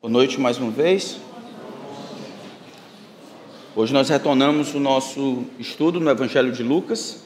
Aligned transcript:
Boa 0.00 0.12
noite 0.12 0.40
mais 0.40 0.58
uma 0.58 0.70
vez. 0.70 1.18
Hoje 3.74 3.92
nós 3.92 4.08
retornamos 4.08 4.72
o 4.72 4.78
nosso 4.78 5.44
estudo 5.58 5.98
no 5.98 6.08
Evangelho 6.08 6.52
de 6.52 6.62
Lucas. 6.62 7.24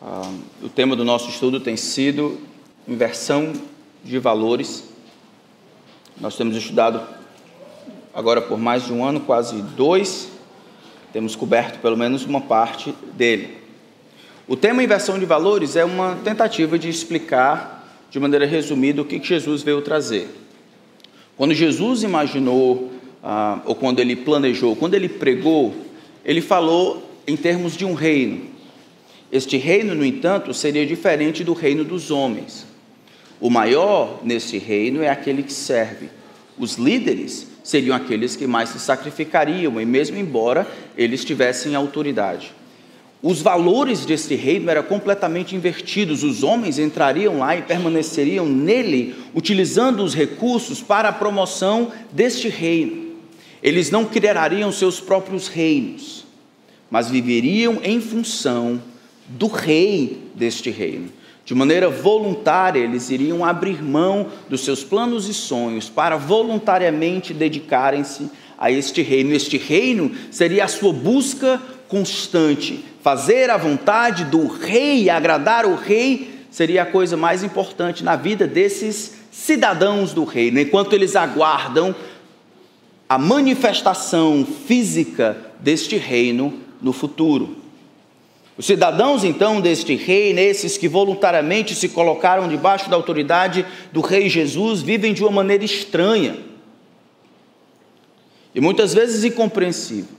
Ah, 0.00 0.22
o 0.62 0.70
tema 0.70 0.96
do 0.96 1.04
nosso 1.04 1.28
estudo 1.28 1.60
tem 1.60 1.76
sido 1.76 2.40
inversão 2.88 3.52
de 4.02 4.18
valores. 4.18 4.88
Nós 6.18 6.34
temos 6.34 6.56
estudado 6.56 7.06
agora 8.14 8.40
por 8.40 8.56
mais 8.56 8.86
de 8.86 8.94
um 8.94 9.04
ano, 9.04 9.20
quase 9.20 9.60
dois, 9.60 10.30
temos 11.12 11.36
coberto 11.36 11.78
pelo 11.80 11.94
menos 11.98 12.24
uma 12.24 12.40
parte 12.40 12.94
dele. 13.12 13.54
O 14.48 14.56
tema 14.56 14.82
inversão 14.82 15.18
de 15.18 15.26
valores 15.26 15.76
é 15.76 15.84
uma 15.84 16.16
tentativa 16.24 16.78
de 16.78 16.88
explicar 16.88 17.86
de 18.10 18.18
maneira 18.18 18.46
resumida 18.46 19.02
o 19.02 19.04
que 19.04 19.22
Jesus 19.22 19.62
veio 19.62 19.82
trazer. 19.82 20.45
Quando 21.36 21.52
Jesus 21.52 22.02
imaginou, 22.02 22.90
ah, 23.22 23.60
ou 23.66 23.74
quando 23.74 24.00
ele 24.00 24.16
planejou, 24.16 24.74
quando 24.74 24.94
ele 24.94 25.08
pregou, 25.08 25.74
ele 26.24 26.40
falou 26.40 27.02
em 27.26 27.36
termos 27.36 27.76
de 27.76 27.84
um 27.84 27.94
reino. 27.94 28.46
Este 29.30 29.56
reino, 29.56 29.94
no 29.94 30.04
entanto, 30.04 30.54
seria 30.54 30.86
diferente 30.86 31.44
do 31.44 31.52
reino 31.52 31.84
dos 31.84 32.10
homens. 32.10 32.66
O 33.40 33.50
maior 33.50 34.20
nesse 34.24 34.56
reino 34.56 35.02
é 35.02 35.08
aquele 35.08 35.42
que 35.42 35.52
serve. 35.52 36.08
Os 36.58 36.76
líderes 36.76 37.46
seriam 37.62 37.94
aqueles 37.94 38.34
que 38.34 38.46
mais 38.46 38.70
se 38.70 38.78
sacrificariam, 38.78 39.80
e 39.80 39.84
mesmo 39.84 40.16
embora 40.16 40.66
eles 40.96 41.24
tivessem 41.24 41.74
autoridade. 41.74 42.54
Os 43.28 43.42
valores 43.42 44.06
deste 44.06 44.36
reino 44.36 44.70
eram 44.70 44.84
completamente 44.84 45.56
invertidos. 45.56 46.22
Os 46.22 46.44
homens 46.44 46.78
entrariam 46.78 47.40
lá 47.40 47.56
e 47.56 47.62
permaneceriam 47.62 48.46
nele, 48.46 49.16
utilizando 49.34 50.04
os 50.04 50.14
recursos 50.14 50.80
para 50.80 51.08
a 51.08 51.12
promoção 51.12 51.90
deste 52.12 52.48
reino. 52.48 53.16
Eles 53.60 53.90
não 53.90 54.04
criariam 54.04 54.70
seus 54.70 55.00
próprios 55.00 55.48
reinos, 55.48 56.24
mas 56.88 57.10
viveriam 57.10 57.80
em 57.82 58.00
função 58.00 58.80
do 59.26 59.48
rei 59.48 60.18
deste 60.32 60.70
reino. 60.70 61.08
De 61.44 61.52
maneira 61.52 61.90
voluntária, 61.90 62.78
eles 62.78 63.10
iriam 63.10 63.44
abrir 63.44 63.82
mão 63.82 64.28
dos 64.48 64.60
seus 64.60 64.84
planos 64.84 65.28
e 65.28 65.34
sonhos 65.34 65.88
para 65.88 66.16
voluntariamente 66.16 67.34
dedicarem-se 67.34 68.30
a 68.56 68.70
este 68.70 69.02
reino. 69.02 69.34
Este 69.34 69.58
reino 69.58 70.12
seria 70.30 70.64
a 70.64 70.68
sua 70.68 70.92
busca 70.92 71.60
constante. 71.88 72.84
Fazer 73.06 73.50
a 73.50 73.56
vontade 73.56 74.24
do 74.24 74.48
rei, 74.48 75.08
agradar 75.08 75.64
o 75.64 75.76
rei, 75.76 76.40
seria 76.50 76.82
a 76.82 76.86
coisa 76.86 77.16
mais 77.16 77.44
importante 77.44 78.02
na 78.02 78.16
vida 78.16 78.48
desses 78.48 79.18
cidadãos 79.30 80.12
do 80.12 80.24
reino, 80.24 80.58
enquanto 80.58 80.92
eles 80.92 81.14
aguardam 81.14 81.94
a 83.08 83.16
manifestação 83.16 84.44
física 84.44 85.36
deste 85.60 85.96
reino 85.96 86.52
no 86.82 86.92
futuro. 86.92 87.58
Os 88.58 88.66
cidadãos 88.66 89.22
então 89.22 89.60
deste 89.60 89.94
reino, 89.94 90.40
esses 90.40 90.76
que 90.76 90.88
voluntariamente 90.88 91.76
se 91.76 91.90
colocaram 91.90 92.48
debaixo 92.48 92.90
da 92.90 92.96
autoridade 92.96 93.64
do 93.92 94.00
rei 94.00 94.28
Jesus, 94.28 94.82
vivem 94.82 95.14
de 95.14 95.22
uma 95.22 95.30
maneira 95.30 95.64
estranha 95.64 96.38
e 98.52 98.60
muitas 98.60 98.92
vezes 98.92 99.22
incompreensível. 99.22 100.16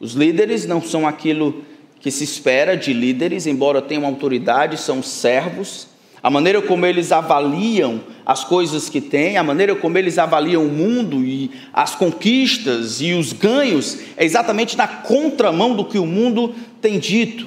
Os 0.00 0.12
líderes 0.12 0.64
não 0.64 0.80
são 0.80 1.06
aquilo 1.06 1.62
que 2.00 2.10
se 2.10 2.24
espera 2.24 2.76
de 2.76 2.92
líderes, 2.92 3.46
embora 3.46 3.82
tenham 3.82 4.06
autoridade, 4.06 4.78
são 4.78 5.02
servos. 5.02 5.88
A 6.22 6.30
maneira 6.30 6.60
como 6.60 6.84
eles 6.84 7.12
avaliam 7.12 8.00
as 8.26 8.44
coisas 8.44 8.88
que 8.88 9.00
têm, 9.00 9.36
a 9.36 9.42
maneira 9.42 9.74
como 9.74 9.96
eles 9.96 10.18
avaliam 10.18 10.64
o 10.64 10.68
mundo 10.68 11.24
e 11.24 11.50
as 11.72 11.94
conquistas 11.94 13.00
e 13.00 13.12
os 13.12 13.32
ganhos, 13.32 13.98
é 14.16 14.24
exatamente 14.24 14.76
na 14.76 14.86
contramão 14.86 15.74
do 15.74 15.84
que 15.84 15.98
o 15.98 16.06
mundo 16.06 16.54
tem 16.80 16.98
dito. 16.98 17.46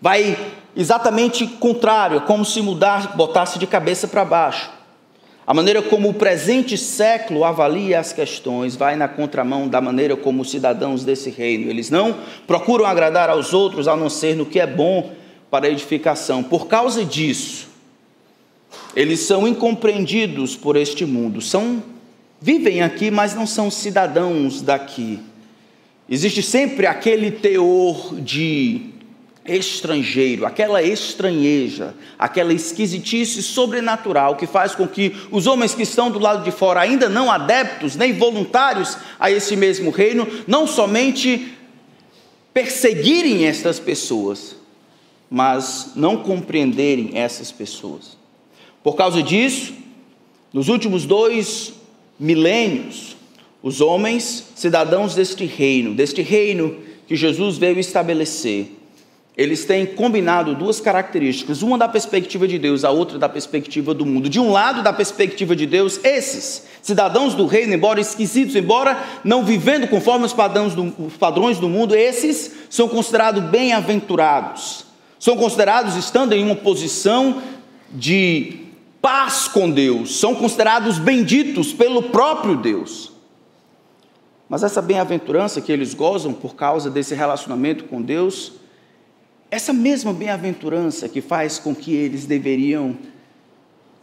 Vai 0.00 0.36
exatamente 0.76 1.46
contrário, 1.46 2.18
é 2.18 2.20
como 2.20 2.44
se 2.44 2.60
mudar, 2.60 3.16
botasse 3.16 3.58
de 3.58 3.66
cabeça 3.66 4.08
para 4.08 4.24
baixo. 4.24 4.81
A 5.44 5.52
maneira 5.52 5.82
como 5.82 6.08
o 6.08 6.14
presente 6.14 6.78
século 6.78 7.44
avalia 7.44 7.98
as 7.98 8.12
questões 8.12 8.76
vai 8.76 8.94
na 8.94 9.08
contramão 9.08 9.66
da 9.66 9.80
maneira 9.80 10.16
como 10.16 10.42
os 10.42 10.50
cidadãos 10.50 11.04
desse 11.04 11.30
reino. 11.30 11.68
Eles 11.68 11.90
não 11.90 12.16
procuram 12.46 12.86
agradar 12.86 13.28
aos 13.28 13.52
outros 13.52 13.88
a 13.88 13.96
não 13.96 14.08
ser 14.08 14.36
no 14.36 14.46
que 14.46 14.60
é 14.60 14.66
bom 14.66 15.10
para 15.50 15.66
a 15.66 15.70
edificação. 15.70 16.44
Por 16.44 16.68
causa 16.68 17.04
disso, 17.04 17.68
eles 18.94 19.20
são 19.20 19.46
incompreendidos 19.48 20.54
por 20.54 20.76
este 20.76 21.04
mundo. 21.04 21.40
São 21.40 21.82
vivem 22.40 22.82
aqui, 22.82 23.10
mas 23.10 23.34
não 23.34 23.46
são 23.46 23.70
cidadãos 23.70 24.62
daqui. 24.62 25.20
Existe 26.08 26.42
sempre 26.42 26.86
aquele 26.86 27.30
teor 27.30 28.14
de 28.20 28.91
estrangeiro, 29.44 30.46
aquela 30.46 30.82
estranheja, 30.82 31.94
aquela 32.18 32.52
esquisitice 32.52 33.42
sobrenatural 33.42 34.36
que 34.36 34.46
faz 34.46 34.74
com 34.74 34.86
que 34.86 35.16
os 35.30 35.46
homens 35.46 35.74
que 35.74 35.82
estão 35.82 36.10
do 36.10 36.18
lado 36.18 36.44
de 36.44 36.52
fora, 36.52 36.80
ainda 36.80 37.08
não 37.08 37.30
adeptos 37.30 37.96
nem 37.96 38.12
voluntários 38.12 38.96
a 39.18 39.30
esse 39.30 39.56
mesmo 39.56 39.90
reino, 39.90 40.28
não 40.46 40.66
somente 40.66 41.54
perseguirem 42.54 43.46
estas 43.46 43.80
pessoas, 43.80 44.56
mas 45.28 45.92
não 45.96 46.18
compreenderem 46.18 47.10
essas 47.14 47.50
pessoas. 47.50 48.16
Por 48.82 48.94
causa 48.94 49.22
disso, 49.22 49.72
nos 50.52 50.68
últimos 50.68 51.04
dois 51.04 51.72
milênios, 52.18 53.16
os 53.62 53.80
homens, 53.80 54.44
cidadãos 54.54 55.14
deste 55.14 55.46
reino, 55.46 55.94
deste 55.94 56.20
reino 56.20 56.76
que 57.06 57.16
Jesus 57.16 57.56
veio 57.56 57.78
estabelecer, 57.78 58.81
eles 59.36 59.64
têm 59.64 59.86
combinado 59.86 60.54
duas 60.54 60.78
características, 60.78 61.62
uma 61.62 61.78
da 61.78 61.88
perspectiva 61.88 62.46
de 62.46 62.58
Deus, 62.58 62.84
a 62.84 62.90
outra 62.90 63.18
da 63.18 63.28
perspectiva 63.28 63.94
do 63.94 64.04
mundo. 64.04 64.28
De 64.28 64.38
um 64.38 64.52
lado, 64.52 64.82
da 64.82 64.92
perspectiva 64.92 65.56
de 65.56 65.66
Deus, 65.66 65.98
esses 66.04 66.66
cidadãos 66.82 67.34
do 67.34 67.46
reino, 67.46 67.72
embora 67.72 68.00
esquisitos, 68.00 68.54
embora 68.54 69.02
não 69.24 69.42
vivendo 69.42 69.88
conforme 69.88 70.26
os 70.26 70.34
padrões 70.34 70.74
do, 70.74 70.92
os 70.98 71.16
padrões 71.16 71.58
do 71.58 71.68
mundo, 71.68 71.94
esses 71.94 72.52
são 72.68 72.88
considerados 72.88 73.42
bem-aventurados. 73.44 74.84
São 75.18 75.36
considerados 75.36 75.96
estando 75.96 76.34
em 76.34 76.44
uma 76.44 76.56
posição 76.56 77.40
de 77.90 78.66
paz 79.00 79.48
com 79.48 79.70
Deus, 79.70 80.18
são 80.20 80.34
considerados 80.34 80.98
benditos 80.98 81.72
pelo 81.72 82.04
próprio 82.04 82.56
Deus. 82.56 83.10
Mas 84.48 84.62
essa 84.62 84.82
bem-aventurança 84.82 85.60
que 85.60 85.72
eles 85.72 85.94
gozam 85.94 86.34
por 86.34 86.54
causa 86.54 86.90
desse 86.90 87.14
relacionamento 87.14 87.84
com 87.84 88.02
Deus, 88.02 88.52
essa 89.52 89.70
mesma 89.70 90.14
bem-aventurança 90.14 91.06
que 91.10 91.20
faz 91.20 91.58
com 91.58 91.74
que 91.74 91.94
eles 91.94 92.24
deveriam 92.24 92.96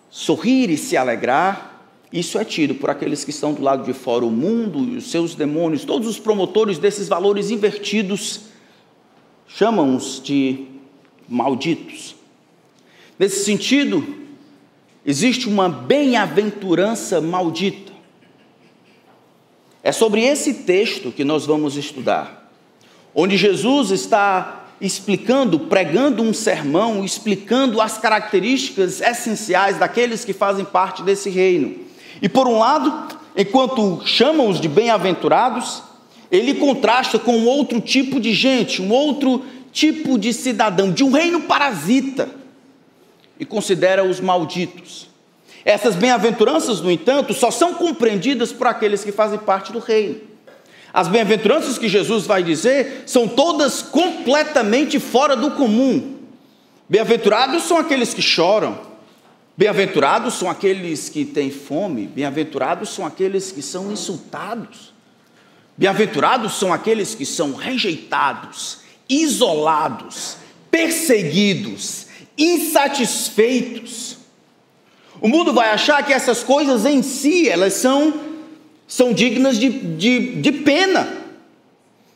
sorrir 0.08 0.70
e 0.70 0.78
se 0.78 0.96
alegrar, 0.96 1.88
isso 2.14 2.38
é 2.38 2.46
tido 2.46 2.76
por 2.76 2.92
aqueles 2.92 3.24
que 3.24 3.32
estão 3.32 3.52
do 3.56 3.64
lado 3.64 3.84
de 3.84 3.92
fora, 3.92 4.24
o 4.24 4.30
mundo 4.30 4.78
e 4.86 4.98
os 4.98 5.10
seus 5.10 5.34
demônios, 5.34 5.84
todos 5.84 6.08
os 6.08 6.20
promotores 6.20 6.78
desses 6.78 7.08
valores 7.08 7.50
invertidos, 7.50 8.42
chamam-os 9.48 10.22
de 10.24 10.68
malditos. 11.28 12.16
Nesse 13.18 13.44
sentido, 13.44 14.06
existe 15.04 15.50
uma 15.50 15.68
bem-aventurança 15.68 17.20
maldita. 17.20 17.92
É 19.82 19.92
sobre 19.92 20.22
esse 20.22 20.54
texto 20.54 21.12
que 21.12 21.24
nós 21.24 21.48
vamos 21.48 21.76
estudar, 21.76 22.52
onde 23.16 23.36
Jesus 23.36 23.90
está 23.90 24.59
explicando, 24.82 25.60
pregando 25.60 26.24
um 26.24 26.34
sermão, 26.34 27.04
explicando 27.04 27.82
as 27.82 27.98
características 27.98 29.02
essenciais 29.02 29.78
daqueles 29.78 30.24
que 30.24 30.34
fazem 30.34 30.64
parte 30.64 31.04
desse 31.04 31.30
reino. 31.30 31.76
E 32.22 32.30
por 32.30 32.48
um 32.48 32.60
lado, 32.60 33.18
enquanto 33.36 34.02
chamam-os 34.06 34.60
de 34.60 34.68
bem-aventurados, 34.68 35.84
ele 36.32 36.54
contrasta 36.56 37.20
com 37.20 37.46
outro 37.46 37.82
tipo 37.82 38.20
de 38.20 38.34
gente, 38.34 38.82
um 38.82 38.92
outro 38.92 39.44
tipo 39.72 40.18
de 40.18 40.34
cidadão, 40.34 40.92
de 40.92 41.04
um 41.04 41.12
reino 41.12 41.42
parasita, 41.42 42.30
e 43.40 43.46
considera 43.46 44.04
os 44.04 44.20
malditos. 44.20 45.08
Essas 45.64 45.96
bem-aventuranças, 45.96 46.82
no 46.82 46.92
entanto, 46.92 47.34
só 47.34 47.52
são 47.52 47.74
compreendidas 47.74 48.52
por 48.52 48.68
aqueles 48.68 49.04
que 49.04 49.12
fazem 49.12 49.40
parte 49.40 49.72
do 49.72 49.80
reino. 49.80 50.22
As 50.94 51.08
bem-aventuranças 51.08 51.78
que 51.78 51.88
Jesus 51.88 52.26
vai 52.26 52.42
dizer 52.42 53.04
são 53.06 53.28
todas 53.28 53.82
completamente 53.82 55.00
fora 55.00 55.36
do 55.36 55.52
comum. 55.52 56.18
Bem-aventurados 56.88 57.64
são 57.64 57.78
aqueles 57.78 58.14
que 58.16 58.22
choram, 58.22 58.80
bem-aventurados 59.56 60.34
são 60.34 60.50
aqueles 60.50 61.08
que 61.08 61.24
têm 61.24 61.52
fome, 61.52 62.08
bem-aventurados 62.08 62.90
são 62.90 63.06
aqueles 63.06 63.52
que 63.52 63.62
são 63.62 63.92
insultados, 63.92 64.92
bem-aventurados 65.78 66.58
são 66.58 66.74
aqueles 66.74 67.14
que 67.14 67.28
são 67.28 67.54
rejeitados, 67.54 68.80
isolados, 69.08 70.38
perseguidos, 70.72 72.08
insatisfeitos. 72.36 74.18
O 75.22 75.28
mundo 75.28 75.54
vai 75.54 75.70
achar 75.70 76.04
que 76.04 76.14
essas 76.14 76.44
coisas 76.44 76.86
em 76.86 77.04
si, 77.04 77.48
elas 77.48 77.74
são, 77.74 78.29
são 78.90 79.14
dignas 79.14 79.60
de, 79.60 79.70
de, 79.70 80.42
de 80.42 80.52
pena. 80.52 81.08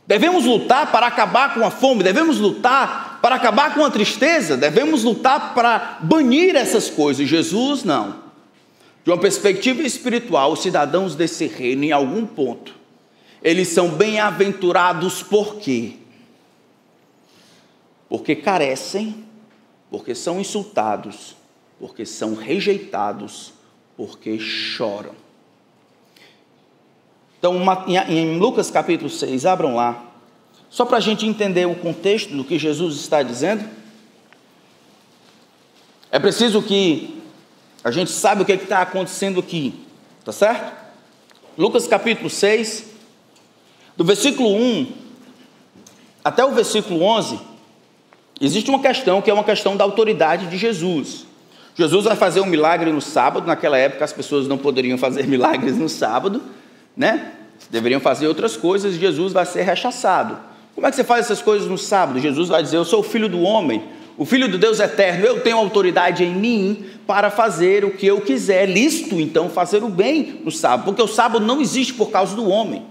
Devemos 0.08 0.46
lutar 0.46 0.92
para 0.92 1.06
acabar 1.06 1.54
com 1.54 1.64
a 1.64 1.70
fome, 1.70 2.04
devemos 2.04 2.40
lutar 2.40 3.20
para 3.22 3.36
acabar 3.36 3.75
com 3.75 3.86
a 3.86 3.92
tristeza, 3.92 4.58
devemos 4.58 5.04
lutar 5.04 5.54
para 5.54 6.00
banir 6.02 6.56
essas 6.56 6.90
coisas. 6.90 7.30
Jesus, 7.30 7.84
não. 7.84 8.24
De 9.06 9.12
uma 9.12 9.20
perspectiva 9.20 9.84
espiritual, 9.84 10.52
os 10.52 10.64
cidadãos 10.64 11.16
desse 11.16 11.46
reino, 11.46 11.84
em 11.84 11.92
algum 11.92 12.25
ponto, 12.25 12.74
eles 13.44 13.68
são 13.68 13.90
bem-aventurados 13.90 15.22
por 15.22 15.58
quê? 15.58 15.94
Porque 18.10 18.36
carecem, 18.36 19.24
porque 19.92 20.16
são 20.16 20.42
insultados, 20.42 21.36
porque 21.80 22.06
são 22.06 22.34
rejeitados, 22.34 23.54
porque 23.96 24.40
choram. 24.40 25.23
Então, 27.44 27.57
em 28.07 28.38
Lucas 28.38 28.72
capítulo 28.72 29.10
6, 29.10 29.45
abram 29.45 29.75
lá, 29.75 30.01
só 30.69 30.86
para 30.86 30.95
a 30.95 31.01
gente 31.01 31.25
entender 31.25 31.68
o 31.68 31.75
contexto 31.75 32.34
do 32.34 32.42
que 32.42 32.57
Jesus 32.57 32.95
está 32.95 33.22
dizendo. 33.22 33.69
É 36.10 36.18
preciso 36.19 36.62
que 36.62 37.22
a 37.84 37.92
gente 37.92 38.12
saiba 38.12 38.44
o 38.44 38.45
que 38.45 38.54
é 38.54 38.56
está 38.56 38.81
acontecendo 38.81 39.42
aqui, 39.42 39.74
tá 40.24 40.31
certo? 40.31 40.72
Lucas 41.57 41.86
capítulo 41.86 42.30
6, 42.30 42.86
do 43.98 44.06
versículo 44.06 44.56
1 44.56 44.88
até 46.24 46.45
o 46.45 46.54
versículo 46.54 47.04
11, 47.04 47.42
existe 48.40 48.69
uma 48.69 48.80
questão 48.80 49.22
que 49.22 49.30
é 49.30 49.34
uma 49.34 49.44
questão 49.44 49.75
da 49.75 49.84
autoridade 49.84 50.48
de 50.48 50.56
Jesus. 50.56 51.25
Jesus 51.75 52.06
vai 52.06 52.16
fazer 52.16 52.40
um 52.40 52.45
milagre 52.45 52.90
no 52.90 53.01
sábado, 53.01 53.45
naquela 53.45 53.78
época 53.78 54.06
as 54.06 54.13
pessoas 54.13 54.48
não 54.48 54.57
poderiam 54.57 54.98
fazer 54.98 55.28
milagres 55.28 55.75
no 55.75 55.90
sábado, 55.90 56.42
né? 56.95 57.34
Deveriam 57.69 58.00
fazer 58.00 58.28
outras 58.28 58.56
coisas, 58.56 58.95
Jesus 58.95 59.34
vai 59.34 59.45
ser 59.45 59.63
rechaçado. 59.63 60.38
Como 60.75 60.88
é 60.88 60.90
que 60.90 60.95
você 60.95 61.04
faz 61.04 61.25
essas 61.25 61.42
coisas 61.42 61.68
no 61.68 61.78
sábado? 61.78 62.19
Jesus 62.19 62.50
vai 62.50 62.62
dizer: 62.63 62.78
Eu 62.78 62.86
sou 62.86 63.00
o 63.00 63.04
filho 63.04 63.30
do 63.30 63.42
homem, 63.42 63.84
o 64.18 64.25
filho 64.25 64.48
do 64.48 64.57
Deus 64.57 64.80
eterno, 64.80 65.25
eu 65.25 65.42
tenho 65.42 65.57
autoridade 65.57 66.24
em 66.24 66.34
mim 66.34 66.86
para 67.07 67.31
fazer 67.31 67.84
o 67.84 67.92
que 67.92 68.06
eu 68.06 68.22
quiser. 68.22 68.68
Listo, 68.68 69.19
então, 69.19 69.50
fazer 69.50 69.84
o 69.84 69.90
bem 69.90 70.42
no 70.44 70.51
sábado, 70.51 70.86
porque 70.86 71.01
o 71.01 71.07
sábado 71.07 71.45
não 71.45 71.62
existe 71.62 71.94
por 71.94 72.12
causa 72.12 72.36
do 72.36 72.48
homem. 72.48 72.86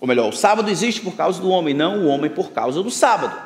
Ou 0.00 0.08
melhor, 0.08 0.30
o 0.30 0.36
sábado 0.36 0.70
existe 0.70 1.00
por 1.00 1.14
causa 1.14 1.40
do 1.40 1.50
homem, 1.50 1.74
não 1.74 2.04
o 2.04 2.06
homem 2.06 2.30
por 2.30 2.52
causa 2.52 2.82
do 2.82 2.90
sábado. 2.90 3.36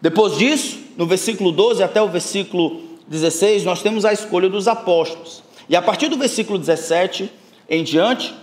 Depois 0.00 0.38
disso, 0.38 0.78
no 0.96 1.06
versículo 1.06 1.52
12 1.52 1.82
até 1.82 2.00
o 2.00 2.08
versículo 2.08 2.80
16, 3.06 3.64
nós 3.64 3.82
temos 3.82 4.04
a 4.04 4.12
escolha 4.12 4.48
dos 4.48 4.66
apóstolos. 4.66 5.42
E 5.68 5.76
a 5.76 5.82
partir 5.82 6.08
do 6.08 6.16
versículo 6.16 6.58
17, 6.58 7.30
em 7.70 7.84
diante, 7.84 8.34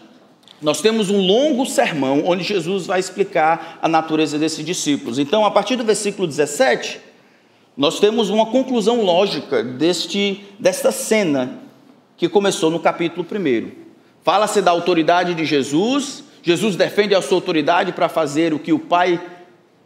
nós 0.62 0.82
temos 0.82 1.10
um 1.10 1.20
longo 1.20 1.66
sermão 1.66 2.24
onde 2.26 2.44
Jesus 2.44 2.88
vai 2.88 3.00
explicar 3.00 3.78
a 3.82 3.88
natureza 3.88 4.40
desses 4.40 4.66
discípulos. 4.66 5.20
Então, 5.20 5.46
a 5.46 5.52
partir 5.52 5.76
do 5.76 5.84
versículo 5.84 6.26
17, 6.26 7.02
nós 7.76 8.00
temos 8.00 8.30
uma 8.30 8.46
conclusão 8.46 9.04
lógica 9.04 9.62
deste, 9.62 10.46
desta 10.58 10.92
cena 10.94 11.60
que 12.16 12.30
começou 12.30 12.72
no 12.72 12.80
capítulo 12.80 13.28
1. 13.30 13.72
Fala-se 14.24 14.62
da 14.62 14.72
autoridade 14.72 15.36
de 15.36 15.46
Jesus, 15.46 16.24
Jesus 16.42 16.76
defende 16.78 17.14
a 17.14 17.22
sua 17.22 17.38
autoridade 17.38 17.92
para 17.92 18.10
fazer 18.10 18.54
o 18.54 18.60
que 18.60 18.74
o 18.74 18.80
Pai 18.80 19.22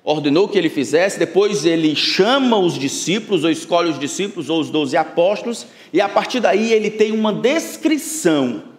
ordenou 0.04 0.48
que 0.48 0.58
ele 0.58 0.70
fizesse, 0.70 1.20
depois 1.20 1.66
ele 1.66 1.96
chama 1.96 2.58
os 2.58 2.76
discípulos, 2.76 3.44
ou 3.44 3.50
escolhe 3.50 3.90
os 3.90 4.00
discípulos, 4.00 4.50
ou 4.50 4.60
os 4.60 4.70
doze 4.70 4.96
apóstolos, 4.96 5.68
e 5.92 6.00
a 6.00 6.08
partir 6.08 6.40
daí 6.40 6.72
ele 6.72 6.90
tem 6.90 7.12
uma 7.12 7.34
descrição 7.34 8.71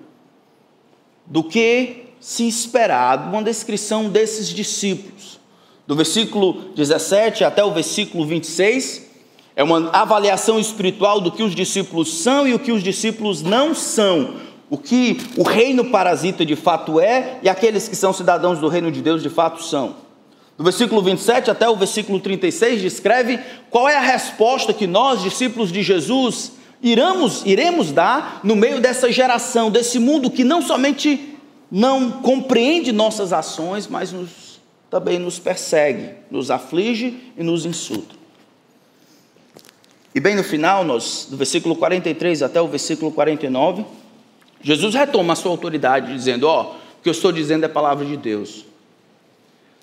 do 1.32 1.42
que 1.42 2.08
se 2.20 2.46
esperava, 2.46 3.30
uma 3.30 3.42
descrição 3.42 4.10
desses 4.10 4.50
discípulos. 4.50 5.40
Do 5.86 5.96
versículo 5.96 6.70
17 6.76 7.42
até 7.42 7.64
o 7.64 7.72
versículo 7.72 8.26
26, 8.26 9.10
é 9.56 9.64
uma 9.64 9.88
avaliação 9.90 10.60
espiritual 10.60 11.22
do 11.22 11.32
que 11.32 11.42
os 11.42 11.54
discípulos 11.54 12.22
são 12.22 12.46
e 12.46 12.52
o 12.52 12.58
que 12.58 12.70
os 12.70 12.82
discípulos 12.82 13.40
não 13.40 13.74
são, 13.74 14.34
o 14.68 14.76
que 14.76 15.16
o 15.38 15.42
reino 15.42 15.86
parasita 15.86 16.44
de 16.44 16.54
fato 16.54 17.00
é 17.00 17.38
e 17.42 17.48
aqueles 17.48 17.88
que 17.88 17.96
são 17.96 18.12
cidadãos 18.12 18.58
do 18.58 18.68
reino 18.68 18.92
de 18.92 19.00
Deus 19.00 19.22
de 19.22 19.30
fato 19.30 19.62
são. 19.62 19.96
Do 20.58 20.64
versículo 20.64 21.00
27 21.02 21.50
até 21.50 21.66
o 21.66 21.76
versículo 21.76 22.20
36 22.20 22.82
descreve 22.82 23.40
qual 23.70 23.88
é 23.88 23.96
a 23.96 24.02
resposta 24.02 24.74
que 24.74 24.86
nós, 24.86 25.22
discípulos 25.22 25.72
de 25.72 25.82
Jesus, 25.82 26.52
iremos, 26.82 27.42
iremos 27.46 27.92
dar 27.92 28.40
no 28.42 28.56
meio 28.56 28.80
dessa 28.80 29.10
geração, 29.10 29.70
desse 29.70 29.98
mundo 29.98 30.30
que 30.30 30.44
não 30.44 30.60
somente 30.60 31.38
não 31.70 32.10
compreende 32.10 32.92
nossas 32.92 33.32
ações, 33.32 33.86
mas 33.86 34.12
nos, 34.12 34.60
também 34.90 35.18
nos 35.18 35.38
persegue, 35.38 36.10
nos 36.30 36.50
aflige 36.50 37.32
e 37.36 37.42
nos 37.42 37.64
insulta. 37.64 38.14
E 40.14 40.20
bem 40.20 40.34
no 40.34 40.44
final, 40.44 40.84
nós, 40.84 41.26
do 41.30 41.36
versículo 41.38 41.74
43 41.74 42.42
até 42.42 42.60
o 42.60 42.68
versículo 42.68 43.10
49, 43.10 43.86
Jesus 44.60 44.94
retoma 44.94 45.32
a 45.32 45.36
sua 45.36 45.50
autoridade, 45.50 46.12
dizendo: 46.12 46.46
Ó, 46.46 46.62
oh, 46.62 46.66
o 46.74 47.02
que 47.02 47.08
eu 47.08 47.12
estou 47.12 47.32
dizendo 47.32 47.64
é 47.64 47.68
palavra 47.68 48.04
de 48.04 48.18
Deus. 48.18 48.66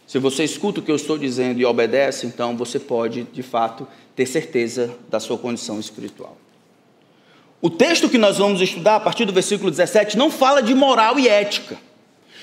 Se 0.05 0.19
você 0.19 0.43
escuta 0.43 0.79
o 0.79 0.83
que 0.83 0.91
eu 0.91 0.95
estou 0.95 1.17
dizendo 1.17 1.59
e 1.59 1.65
obedece, 1.65 2.27
então 2.27 2.55
você 2.55 2.79
pode, 2.79 3.23
de 3.23 3.43
fato, 3.43 3.87
ter 4.15 4.25
certeza 4.25 4.95
da 5.09 5.19
sua 5.19 5.37
condição 5.37 5.79
espiritual. 5.79 6.37
O 7.61 7.69
texto 7.69 8.07
que 8.07 8.17
nós 8.17 8.37
vamos 8.37 8.61
estudar, 8.61 8.95
a 8.95 8.99
partir 8.99 9.25
do 9.25 9.33
versículo 9.33 9.69
17, 9.69 10.17
não 10.17 10.31
fala 10.31 10.61
de 10.61 10.73
moral 10.73 11.19
e 11.19 11.27
ética. 11.27 11.77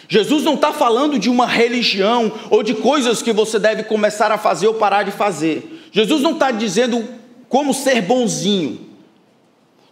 Jesus 0.08 0.44
não 0.44 0.54
está 0.54 0.72
falando 0.72 1.18
de 1.18 1.28
uma 1.28 1.46
religião 1.46 2.32
ou 2.50 2.62
de 2.62 2.74
coisas 2.74 3.22
que 3.22 3.32
você 3.32 3.58
deve 3.58 3.84
começar 3.84 4.30
a 4.30 4.38
fazer 4.38 4.68
ou 4.68 4.74
parar 4.74 5.02
de 5.02 5.10
fazer. 5.10 5.88
Jesus 5.90 6.22
não 6.22 6.32
está 6.32 6.50
dizendo 6.50 7.04
como 7.48 7.72
ser 7.72 8.02
bonzinho. 8.02 8.86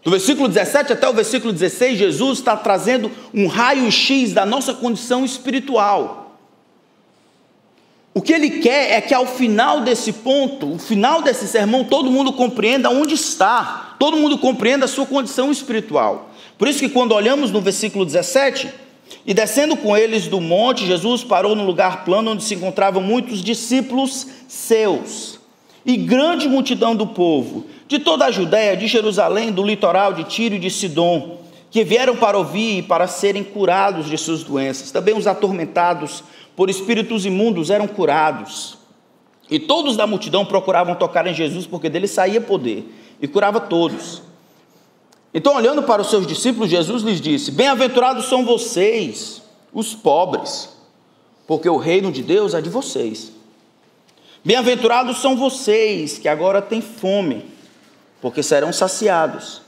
Do 0.04 0.10
versículo 0.10 0.48
17 0.48 0.92
até 0.92 1.08
o 1.08 1.14
versículo 1.14 1.52
16, 1.52 1.98
Jesus 1.98 2.38
está 2.38 2.54
trazendo 2.56 3.10
um 3.32 3.46
raio-x 3.46 4.34
da 4.34 4.44
nossa 4.44 4.74
condição 4.74 5.24
espiritual. 5.24 6.38
O 8.12 8.22
que 8.22 8.32
ele 8.32 8.60
quer 8.60 8.92
é 8.92 9.00
que 9.00 9.12
ao 9.12 9.26
final 9.26 9.80
desse 9.80 10.12
ponto, 10.12 10.74
o 10.74 10.78
final 10.78 11.22
desse 11.22 11.48
sermão, 11.48 11.82
todo 11.82 12.10
mundo 12.10 12.32
compreenda 12.32 12.88
onde 12.88 13.14
está, 13.14 13.93
todo 14.04 14.18
mundo 14.18 14.36
compreenda 14.36 14.84
a 14.84 14.88
sua 14.88 15.06
condição 15.06 15.50
espiritual. 15.50 16.28
Por 16.58 16.68
isso 16.68 16.78
que 16.78 16.90
quando 16.90 17.12
olhamos 17.12 17.50
no 17.50 17.62
versículo 17.62 18.04
17, 18.04 18.68
e 19.24 19.32
descendo 19.32 19.78
com 19.78 19.96
eles 19.96 20.26
do 20.26 20.42
monte, 20.42 20.84
Jesus 20.84 21.24
parou 21.24 21.56
no 21.56 21.64
lugar 21.64 22.04
plano 22.04 22.32
onde 22.32 22.44
se 22.44 22.54
encontravam 22.54 23.02
muitos 23.02 23.42
discípulos 23.42 24.26
seus 24.46 25.40
e 25.86 25.96
grande 25.96 26.46
multidão 26.50 26.94
do 26.94 27.06
povo, 27.06 27.64
de 27.88 27.98
toda 27.98 28.26
a 28.26 28.30
Judéia, 28.30 28.76
de 28.76 28.86
Jerusalém, 28.86 29.50
do 29.50 29.62
litoral 29.62 30.12
de 30.12 30.24
Tiro 30.24 30.56
e 30.56 30.58
de 30.58 30.68
Sidom, 30.68 31.38
que 31.70 31.82
vieram 31.82 32.14
para 32.14 32.36
ouvir 32.36 32.80
e 32.80 32.82
para 32.82 33.06
serem 33.06 33.42
curados 33.42 34.10
de 34.10 34.18
suas 34.18 34.42
doenças. 34.42 34.90
Também 34.90 35.16
os 35.16 35.26
atormentados 35.26 36.22
por 36.54 36.68
espíritos 36.68 37.24
imundos 37.24 37.70
eram 37.70 37.88
curados. 37.88 38.76
E 39.50 39.58
todos 39.58 39.96
da 39.96 40.06
multidão 40.06 40.44
procuravam 40.44 40.94
tocar 40.94 41.26
em 41.26 41.32
Jesus, 41.32 41.66
porque 41.66 41.88
dele 41.88 42.06
saía 42.06 42.40
poder, 42.42 42.84
e 43.20 43.28
curava 43.28 43.60
todos. 43.60 44.22
Então, 45.32 45.56
olhando 45.56 45.82
para 45.82 46.02
os 46.02 46.10
seus 46.10 46.26
discípulos, 46.26 46.70
Jesus 46.70 47.02
lhes 47.02 47.20
disse: 47.20 47.50
Bem-aventurados 47.50 48.26
são 48.26 48.44
vocês, 48.44 49.42
os 49.72 49.94
pobres, 49.94 50.68
porque 51.46 51.68
o 51.68 51.76
reino 51.76 52.12
de 52.12 52.22
Deus 52.22 52.54
é 52.54 52.60
de 52.60 52.70
vocês. 52.70 53.32
Bem-aventurados 54.44 55.18
são 55.18 55.36
vocês 55.36 56.18
que 56.18 56.28
agora 56.28 56.60
têm 56.60 56.80
fome, 56.80 57.46
porque 58.20 58.42
serão 58.42 58.72
saciados. 58.72 59.62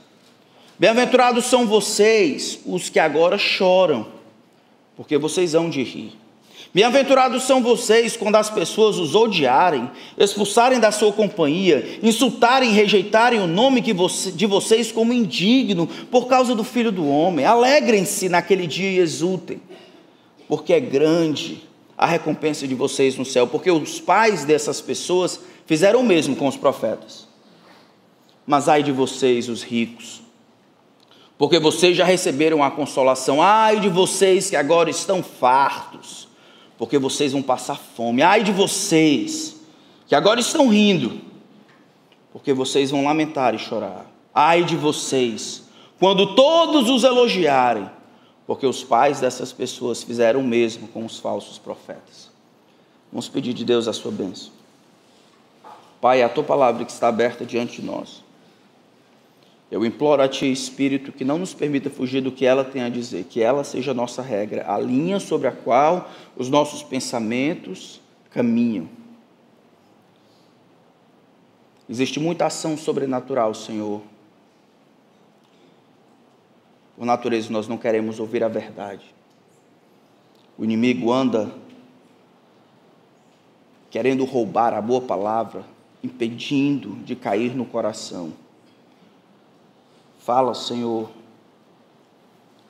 Bem-aventurados 0.79 1.45
são 1.45 1.65
vocês, 1.65 2.59
os 2.65 2.87
que 2.87 2.99
agora 2.99 3.37
choram, 3.37 4.07
porque 4.95 5.17
vocês 5.17 5.55
hão 5.55 5.69
de 5.69 5.81
rir. 5.81 6.26
Bem-aventurados 6.73 7.43
são 7.43 7.63
vocês 7.63 8.17
quando 8.17 8.35
as 8.35 8.49
pessoas 8.49 8.97
os 8.97 9.15
odiarem, 9.15 9.89
expulsarem 10.17 10.79
da 10.79 10.91
sua 10.91 11.13
companhia, 11.13 11.99
insultarem 12.03 12.71
rejeitarem 12.71 13.39
o 13.39 13.47
nome 13.47 13.81
de 13.81 14.45
vocês 14.45 14.91
como 14.91 15.13
indigno 15.13 15.87
por 16.11 16.27
causa 16.27 16.53
do 16.53 16.63
Filho 16.63 16.91
do 16.91 17.07
Homem. 17.07 17.45
Alegrem-se 17.45 18.27
naquele 18.27 18.67
dia 18.67 18.89
e 18.89 18.99
exultem, 18.99 19.61
porque 20.47 20.73
é 20.73 20.79
grande 20.79 21.63
a 21.97 22.05
recompensa 22.05 22.67
de 22.67 22.75
vocês 22.75 23.17
no 23.17 23.25
céu, 23.25 23.47
porque 23.47 23.71
os 23.71 23.99
pais 23.99 24.43
dessas 24.43 24.81
pessoas 24.81 25.39
fizeram 25.65 26.01
o 26.01 26.05
mesmo 26.05 26.35
com 26.35 26.47
os 26.47 26.57
profetas. 26.57 27.27
Mas 28.45 28.67
ai 28.69 28.83
de 28.83 28.91
vocês, 28.91 29.49
os 29.49 29.63
ricos, 29.63 30.21
porque 31.37 31.59
vocês 31.59 31.95
já 31.95 32.05
receberam 32.05 32.61
a 32.61 32.69
consolação. 32.69 33.41
Ai 33.41 33.79
de 33.79 33.89
vocês 33.89 34.49
que 34.49 34.55
agora 34.55 34.89
estão 34.89 35.23
fartos 35.23 36.26
porque 36.77 36.97
vocês 36.97 37.31
vão 37.31 37.41
passar 37.41 37.75
fome. 37.75 38.21
Ai 38.21 38.43
de 38.43 38.51
vocês, 38.51 39.55
que 40.05 40.15
agora 40.15 40.39
estão 40.39 40.69
rindo, 40.69 41.19
porque 42.31 42.53
vocês 42.53 42.91
vão 42.91 43.03
lamentar 43.03 43.55
e 43.55 43.59
chorar. 43.59 44.05
Ai 44.33 44.63
de 44.63 44.75
vocês, 44.75 45.63
quando 45.99 46.35
todos 46.35 46.89
os 46.89 47.03
elogiarem, 47.03 47.89
porque 48.45 48.65
os 48.65 48.83
pais 48.83 49.19
dessas 49.19 49.51
pessoas 49.51 50.03
fizeram 50.03 50.39
o 50.39 50.43
mesmo 50.43 50.87
com 50.87 51.03
os 51.05 51.19
falsos 51.19 51.57
profetas. 51.57 52.31
Vamos 53.11 53.27
pedir 53.27 53.53
de 53.53 53.65
Deus 53.65 53.87
a 53.87 53.93
sua 53.93 54.11
bênção. 54.11 54.51
Pai, 55.99 56.21
a 56.21 56.29
tua 56.29 56.43
palavra 56.43 56.85
que 56.85 56.91
está 56.91 57.07
aberta 57.07 57.45
diante 57.45 57.81
de 57.81 57.87
nós. 57.87 58.23
Eu 59.69 59.85
imploro 59.85 60.21
a 60.21 60.29
Ti, 60.29 60.49
Espírito, 60.49 61.11
que 61.11 61.25
não 61.25 61.37
nos 61.37 61.53
permita 61.53 61.89
fugir 61.89 62.21
do 62.21 62.31
que 62.31 62.45
ela 62.45 62.63
tem 62.63 62.83
a 62.83 62.89
dizer, 62.89 63.25
que 63.25 63.41
ela 63.41 63.63
seja 63.65 63.91
a 63.91 63.93
nossa 63.93 64.21
regra, 64.21 64.65
a 64.71 64.79
linha 64.79 65.19
sobre 65.19 65.47
a 65.47 65.51
qual 65.51 66.09
os 66.37 66.49
nossos 66.49 66.81
pensamentos 66.81 67.99
caminham. 68.31 68.87
Existe 71.89 72.19
muita 72.19 72.45
ação 72.45 72.77
sobrenatural, 72.77 73.53
Senhor. 73.53 74.01
Por 76.95 77.05
natureza, 77.05 77.51
nós 77.51 77.67
não 77.67 77.77
queremos 77.77 78.19
ouvir 78.19 78.43
a 78.43 78.47
verdade. 78.47 79.13
O 80.57 80.63
inimigo 80.63 81.11
anda 81.11 81.51
querendo 83.89 84.25
roubar 84.25 84.73
a 84.73 84.81
boa 84.81 85.01
palavra, 85.01 85.63
impedindo 86.03 86.95
de 87.03 87.15
cair 87.15 87.55
no 87.55 87.65
coração. 87.65 88.33
Fala, 90.27 90.53
Senhor. 90.53 91.09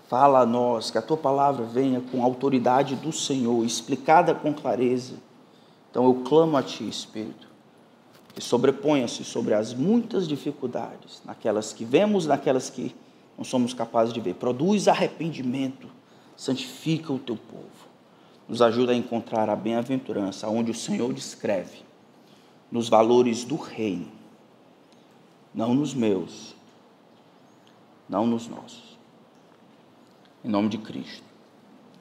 Fala 0.07 0.41
a 0.41 0.45
nós, 0.45 0.91
que 0.91 0.97
a 0.99 1.01
tua 1.01 1.17
palavra 1.17 1.65
venha 1.65 1.99
com 1.99 2.21
a 2.21 2.23
autoridade 2.23 2.95
do 2.95 3.11
Senhor, 3.11 3.65
explicada 3.65 4.35
com 4.35 4.53
clareza. 4.53 5.15
Então 5.89 6.05
eu 6.05 6.21
clamo 6.23 6.55
a 6.55 6.61
ti, 6.61 6.87
Espírito, 6.87 7.47
que 8.35 8.41
sobreponha-se 8.41 9.23
sobre 9.23 9.55
as 9.55 9.73
muitas 9.73 10.27
dificuldades, 10.27 11.23
naquelas 11.25 11.73
que 11.73 11.83
vemos, 11.83 12.27
naquelas 12.27 12.69
que 12.69 12.95
não 13.35 13.43
somos 13.43 13.73
capazes 13.73 14.13
de 14.13 14.21
ver. 14.21 14.35
Produz 14.35 14.87
arrependimento, 14.87 15.87
santifica 16.35 17.11
o 17.11 17.17
teu 17.17 17.37
povo. 17.37 17.87
Nos 18.47 18.61
ajuda 18.61 18.91
a 18.91 18.95
encontrar 18.95 19.49
a 19.49 19.55
bem-aventurança, 19.55 20.47
onde 20.47 20.69
o 20.69 20.75
Senhor 20.75 21.11
descreve, 21.11 21.79
nos 22.71 22.87
valores 22.87 23.43
do 23.43 23.55
reino, 23.55 24.11
não 25.55 25.73
nos 25.73 25.95
meus, 25.95 26.55
não 28.09 28.25
nos 28.25 28.47
nossos. 28.47 28.97
Em 30.43 30.49
nome 30.49 30.69
de 30.69 30.77
Cristo. 30.77 31.23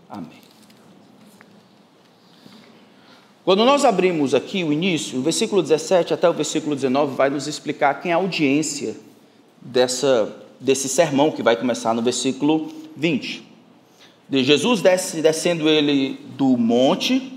Amém. 0.09 0.47
Quando 3.45 3.65
nós 3.65 3.85
abrimos 3.85 4.35
aqui 4.35 4.65
o 4.65 4.73
início, 4.73 5.19
o 5.19 5.23
versículo 5.23 5.63
17 5.63 6.13
até 6.13 6.29
o 6.29 6.33
versículo 6.33 6.75
19 6.75 7.15
vai 7.15 7.31
nos 7.31 7.47
explicar 7.47 8.01
quem 8.01 8.11
é 8.11 8.15
a 8.15 8.19
audiência 8.19 8.97
dessa, 9.61 10.35
desse 10.61 10.89
sermão 10.89 11.31
que 11.31 11.43
vai 11.43 11.57
começar 11.57 11.95
no 11.95 12.03
versículo 12.03 12.73
20. 12.97 13.45
De 14.29 14.43
Jesus 14.43 14.81
desce, 14.81 15.23
descendo 15.23 15.69
ele 15.69 16.19
do 16.37 16.57
monte, 16.57 17.33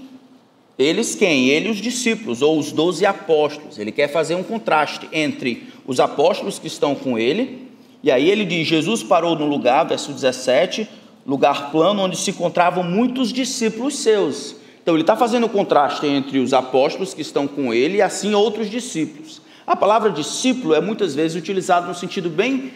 eles 0.79 1.13
quem? 1.13 1.49
Ele 1.49 1.69
os 1.69 1.77
discípulos, 1.77 2.41
ou 2.41 2.57
os 2.57 2.71
doze 2.71 3.05
apóstolos. 3.05 3.77
Ele 3.77 3.91
quer 3.91 4.07
fazer 4.07 4.33
um 4.33 4.43
contraste 4.43 5.07
entre 5.11 5.67
os 5.85 5.99
apóstolos 5.99 6.57
que 6.57 6.67
estão 6.67 6.95
com 6.95 7.19
ele 7.19 7.68
e 8.01 8.11
aí 8.11 8.29
ele 8.29 8.45
diz: 8.45 8.67
Jesus 8.67 9.03
parou 9.03 9.35
no 9.35 9.45
lugar, 9.45 9.83
verso 9.85 10.11
17, 10.11 10.87
lugar 11.25 11.71
plano 11.71 12.03
onde 12.03 12.17
se 12.17 12.31
encontravam 12.31 12.83
muitos 12.83 13.31
discípulos 13.33 13.99
seus. 13.99 14.55
Então 14.81 14.95
ele 14.95 15.03
está 15.03 15.15
fazendo 15.15 15.45
o 15.45 15.49
contraste 15.49 16.07
entre 16.07 16.39
os 16.39 16.53
apóstolos 16.53 17.13
que 17.13 17.21
estão 17.21 17.47
com 17.47 17.73
ele 17.73 17.97
e 17.97 18.01
assim 18.01 18.33
outros 18.33 18.69
discípulos. 18.69 19.41
A 19.67 19.75
palavra 19.75 20.09
discípulo 20.09 20.73
é 20.73 20.81
muitas 20.81 21.13
vezes 21.13 21.37
utilizada 21.37 21.85
no 21.85 21.93
sentido 21.93 22.29
bem, 22.29 22.73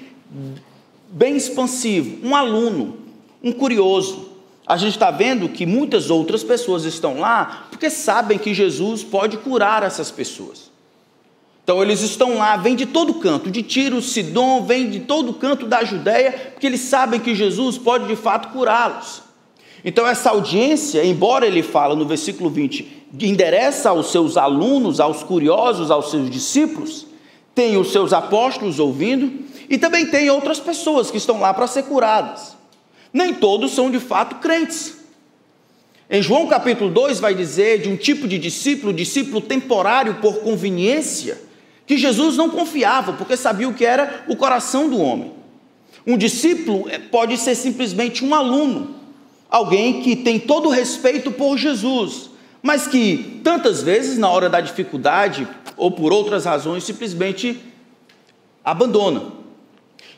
bem 1.10 1.36
expansivo, 1.36 2.26
um 2.26 2.36
aluno, 2.36 2.98
um 3.42 3.52
curioso. 3.52 4.30
A 4.68 4.78
gente 4.78 4.92
está 4.92 5.10
vendo 5.10 5.50
que 5.50 5.66
muitas 5.66 6.10
outras 6.10 6.44
pessoas 6.44 6.84
estão 6.84 7.20
lá 7.20 7.68
porque 7.72 7.90
sabem 7.90 8.38
que 8.38 8.54
Jesus 8.54 9.04
pode 9.04 9.38
curar 9.38 9.82
essas 9.82 10.12
pessoas. 10.12 10.73
Então 11.64 11.82
eles 11.82 12.02
estão 12.02 12.38
lá, 12.38 12.58
vêm 12.58 12.76
de 12.76 12.86
todo 12.86 13.14
canto, 13.16 13.50
de 13.50 13.64
Tiro, 13.64 14.02
Sidom, 14.02 14.66
vêm 14.66 14.90
de 14.90 15.00
todo 15.02 15.34
canto 15.34 15.66
da 15.66 15.84
Judéia, 15.84 16.52
porque 16.52 16.68
eles 16.68 16.82
sabem 16.82 17.20
que 17.20 17.34
Jesus 17.34 17.78
pode 17.78 18.06
de 18.06 18.18
fato 18.18 18.50
curá-los. 18.50 19.22
Então 19.84 20.06
essa 20.06 20.30
audiência, 20.30 21.06
embora 21.06 21.48
ele 21.48 21.64
fala 21.64 21.96
no 21.96 22.06
versículo 22.06 22.50
20, 22.50 23.06
endereça 23.20 23.90
aos 23.90 24.12
seus 24.12 24.36
alunos, 24.36 25.00
aos 25.00 25.24
curiosos, 25.24 25.90
aos 25.90 26.12
seus 26.12 26.30
discípulos, 26.30 27.08
tem 27.56 27.78
os 27.78 27.92
seus 27.92 28.12
apóstolos 28.12 28.80
ouvindo 28.80 29.32
e 29.70 29.78
também 29.78 30.06
tem 30.06 30.30
outras 30.30 30.60
pessoas 30.60 31.10
que 31.10 31.18
estão 31.18 31.40
lá 31.40 31.54
para 31.54 31.68
ser 31.68 31.84
curadas. 31.84 32.58
Nem 33.14 33.34
todos 33.34 33.72
são 33.72 33.90
de 33.90 34.00
fato 34.00 34.36
crentes. 34.36 34.98
Em 36.10 36.22
João 36.22 36.48
capítulo 36.48 36.90
2 36.90 37.20
vai 37.20 37.34
dizer 37.34 37.82
de 37.82 37.90
um 37.90 37.96
tipo 37.96 38.28
de 38.28 38.38
discípulo, 38.38 38.92
discípulo 38.92 39.40
temporário 39.40 40.16
por 40.16 40.40
conveniência, 40.40 41.40
que 41.86 41.98
Jesus 41.98 42.38
não 42.38 42.50
confiava, 42.50 43.14
porque 43.14 43.36
sabia 43.36 43.68
o 43.68 43.74
que 43.74 43.86
era 43.86 44.24
o 44.28 44.36
coração 44.36 44.90
do 44.90 45.00
homem. 45.00 45.34
Um 46.06 46.18
discípulo 46.18 46.90
é, 46.90 46.98
pode 46.98 47.38
ser 47.38 47.56
simplesmente 47.56 48.24
um 48.24 48.34
aluno, 48.34 48.96
alguém 49.50 50.02
que 50.02 50.16
tem 50.16 50.40
todo 50.40 50.68
o 50.68 50.72
respeito 50.72 51.32
por 51.32 51.58
Jesus, 51.58 52.30
mas 52.62 52.88
que 52.88 53.42
tantas 53.44 53.82
vezes, 53.82 54.18
na 54.18 54.30
hora 54.30 54.50
da 54.50 54.62
dificuldade 54.62 55.48
ou 55.76 55.92
por 55.92 56.14
outras 56.14 56.46
razões, 56.46 56.84
simplesmente 56.84 57.60
abandona. 58.64 59.34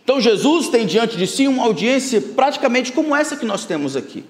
Então 0.04 0.22
Jesus 0.22 0.70
tem 0.70 0.86
diante 0.86 1.18
de 1.18 1.26
si 1.26 1.48
uma 1.48 1.64
audiência 1.64 2.22
praticamente 2.22 2.92
como 2.92 3.16
essa 3.16 3.36
que 3.36 3.46
nós 3.46 3.66
temos 3.66 3.96
aqui. 3.96 4.24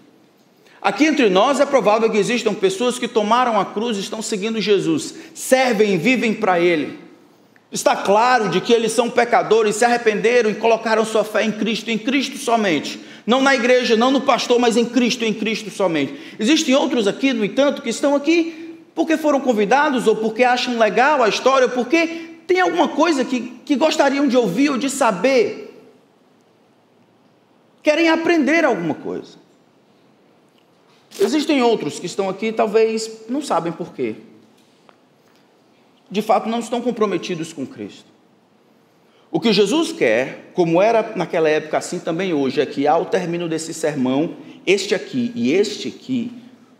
Aqui 0.81 1.05
entre 1.05 1.29
nós 1.29 1.59
é 1.59 1.65
provável 1.65 2.09
que 2.09 2.17
existam 2.17 2.53
pessoas 2.53 2.97
que 2.97 3.07
tomaram 3.07 3.59
a 3.59 3.65
cruz 3.65 3.97
e 3.97 4.01
estão 4.01 4.21
seguindo 4.21 4.61
Jesus, 4.61 5.15
servem 5.33 5.95
e 5.95 5.97
vivem 5.97 6.33
para 6.33 6.59
Ele 6.59 7.04
Está 7.71 7.95
claro 7.95 8.49
de 8.49 8.61
que 8.61 8.71
eles 8.71 8.91
são 8.91 9.09
pecadores, 9.09 9.75
se 9.75 9.85
arrependeram 9.85 10.49
e 10.49 10.55
colocaram 10.55 11.03
sua 11.03 11.23
fé 11.23 11.43
em 11.43 11.51
Cristo, 11.51 11.89
em 11.89 11.97
Cristo 11.97 12.37
somente. 12.37 12.99
Não 13.25 13.41
na 13.41 13.55
igreja, 13.55 13.95
não 13.95 14.11
no 14.11 14.21
pastor, 14.21 14.59
mas 14.59 14.77
em 14.77 14.85
Cristo, 14.85 15.25
em 15.25 15.33
Cristo 15.33 15.69
somente. 15.71 16.13
Existem 16.39 16.75
outros 16.75 17.07
aqui, 17.07 17.33
no 17.33 17.43
entanto, 17.43 17.81
que 17.81 17.89
estão 17.89 18.15
aqui 18.15 18.77
porque 18.93 19.17
foram 19.17 19.41
convidados, 19.41 20.07
ou 20.07 20.15
porque 20.15 20.43
acham 20.43 20.77
legal 20.77 21.21
a 21.21 21.27
história, 21.27 21.67
ou 21.67 21.73
porque 21.73 22.07
tem 22.47 22.61
alguma 22.61 22.87
coisa 22.87 23.25
que, 23.25 23.41
que 23.65 23.75
gostariam 23.75 24.27
de 24.27 24.37
ouvir 24.37 24.69
ou 24.69 24.77
de 24.77 24.89
saber. 24.89 25.63
Querem 27.81 28.09
aprender 28.09 28.63
alguma 28.63 28.93
coisa. 28.93 29.37
Existem 31.19 31.61
outros 31.61 31.99
que 31.99 32.05
estão 32.05 32.29
aqui, 32.29 32.51
talvez 32.51 33.09
não 33.27 33.41
sabem 33.41 33.71
porquê 33.71 34.15
de 36.09 36.21
fato 36.21 36.49
não 36.49 36.59
estão 36.59 36.81
comprometidos 36.81 37.51
com 37.53 37.65
Cristo. 37.65 38.15
O 39.31 39.39
que 39.39 39.51
Jesus 39.51 39.91
quer, 39.91 40.51
como 40.53 40.81
era 40.81 41.13
naquela 41.15 41.49
época, 41.49 41.77
assim 41.77 41.99
também 41.99 42.33
hoje, 42.33 42.61
é 42.61 42.65
que 42.65 42.87
ao 42.87 43.05
término 43.05 43.49
desse 43.49 43.73
sermão, 43.73 44.35
este 44.65 44.95
aqui 44.95 45.31
e 45.35 45.51
este 45.51 45.91
que 45.91 46.31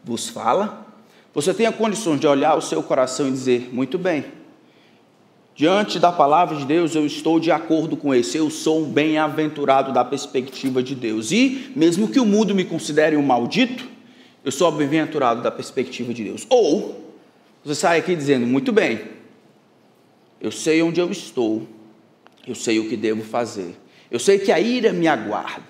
vos 0.04 0.30
fala, 0.30 0.86
você 1.34 1.54
tenha 1.54 1.72
condições 1.72 2.20
de 2.20 2.28
olhar 2.28 2.56
o 2.56 2.62
seu 2.62 2.82
coração 2.82 3.28
e 3.28 3.32
dizer: 3.32 3.70
muito 3.74 3.98
bem, 3.98 4.24
diante 5.54 6.00
da 6.00 6.12
palavra 6.12 6.56
de 6.56 6.64
Deus, 6.64 6.96
eu 6.96 7.06
estou 7.06 7.42
de 7.42 7.52
acordo 7.52 7.98
com 7.98 8.16
esse, 8.16 8.38
eu 8.38 8.50
sou 8.50 8.84
um 8.84 8.90
bem-aventurado 8.90 9.92
da 9.92 10.06
perspectiva 10.06 10.82
de 10.82 10.96
Deus. 10.96 11.32
E, 11.32 11.74
mesmo 11.76 12.08
que 12.08 12.22
o 12.22 12.26
mundo 12.26 12.56
me 12.56 12.64
considere 12.64 13.18
um 13.18 13.22
maldito, 13.22 13.86
eu 14.46 14.52
sou 14.52 14.72
bem-aventurado 14.72 15.42
da 15.42 15.52
perspectiva 15.52 16.14
de 16.14 16.24
Deus. 16.24 16.46
Ou, 16.50 17.04
você 17.66 17.76
sai 17.76 18.00
aqui 18.00 18.16
dizendo: 18.16 18.48
muito 18.48 18.72
bem, 18.72 19.15
eu 20.46 20.52
sei 20.52 20.80
onde 20.84 21.02
eu 21.02 21.10
estou, 21.10 21.68
eu 22.46 22.54
sei 22.54 22.78
o 22.78 22.88
que 22.88 22.96
devo 22.96 23.24
fazer, 23.24 23.76
eu 24.12 24.20
sei 24.20 24.38
que 24.38 24.52
a 24.52 24.60
ira 24.60 24.94
me 24.94 25.08
aguarda, 25.08 25.66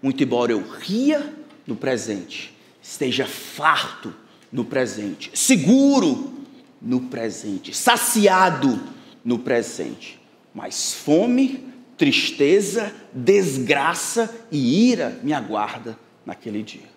muito 0.00 0.22
embora 0.22 0.50
eu 0.50 0.64
ria 0.78 1.30
no 1.66 1.76
presente, 1.76 2.56
esteja 2.80 3.26
farto 3.26 4.14
no 4.50 4.64
presente, 4.64 5.30
seguro 5.34 6.32
no 6.80 7.02
presente, 7.02 7.76
saciado 7.76 8.80
no 9.22 9.40
presente, 9.40 10.18
mas 10.54 10.94
fome, 10.94 11.62
tristeza, 11.98 12.94
desgraça 13.12 14.34
e 14.50 14.90
ira 14.90 15.20
me 15.22 15.34
aguarda 15.34 15.98
naquele 16.24 16.62
dia. 16.62 16.88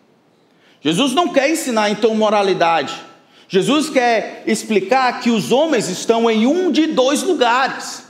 Jesus 0.80 1.12
não 1.12 1.34
quer 1.34 1.52
ensinar 1.52 1.90
então 1.90 2.16
moralidade. 2.16 2.98
Jesus 3.48 3.90
quer 3.90 4.44
explicar 4.46 5.22
que 5.22 5.30
os 5.30 5.52
homens 5.52 5.90
estão 5.90 6.30
em 6.30 6.46
um 6.46 6.72
de 6.72 6.88
dois 6.88 7.24
lugares. 7.24 8.04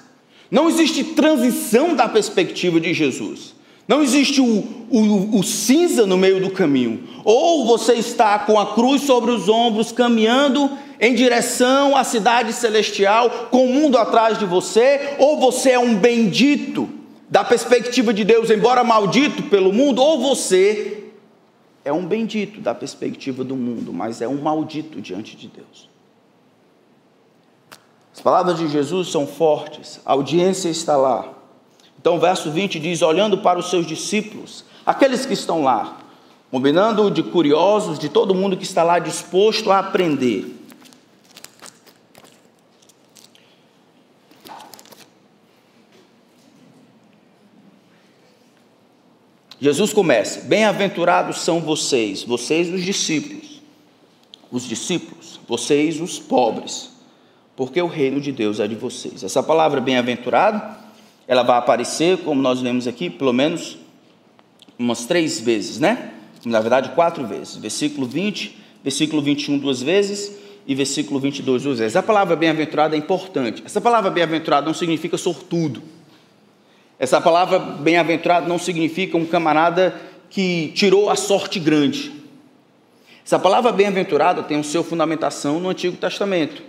Não 0.49 0.69
existe 0.69 1.03
transição 1.03 1.95
da 1.95 2.07
perspectiva 2.07 2.79
de 2.79 2.93
Jesus. 2.93 3.55
Não 3.87 4.01
existe 4.01 4.41
o, 4.41 4.63
o, 4.89 5.39
o, 5.39 5.43
cinza 5.43 6.05
no 6.05 6.17
meio 6.17 6.41
do 6.41 6.49
caminho. 6.49 7.03
Ou 7.23 7.65
você 7.65 7.93
está 7.93 8.39
com 8.39 8.59
a 8.59 8.73
cruz 8.73 9.03
sobre 9.03 9.31
os 9.31 9.47
ombros, 9.47 9.91
caminhando 9.91 10.69
em 10.99 11.13
direção 11.13 11.95
à 11.95 12.03
cidade 12.03 12.51
celestial, 12.51 13.47
com 13.51 13.65
o 13.65 13.73
mundo 13.73 13.97
atrás 13.97 14.37
de 14.37 14.45
você, 14.45 15.15
ou 15.19 15.39
você 15.39 15.71
é 15.71 15.79
um 15.79 15.95
bendito 15.95 16.89
da 17.29 17.43
perspectiva 17.43 18.13
de 18.13 18.23
Deus, 18.23 18.49
embora 18.49 18.83
maldito 18.83 19.43
pelo 19.43 19.71
mundo, 19.71 20.01
ou 20.01 20.19
você 20.19 20.96
é 21.87 21.93
um 21.93 22.05
bendito 22.05 22.59
da 22.59 22.75
perspectiva 22.75 23.45
do 23.45 23.55
mundo, 23.55 23.93
mas 23.93 24.21
é 24.21 24.27
um 24.27 24.41
maldito 24.41 24.99
diante 24.99 25.37
de 25.37 25.47
Deus. 25.47 25.89
As 28.13 28.19
palavras 28.19 28.57
de 28.57 28.67
Jesus 28.67 29.07
são 29.07 29.25
fortes, 29.25 30.01
a 30.05 30.11
audiência 30.11 30.67
está 30.67 30.97
lá. 30.97 31.33
Então, 31.97 32.17
o 32.17 32.19
verso 32.19 32.51
20 32.51 32.77
diz: 32.77 33.01
olhando 33.01 33.37
para 33.37 33.57
os 33.57 33.69
seus 33.69 33.85
discípulos, 33.85 34.65
aqueles 34.85 35.25
que 35.25 35.33
estão 35.33 35.63
lá, 35.63 35.97
combinando 36.51 37.09
de 37.09 37.23
curiosos, 37.23 37.97
de 37.97 38.09
todo 38.09 38.35
mundo 38.35 38.57
que 38.57 38.65
está 38.65 38.83
lá 38.83 38.99
disposto 38.99 39.71
a 39.71 39.79
aprender. 39.79 40.56
Jesus 49.59 49.91
começa: 49.91 50.41
Bem-aventurados 50.41 51.39
são 51.39 51.59
vocês, 51.59 52.23
vocês 52.23 52.71
os 52.71 52.83
discípulos, 52.83 53.61
os 54.51 54.67
discípulos, 54.67 55.39
vocês 55.47 55.99
os 55.99 56.19
pobres, 56.19 56.91
porque 57.55 57.81
o 57.81 57.87
reino 57.87 58.21
de 58.21 58.31
Deus 58.31 58.59
é 58.59 58.67
de 58.67 58.75
vocês. 58.75 59.23
Essa 59.23 59.41
palavra 59.41 59.81
bem-aventurado, 59.81 60.75
ela 61.27 61.43
vai 61.43 61.57
aparecer, 61.57 62.19
como 62.19 62.41
nós 62.41 62.61
vemos 62.61 62.87
aqui, 62.87 63.09
pelo 63.09 63.33
menos 63.33 63.77
umas 64.77 65.05
três 65.05 65.39
vezes, 65.39 65.79
né? 65.79 66.13
Na 66.45 66.59
verdade, 66.59 66.89
quatro 66.89 67.25
vezes. 67.25 67.55
Versículo 67.57 68.05
20, 68.05 68.55
versículo 68.83 69.21
21 69.21 69.57
duas 69.57 69.81
vezes 69.81 70.37
e 70.67 70.75
versículo 70.75 71.19
22 71.19 71.63
duas 71.63 71.79
vezes. 71.79 71.95
A 71.95 72.03
palavra 72.03 72.35
bem-aventurado 72.35 72.93
é 72.93 72.97
importante. 72.97 73.63
Essa 73.65 73.81
palavra 73.81 74.11
bem-aventurado 74.11 74.67
não 74.67 74.73
significa 74.73 75.17
sortudo. 75.17 75.81
Essa 76.99 77.21
palavra 77.21 77.59
bem-aventurado 77.59 78.49
não 78.49 78.57
significa 78.57 79.17
um 79.17 79.25
camarada 79.25 79.95
que 80.29 80.71
tirou 80.73 81.09
a 81.09 81.15
sorte 81.15 81.59
grande. 81.59 82.11
Essa 83.23 83.37
palavra 83.37 83.71
bem-aventurado 83.71 84.43
tem 84.43 84.59
o 84.59 84.63
seu 84.63 84.83
fundamentação 84.83 85.59
no 85.59 85.69
Antigo 85.69 85.95
Testamento 85.97 86.63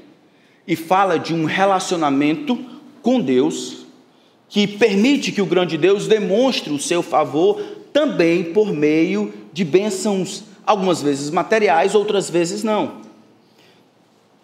e 0.66 0.76
fala 0.76 1.18
de 1.18 1.32
um 1.32 1.44
relacionamento 1.44 2.58
com 3.00 3.20
Deus 3.20 3.86
que 4.48 4.66
permite 4.66 5.32
que 5.32 5.40
o 5.40 5.46
grande 5.46 5.78
Deus 5.78 6.06
demonstre 6.06 6.72
o 6.72 6.78
seu 6.78 7.02
favor 7.02 7.62
também 7.92 8.44
por 8.44 8.72
meio 8.72 9.32
de 9.52 9.64
bênçãos, 9.64 10.44
algumas 10.66 11.00
vezes 11.00 11.30
materiais, 11.30 11.94
outras 11.94 12.28
vezes 12.28 12.62
não. 12.62 13.07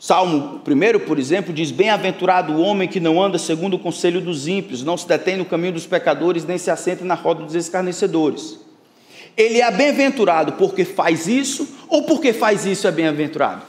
Salmo 0.07 0.61
1, 0.69 0.99
por 1.07 1.19
exemplo, 1.19 1.51
diz: 1.51 1.71
Bem-aventurado 1.71 2.53
o 2.53 2.61
homem 2.61 2.87
que 2.87 3.01
não 3.01 3.23
anda 3.23 3.39
segundo 3.39 3.77
o 3.77 3.79
conselho 3.79 4.21
dos 4.21 4.47
ímpios, 4.47 4.83
não 4.83 4.99
se 4.99 5.09
detém 5.09 5.39
no 5.39 5.47
caminho 5.47 5.73
dos 5.73 5.87
pecadores, 5.87 6.45
nem 6.45 6.59
se 6.59 6.71
assenta 6.71 7.07
na 7.07 7.15
roda 7.15 7.43
dos 7.43 7.55
escarnecedores. 7.55 8.59
Ele 9.35 9.63
é 9.63 9.71
bem-aventurado 9.71 10.53
porque 10.59 10.85
faz 10.85 11.27
isso, 11.27 11.67
ou 11.89 12.03
porque 12.03 12.35
faz 12.35 12.67
isso 12.67 12.87
é 12.87 12.93
bem-aventurado? 12.93 13.63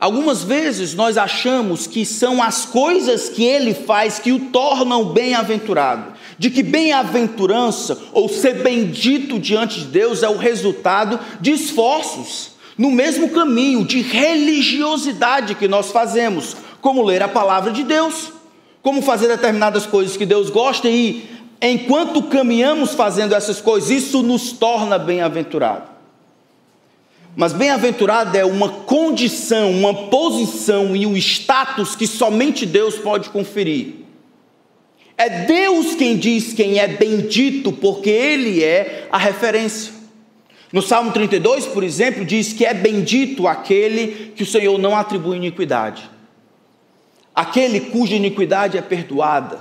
Algumas 0.00 0.42
vezes 0.42 0.94
nós 0.94 1.18
achamos 1.18 1.86
que 1.86 2.06
são 2.06 2.42
as 2.42 2.64
coisas 2.64 3.28
que 3.28 3.44
ele 3.44 3.74
faz 3.74 4.18
que 4.18 4.32
o 4.32 4.46
tornam 4.46 5.12
bem-aventurado, 5.12 6.14
de 6.38 6.48
que 6.48 6.62
bem-aventurança 6.62 7.98
ou 8.14 8.30
ser 8.30 8.62
bendito 8.62 9.38
diante 9.38 9.80
de 9.80 9.88
Deus 9.88 10.22
é 10.22 10.28
o 10.30 10.38
resultado 10.38 11.20
de 11.38 11.50
esforços 11.50 12.56
no 12.78 12.92
mesmo 12.92 13.28
caminho 13.30 13.84
de 13.84 14.00
religiosidade 14.00 15.56
que 15.56 15.66
nós 15.66 15.90
fazemos, 15.90 16.56
como 16.80 17.02
ler 17.02 17.22
a 17.22 17.28
palavra 17.28 17.72
de 17.72 17.82
Deus, 17.82 18.32
como 18.80 19.02
fazer 19.02 19.26
determinadas 19.26 19.84
coisas 19.84 20.16
que 20.16 20.24
Deus 20.24 20.48
gosta 20.48 20.88
e 20.88 21.28
enquanto 21.60 22.22
caminhamos 22.22 22.94
fazendo 22.94 23.34
essas 23.34 23.60
coisas, 23.60 23.90
isso 23.90 24.22
nos 24.22 24.52
torna 24.52 24.96
bem-aventurado. 24.96 25.88
Mas 27.34 27.52
bem-aventurado 27.52 28.36
é 28.36 28.44
uma 28.44 28.68
condição, 28.68 29.72
uma 29.72 29.94
posição 30.08 30.94
e 30.94 31.04
um 31.04 31.16
status 31.16 31.96
que 31.96 32.06
somente 32.06 32.64
Deus 32.64 32.96
pode 32.96 33.30
conferir. 33.30 33.94
É 35.16 35.44
Deus 35.46 35.96
quem 35.96 36.16
diz 36.16 36.52
quem 36.52 36.78
é 36.78 36.86
bendito, 36.86 37.72
porque 37.72 38.08
Ele 38.08 38.62
é 38.62 39.08
a 39.10 39.18
referência. 39.18 39.97
No 40.70 40.82
Salmo 40.82 41.12
32, 41.12 41.66
por 41.66 41.82
exemplo, 41.82 42.24
diz 42.24 42.52
que 42.52 42.64
é 42.64 42.74
bendito 42.74 43.48
aquele 43.48 44.32
que 44.36 44.42
o 44.42 44.46
Senhor 44.46 44.78
não 44.78 44.94
atribui 44.94 45.38
iniquidade, 45.38 46.10
aquele 47.34 47.80
cuja 47.80 48.14
iniquidade 48.14 48.76
é 48.76 48.82
perdoada, 48.82 49.60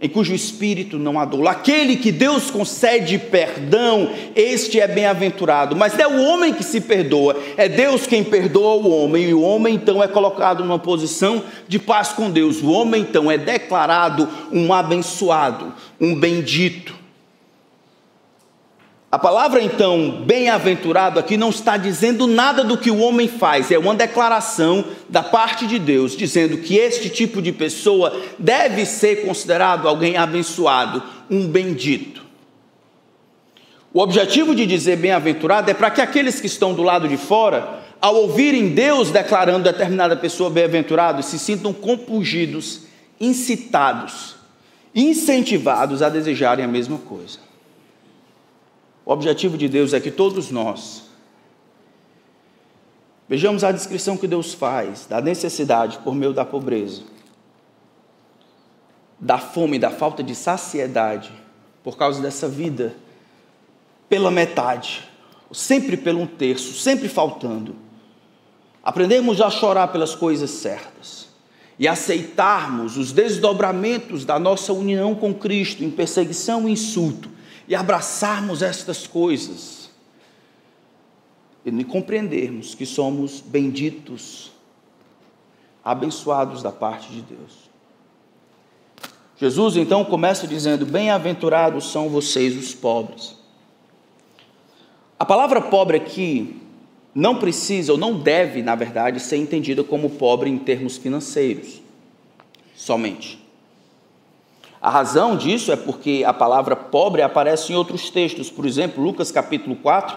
em 0.00 0.08
cujo 0.08 0.34
espírito 0.34 0.98
não 0.98 1.18
há 1.18 1.24
dor, 1.24 1.46
aquele 1.46 1.94
que 1.94 2.10
Deus 2.10 2.50
concede 2.50 3.18
perdão, 3.18 4.10
este 4.34 4.80
é 4.80 4.88
bem-aventurado, 4.88 5.76
mas 5.76 5.96
é 5.96 6.08
o 6.08 6.24
homem 6.24 6.52
que 6.52 6.64
se 6.64 6.80
perdoa, 6.80 7.36
é 7.56 7.68
Deus 7.68 8.04
quem 8.04 8.24
perdoa 8.24 8.74
o 8.74 8.90
homem, 8.90 9.28
e 9.28 9.34
o 9.34 9.42
homem 9.42 9.76
então 9.76 10.02
é 10.02 10.08
colocado 10.08 10.64
numa 10.64 10.78
posição 10.78 11.44
de 11.68 11.78
paz 11.78 12.08
com 12.08 12.30
Deus, 12.30 12.60
o 12.60 12.70
homem 12.70 13.02
então 13.02 13.30
é 13.30 13.38
declarado 13.38 14.28
um 14.50 14.72
abençoado, 14.72 15.72
um 16.00 16.16
bendito. 16.16 16.97
A 19.10 19.18
palavra 19.18 19.62
então, 19.62 20.22
bem-aventurado, 20.26 21.18
aqui 21.18 21.38
não 21.38 21.48
está 21.48 21.78
dizendo 21.78 22.26
nada 22.26 22.62
do 22.62 22.76
que 22.76 22.90
o 22.90 22.98
homem 22.98 23.26
faz, 23.26 23.70
é 23.70 23.78
uma 23.78 23.94
declaração 23.94 24.84
da 25.08 25.22
parte 25.22 25.66
de 25.66 25.78
Deus, 25.78 26.14
dizendo 26.14 26.58
que 26.58 26.76
este 26.76 27.08
tipo 27.08 27.40
de 27.40 27.50
pessoa 27.50 28.14
deve 28.38 28.84
ser 28.84 29.24
considerado 29.24 29.88
alguém 29.88 30.18
abençoado, 30.18 31.02
um 31.30 31.48
bendito. 31.48 32.22
O 33.94 34.00
objetivo 34.00 34.54
de 34.54 34.66
dizer 34.66 34.96
bem-aventurado 34.96 35.70
é 35.70 35.74
para 35.74 35.90
que 35.90 36.02
aqueles 36.02 36.38
que 36.38 36.46
estão 36.46 36.74
do 36.74 36.82
lado 36.82 37.08
de 37.08 37.16
fora, 37.16 37.80
ao 38.02 38.14
ouvirem 38.14 38.74
Deus 38.74 39.10
declarando 39.10 39.64
determinada 39.64 40.16
pessoa 40.16 40.50
bem-aventurado, 40.50 41.22
se 41.22 41.38
sintam 41.38 41.72
compungidos, 41.72 42.82
incitados, 43.18 44.36
incentivados 44.94 46.02
a 46.02 46.10
desejarem 46.10 46.62
a 46.62 46.68
mesma 46.68 46.98
coisa. 46.98 47.48
O 49.08 49.12
objetivo 49.14 49.56
de 49.56 49.70
Deus 49.70 49.94
é 49.94 50.00
que 50.00 50.10
todos 50.10 50.50
nós 50.50 51.04
vejamos 53.26 53.64
a 53.64 53.72
descrição 53.72 54.18
que 54.18 54.26
Deus 54.26 54.52
faz 54.52 55.06
da 55.06 55.18
necessidade 55.18 55.98
por 56.00 56.14
meio 56.14 56.34
da 56.34 56.44
pobreza, 56.44 57.04
da 59.18 59.38
fome, 59.38 59.78
da 59.78 59.88
falta 59.88 60.22
de 60.22 60.34
saciedade, 60.34 61.32
por 61.82 61.96
causa 61.96 62.20
dessa 62.20 62.46
vida 62.46 62.94
pela 64.10 64.30
metade, 64.30 65.08
sempre 65.52 65.96
pelo 65.96 66.20
um 66.20 66.26
terço, 66.26 66.74
sempre 66.74 67.08
faltando. 67.08 67.76
Aprendemos 68.84 69.40
a 69.40 69.48
chorar 69.48 69.88
pelas 69.88 70.14
coisas 70.14 70.50
certas 70.50 71.28
e 71.78 71.88
aceitarmos 71.88 72.98
os 72.98 73.10
desdobramentos 73.10 74.26
da 74.26 74.38
nossa 74.38 74.70
união 74.74 75.14
com 75.14 75.32
Cristo 75.32 75.82
em 75.82 75.90
perseguição 75.90 76.68
e 76.68 76.72
insulto 76.72 77.37
e 77.68 77.74
abraçarmos 77.74 78.62
estas 78.62 79.06
coisas 79.06 79.90
e 81.64 81.84
compreendermos 81.84 82.74
que 82.74 82.86
somos 82.86 83.40
benditos, 83.40 84.50
abençoados 85.84 86.62
da 86.62 86.72
parte 86.72 87.12
de 87.12 87.20
Deus. 87.20 87.68
Jesus 89.36 89.76
então 89.76 90.04
começa 90.04 90.46
dizendo: 90.46 90.86
Bem-aventurados 90.86 91.92
são 91.92 92.08
vocês 92.08 92.56
os 92.56 92.74
pobres. 92.74 93.36
A 95.18 95.24
palavra 95.24 95.60
pobre 95.60 95.98
aqui 95.98 96.62
não 97.14 97.38
precisa 97.38 97.92
ou 97.92 97.98
não 97.98 98.18
deve, 98.18 98.62
na 98.62 98.74
verdade, 98.74 99.20
ser 99.20 99.36
entendida 99.36 99.84
como 99.84 100.10
pobre 100.10 100.48
em 100.48 100.58
termos 100.58 100.96
financeiros 100.96 101.82
somente. 102.74 103.37
A 104.80 104.90
razão 104.90 105.36
disso 105.36 105.72
é 105.72 105.76
porque 105.76 106.22
a 106.24 106.32
palavra 106.32 106.76
pobre 106.76 107.20
aparece 107.22 107.72
em 107.72 107.76
outros 107.76 108.10
textos, 108.10 108.48
por 108.48 108.64
exemplo, 108.64 109.02
Lucas 109.02 109.32
capítulo 109.32 109.74
4, 109.74 110.16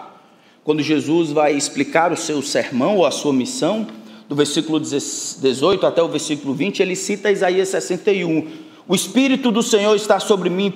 quando 0.62 0.82
Jesus 0.82 1.32
vai 1.32 1.52
explicar 1.52 2.12
o 2.12 2.16
seu 2.16 2.40
sermão 2.40 2.98
ou 2.98 3.06
a 3.06 3.10
sua 3.10 3.32
missão, 3.32 3.86
do 4.28 4.36
versículo 4.36 4.78
18 4.78 5.84
até 5.84 6.00
o 6.00 6.08
versículo 6.08 6.54
20, 6.54 6.80
ele 6.80 6.94
cita 6.94 7.30
Isaías 7.30 7.68
61. 7.70 8.46
O 8.86 8.94
Espírito 8.94 9.50
do 9.50 9.62
Senhor 9.62 9.94
está 9.96 10.20
sobre 10.20 10.48
mim, 10.48 10.72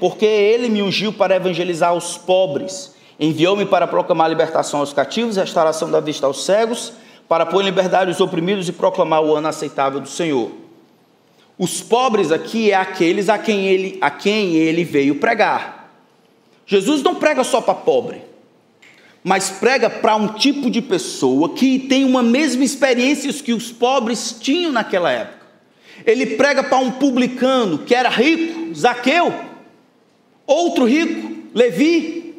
porque 0.00 0.26
ele 0.26 0.68
me 0.68 0.82
ungiu 0.82 1.12
para 1.12 1.36
evangelizar 1.36 1.94
os 1.94 2.18
pobres, 2.18 2.94
enviou-me 3.18 3.64
para 3.64 3.86
proclamar 3.86 4.28
libertação 4.28 4.80
aos 4.80 4.92
cativos, 4.92 5.36
restauração 5.36 5.90
da 5.90 6.00
vista 6.00 6.26
aos 6.26 6.44
cegos, 6.44 6.92
para 7.28 7.46
pôr 7.46 7.62
em 7.62 7.66
liberdade 7.66 8.10
os 8.10 8.20
oprimidos 8.20 8.68
e 8.68 8.72
proclamar 8.72 9.22
o 9.22 9.34
ano 9.34 9.48
aceitável 9.48 10.00
do 10.00 10.08
Senhor. 10.08 10.50
Os 11.58 11.80
pobres 11.80 12.30
aqui 12.30 12.70
é 12.70 12.76
aqueles 12.76 13.28
a 13.28 13.36
quem 13.36 13.66
ele, 13.66 13.98
a 14.00 14.10
quem 14.10 14.54
ele 14.54 14.84
veio 14.84 15.16
pregar. 15.16 15.92
Jesus 16.64 17.02
não 17.02 17.16
prega 17.16 17.42
só 17.42 17.60
para 17.60 17.74
pobre. 17.74 18.22
mas 19.24 19.50
prega 19.50 19.90
para 19.90 20.16
um 20.16 20.28
tipo 20.28 20.70
de 20.70 20.80
pessoa 20.80 21.50
que 21.50 21.78
tem 21.78 22.04
uma 22.04 22.22
mesma 22.22 22.64
experiência 22.64 23.32
que 23.32 23.52
os 23.52 23.70
pobres 23.70 24.36
tinham 24.40 24.72
naquela 24.72 25.10
época. 25.10 25.46
Ele 26.06 26.24
prega 26.24 26.62
para 26.62 26.78
um 26.78 26.92
publicano 26.92 27.78
que 27.78 27.94
era 27.94 28.08
rico, 28.08 28.74
Zaqueu, 28.74 29.34
outro 30.46 30.86
rico, 30.86 31.50
Levi. 31.52 32.34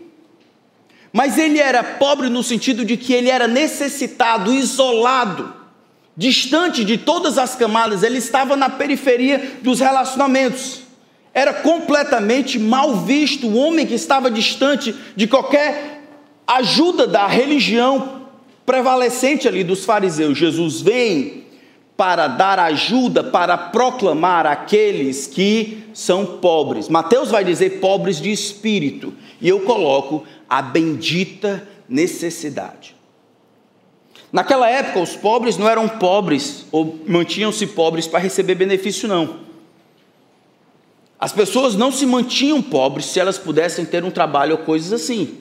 Mas 1.11 1.37
ele 1.37 1.59
era 1.59 1.83
pobre 1.83 2.29
no 2.29 2.41
sentido 2.41 2.85
de 2.85 2.95
que 2.95 3.13
ele 3.13 3.29
era 3.29 3.47
necessitado, 3.47 4.53
isolado, 4.53 5.53
distante 6.19 6.83
de 6.83 6.97
todas 6.97 7.37
as 7.37 7.55
camadas, 7.55 8.03
ele 8.03 8.17
estava 8.17 8.57
na 8.57 8.69
periferia 8.69 9.53
dos 9.61 9.79
relacionamentos. 9.79 10.81
Era 11.33 11.53
completamente 11.53 12.59
mal 12.59 12.93
visto 12.97 13.47
o 13.47 13.55
homem 13.55 13.87
que 13.87 13.93
estava 13.93 14.29
distante 14.29 14.93
de 15.15 15.27
qualquer 15.27 16.03
ajuda 16.45 17.07
da 17.07 17.25
religião 17.25 18.23
prevalecente 18.65 19.47
ali 19.47 19.63
dos 19.63 19.85
fariseus. 19.85 20.37
Jesus 20.37 20.81
vem 20.81 21.45
para 21.95 22.27
dar 22.27 22.59
ajuda, 22.59 23.23
para 23.23 23.57
proclamar 23.57 24.45
aqueles 24.45 25.25
que 25.25 25.85
são 25.93 26.25
pobres. 26.25 26.89
Mateus 26.89 27.31
vai 27.31 27.45
dizer 27.45 27.79
pobres 27.79 28.19
de 28.19 28.29
espírito, 28.29 29.13
e 29.39 29.47
eu 29.47 29.61
coloco 29.61 30.25
a 30.49 30.61
bendita 30.61 31.65
necessidade. 31.87 32.98
Naquela 34.31 34.69
época, 34.69 34.99
os 34.99 35.15
pobres 35.15 35.57
não 35.57 35.67
eram 35.67 35.87
pobres 35.87 36.65
ou 36.71 36.99
mantinham-se 37.07 37.65
pobres 37.67 38.07
para 38.07 38.19
receber 38.19 38.55
benefício, 38.55 39.07
não. 39.07 39.39
As 41.19 41.33
pessoas 41.33 41.75
não 41.75 41.91
se 41.91 42.05
mantinham 42.05 42.61
pobres 42.61 43.07
se 43.07 43.19
elas 43.19 43.37
pudessem 43.37 43.85
ter 43.85 44.05
um 44.05 44.11
trabalho 44.11 44.53
ou 44.57 44.63
coisas 44.63 44.93
assim. 44.93 45.37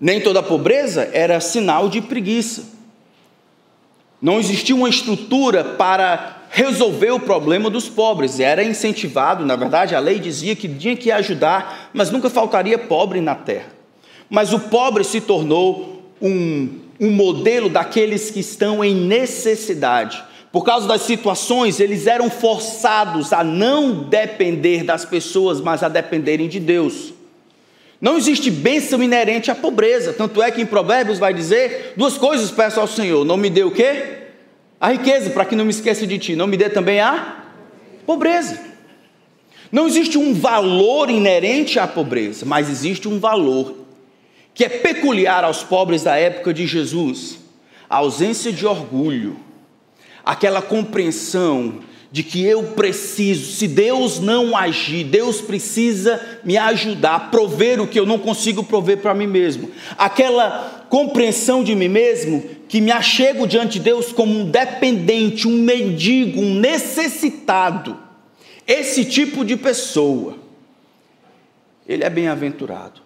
Nem 0.00 0.20
toda 0.20 0.42
pobreza 0.42 1.08
era 1.12 1.40
sinal 1.40 1.88
de 1.88 2.00
preguiça. 2.00 2.74
Não 4.20 4.40
existia 4.40 4.74
uma 4.74 4.88
estrutura 4.88 5.62
para 5.62 6.44
resolver 6.50 7.10
o 7.10 7.20
problema 7.20 7.68
dos 7.68 7.88
pobres. 7.88 8.40
Era 8.40 8.64
incentivado, 8.64 9.44
na 9.44 9.56
verdade, 9.56 9.94
a 9.94 10.00
lei 10.00 10.18
dizia 10.18 10.56
que 10.56 10.68
tinha 10.68 10.96
que 10.96 11.12
ajudar, 11.12 11.90
mas 11.92 12.10
nunca 12.10 12.30
faltaria 12.30 12.78
pobre 12.78 13.20
na 13.20 13.34
terra. 13.34 13.68
Mas 14.28 14.52
o 14.52 14.58
pobre 14.58 15.04
se 15.04 15.20
tornou 15.20 16.02
um, 16.20 16.85
um 17.00 17.10
modelo 17.10 17.68
daqueles 17.68 18.30
que 18.30 18.40
estão 18.40 18.84
em 18.84 18.94
necessidade. 18.94 20.22
Por 20.52 20.64
causa 20.64 20.88
das 20.88 21.02
situações, 21.02 21.80
eles 21.80 22.06
eram 22.06 22.30
forçados 22.30 23.32
a 23.32 23.44
não 23.44 24.04
depender 24.04 24.84
das 24.84 25.04
pessoas, 25.04 25.60
mas 25.60 25.82
a 25.82 25.88
dependerem 25.88 26.48
de 26.48 26.58
Deus. 26.58 27.12
Não 28.00 28.16
existe 28.16 28.50
bênção 28.50 29.02
inerente 29.02 29.50
à 29.50 29.54
pobreza. 29.54 30.12
Tanto 30.12 30.42
é 30.42 30.50
que 30.50 30.60
em 30.60 30.66
Provérbios 30.66 31.18
vai 31.18 31.32
dizer 31.32 31.94
duas 31.96 32.16
coisas 32.16 32.50
peço 32.50 32.80
ao 32.80 32.86
Senhor: 32.86 33.24
não 33.24 33.36
me 33.36 33.50
dê 33.50 33.64
o 33.64 33.70
quê? 33.70 34.18
A 34.80 34.92
riqueza, 34.92 35.30
para 35.30 35.44
que 35.44 35.56
não 35.56 35.64
me 35.64 35.70
esqueça 35.70 36.06
de 36.06 36.18
ti. 36.18 36.36
Não 36.36 36.46
me 36.46 36.56
dê 36.56 36.68
também 36.68 37.00
a 37.00 37.44
pobreza. 38.04 38.60
Não 39.72 39.86
existe 39.86 40.16
um 40.16 40.32
valor 40.32 41.10
inerente 41.10 41.78
à 41.78 41.86
pobreza, 41.86 42.46
mas 42.46 42.70
existe 42.70 43.08
um 43.08 43.18
valor 43.18 43.85
que 44.56 44.64
é 44.64 44.68
peculiar 44.70 45.44
aos 45.44 45.62
pobres 45.62 46.02
da 46.02 46.16
época 46.16 46.52
de 46.52 46.66
Jesus: 46.66 47.38
a 47.88 47.98
ausência 47.98 48.50
de 48.50 48.66
orgulho, 48.66 49.36
aquela 50.24 50.62
compreensão 50.62 51.80
de 52.10 52.22
que 52.22 52.42
eu 52.42 52.62
preciso, 52.68 53.52
se 53.52 53.68
Deus 53.68 54.18
não 54.18 54.56
agir, 54.56 55.04
Deus 55.04 55.42
precisa 55.42 56.40
me 56.42 56.56
ajudar 56.56 57.14
a 57.14 57.20
prover 57.20 57.78
o 57.80 57.86
que 57.86 58.00
eu 58.00 58.06
não 58.06 58.18
consigo 58.18 58.64
prover 58.64 58.98
para 58.98 59.12
mim 59.12 59.26
mesmo. 59.26 59.70
Aquela 59.98 60.86
compreensão 60.88 61.62
de 61.62 61.74
mim 61.74 61.88
mesmo 61.88 62.42
que 62.68 62.80
me 62.80 62.90
achego 62.90 63.46
diante 63.46 63.74
de 63.74 63.80
Deus 63.80 64.12
como 64.12 64.32
um 64.32 64.50
dependente, 64.50 65.46
um 65.46 65.58
mendigo, 65.58 66.40
um 66.40 66.54
necessitado. 66.54 67.98
Esse 68.66 69.04
tipo 69.04 69.44
de 69.44 69.56
pessoa, 69.56 70.38
ele 71.86 72.02
é 72.02 72.08
bem-aventurado. 72.08 73.05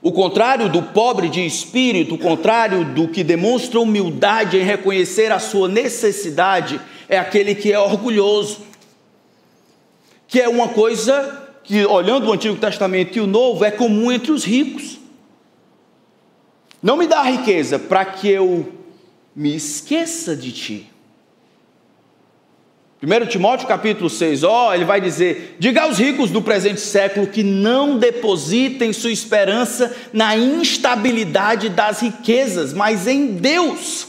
O 0.00 0.12
contrário 0.12 0.68
do 0.68 0.82
pobre 0.82 1.28
de 1.28 1.44
espírito, 1.44 2.14
o 2.14 2.18
contrário 2.18 2.84
do 2.84 3.08
que 3.08 3.24
demonstra 3.24 3.80
humildade 3.80 4.56
em 4.56 4.62
reconhecer 4.62 5.32
a 5.32 5.40
sua 5.40 5.68
necessidade, 5.68 6.80
é 7.08 7.18
aquele 7.18 7.54
que 7.54 7.72
é 7.72 7.78
orgulhoso, 7.78 8.60
que 10.28 10.40
é 10.40 10.48
uma 10.48 10.68
coisa 10.68 11.46
que, 11.64 11.84
olhando 11.84 12.28
o 12.28 12.32
Antigo 12.32 12.56
Testamento 12.56 13.18
e 13.18 13.20
o 13.20 13.26
Novo, 13.26 13.64
é 13.64 13.70
comum 13.70 14.12
entre 14.12 14.30
os 14.30 14.44
ricos. 14.44 14.98
Não 16.80 16.96
me 16.96 17.06
dá 17.06 17.22
riqueza 17.22 17.78
para 17.78 18.04
que 18.04 18.28
eu 18.28 18.72
me 19.34 19.56
esqueça 19.56 20.36
de 20.36 20.52
ti. 20.52 20.90
1 23.00 23.26
Timóteo 23.26 23.68
capítulo 23.68 24.10
6, 24.10 24.42
ó, 24.42 24.74
ele 24.74 24.84
vai 24.84 25.00
dizer: 25.00 25.56
diga 25.58 25.82
aos 25.82 25.98
ricos 25.98 26.30
do 26.30 26.42
presente 26.42 26.80
século 26.80 27.28
que 27.28 27.44
não 27.44 27.96
depositem 27.96 28.92
sua 28.92 29.12
esperança 29.12 29.94
na 30.12 30.36
instabilidade 30.36 31.68
das 31.68 32.00
riquezas, 32.00 32.72
mas 32.72 33.06
em 33.06 33.28
Deus. 33.36 34.08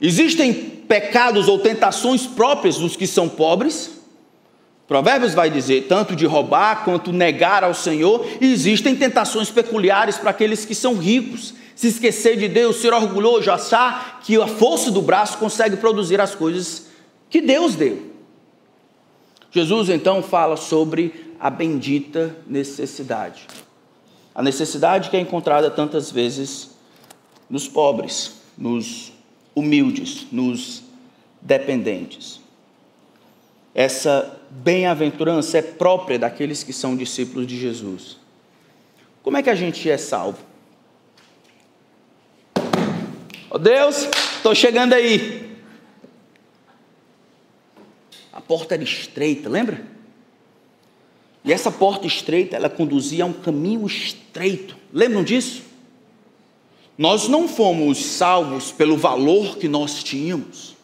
Existem 0.00 0.52
pecados 0.52 1.46
ou 1.46 1.60
tentações 1.60 2.26
próprias 2.26 2.76
dos 2.76 2.96
que 2.96 3.06
são 3.06 3.28
pobres. 3.28 3.92
Provérbios 4.88 5.34
vai 5.34 5.50
dizer 5.50 5.86
tanto 5.88 6.16
de 6.16 6.26
roubar 6.26 6.82
quanto 6.82 7.12
negar 7.12 7.62
ao 7.62 7.74
Senhor, 7.74 8.26
e 8.40 8.52
existem 8.52 8.96
tentações 8.96 9.48
peculiares 9.48 10.16
para 10.16 10.30
aqueles 10.30 10.64
que 10.64 10.74
são 10.74 10.96
ricos. 10.96 11.54
Se 11.76 11.86
esquecer 11.86 12.36
de 12.36 12.48
Deus, 12.48 12.80
ser 12.80 12.92
orgulhoso, 12.92 13.48
achar 13.48 14.18
que 14.24 14.34
a 14.40 14.48
força 14.48 14.90
do 14.90 15.02
braço 15.02 15.38
consegue 15.38 15.76
produzir 15.76 16.20
as 16.20 16.34
coisas 16.34 16.87
que 17.30 17.40
Deus 17.40 17.74
deu. 17.74 18.08
Jesus 19.50 19.88
então 19.88 20.22
fala 20.22 20.56
sobre 20.56 21.34
a 21.40 21.50
bendita 21.50 22.36
necessidade. 22.46 23.46
A 24.34 24.42
necessidade 24.42 25.10
que 25.10 25.16
é 25.16 25.20
encontrada 25.20 25.70
tantas 25.70 26.10
vezes 26.10 26.76
nos 27.48 27.66
pobres, 27.66 28.34
nos 28.56 29.12
humildes, 29.54 30.26
nos 30.30 30.82
dependentes. 31.40 32.40
Essa 33.74 34.40
bem-aventurança 34.50 35.58
é 35.58 35.62
própria 35.62 36.18
daqueles 36.18 36.62
que 36.62 36.72
são 36.72 36.96
discípulos 36.96 37.46
de 37.46 37.58
Jesus. 37.58 38.16
Como 39.22 39.36
é 39.36 39.42
que 39.42 39.50
a 39.50 39.54
gente 39.54 39.88
é 39.88 39.96
salvo? 39.96 40.38
Oh 43.50 43.58
Deus, 43.58 44.08
estou 44.36 44.54
chegando 44.54 44.94
aí. 44.94 45.47
A 48.38 48.40
porta 48.40 48.74
era 48.74 48.84
estreita, 48.84 49.48
lembra? 49.48 49.84
E 51.44 51.52
essa 51.52 51.72
porta 51.72 52.06
estreita, 52.06 52.54
ela 52.54 52.70
conduzia 52.70 53.24
a 53.24 53.26
um 53.26 53.32
caminho 53.32 53.84
estreito. 53.84 54.76
Lembram 54.92 55.24
disso? 55.24 55.62
Nós 56.96 57.26
não 57.26 57.48
fomos 57.48 57.98
salvos 57.98 58.70
pelo 58.70 58.96
valor 58.96 59.58
que 59.58 59.66
nós 59.66 60.04
tínhamos. 60.04 60.76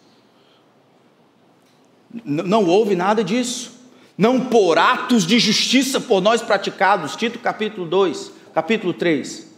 Não 2.25 2.67
houve 2.67 2.97
nada 2.97 3.23
disso. 3.23 3.71
Não 4.19 4.47
por 4.47 4.77
atos 4.77 5.25
de 5.25 5.39
justiça 5.39 6.01
por 6.01 6.21
nós 6.21 6.43
praticados, 6.43 7.15
Tito 7.15 7.39
capítulo 7.39 7.87
2, 7.87 8.33
capítulo 8.53 8.93
3, 8.93 9.54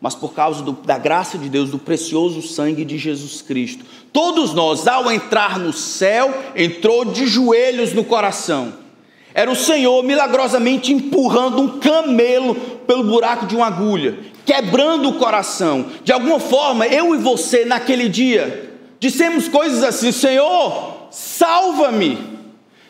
mas 0.00 0.14
por 0.14 0.34
causa 0.34 0.62
do, 0.62 0.72
da 0.72 0.98
graça 0.98 1.38
de 1.38 1.48
Deus, 1.48 1.70
do 1.70 1.78
precioso 1.78 2.42
sangue 2.42 2.84
de 2.84 2.98
Jesus 2.98 3.42
Cristo. 3.42 3.84
Todos 4.12 4.52
nós, 4.52 4.86
ao 4.86 5.10
entrar 5.10 5.58
no 5.58 5.72
céu, 5.72 6.32
entrou 6.54 7.04
de 7.04 7.26
joelhos 7.26 7.92
no 7.92 8.04
coração. 8.04 8.74
Era 9.34 9.50
o 9.50 9.56
Senhor 9.56 10.02
milagrosamente 10.02 10.92
empurrando 10.92 11.60
um 11.60 11.78
camelo 11.78 12.54
pelo 12.86 13.04
buraco 13.04 13.46
de 13.46 13.54
uma 13.56 13.66
agulha 13.66 14.34
quebrando 14.46 15.08
o 15.08 15.14
coração. 15.14 15.86
De 16.04 16.12
alguma 16.12 16.38
forma, 16.38 16.86
eu 16.86 17.14
e 17.14 17.18
você 17.18 17.64
naquele 17.64 18.08
dia 18.08 18.70
dissemos 19.00 19.48
coisas 19.48 19.82
assim: 19.82 20.12
Senhor, 20.12 21.08
salva-me. 21.10 22.16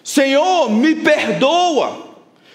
Senhor, 0.05 0.71
me 0.71 0.95
perdoa. 0.97 2.05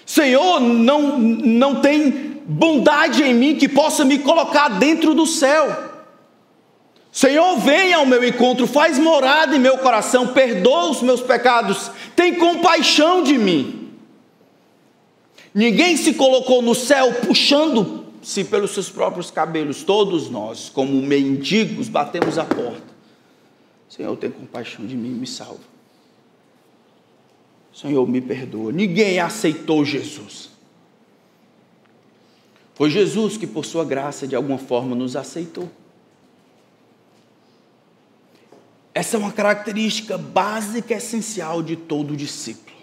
Senhor, 0.05 0.59
não, 0.61 1.17
não 1.17 1.75
tem 1.75 2.30
bondade 2.51 3.23
em 3.23 3.33
mim 3.33 3.55
que 3.55 3.69
possa 3.69 4.03
me 4.03 4.19
colocar 4.19 4.67
dentro 4.67 5.13
do 5.13 5.25
céu. 5.25 5.89
Senhor, 7.11 7.57
venha 7.57 7.97
ao 7.97 8.05
meu 8.05 8.23
encontro, 8.23 8.67
faz 8.67 8.97
morada 8.99 9.55
em 9.55 9.59
meu 9.59 9.77
coração, 9.77 10.27
perdoa 10.27 10.91
os 10.91 11.01
meus 11.01 11.21
pecados, 11.21 11.91
tem 12.15 12.35
compaixão 12.35 13.23
de 13.23 13.37
mim. 13.37 13.89
Ninguém 15.53 15.97
se 15.97 16.13
colocou 16.13 16.61
no 16.61 16.75
céu 16.75 17.13
puxando 17.25 18.05
se 18.21 18.43
pelos 18.43 18.71
seus 18.71 18.89
próprios 18.89 19.31
cabelos 19.31 19.83
todos 19.83 20.29
nós, 20.29 20.69
como 20.69 21.01
mendigos, 21.01 21.89
batemos 21.89 22.37
a 22.37 22.45
porta. 22.45 22.91
Senhor, 23.89 24.15
tem 24.15 24.29
compaixão 24.29 24.85
de 24.85 24.95
mim, 24.95 25.09
me 25.09 25.27
salva. 25.27 25.71
Senhor, 27.73 28.07
me 28.07 28.21
perdoa. 28.21 28.71
Ninguém 28.71 29.19
aceitou 29.19 29.83
Jesus. 29.83 30.50
Foi 32.75 32.89
Jesus 32.89 33.37
que, 33.37 33.45
por 33.45 33.65
sua 33.65 33.85
graça, 33.85 34.27
de 34.27 34.35
alguma 34.35 34.57
forma 34.57 34.95
nos 34.95 35.15
aceitou. 35.15 35.69
Essa 38.93 39.15
é 39.15 39.19
uma 39.19 39.31
característica 39.31 40.17
básica, 40.17 40.93
essencial 40.93 41.63
de 41.63 41.75
todo 41.75 42.15
discípulo. 42.15 42.75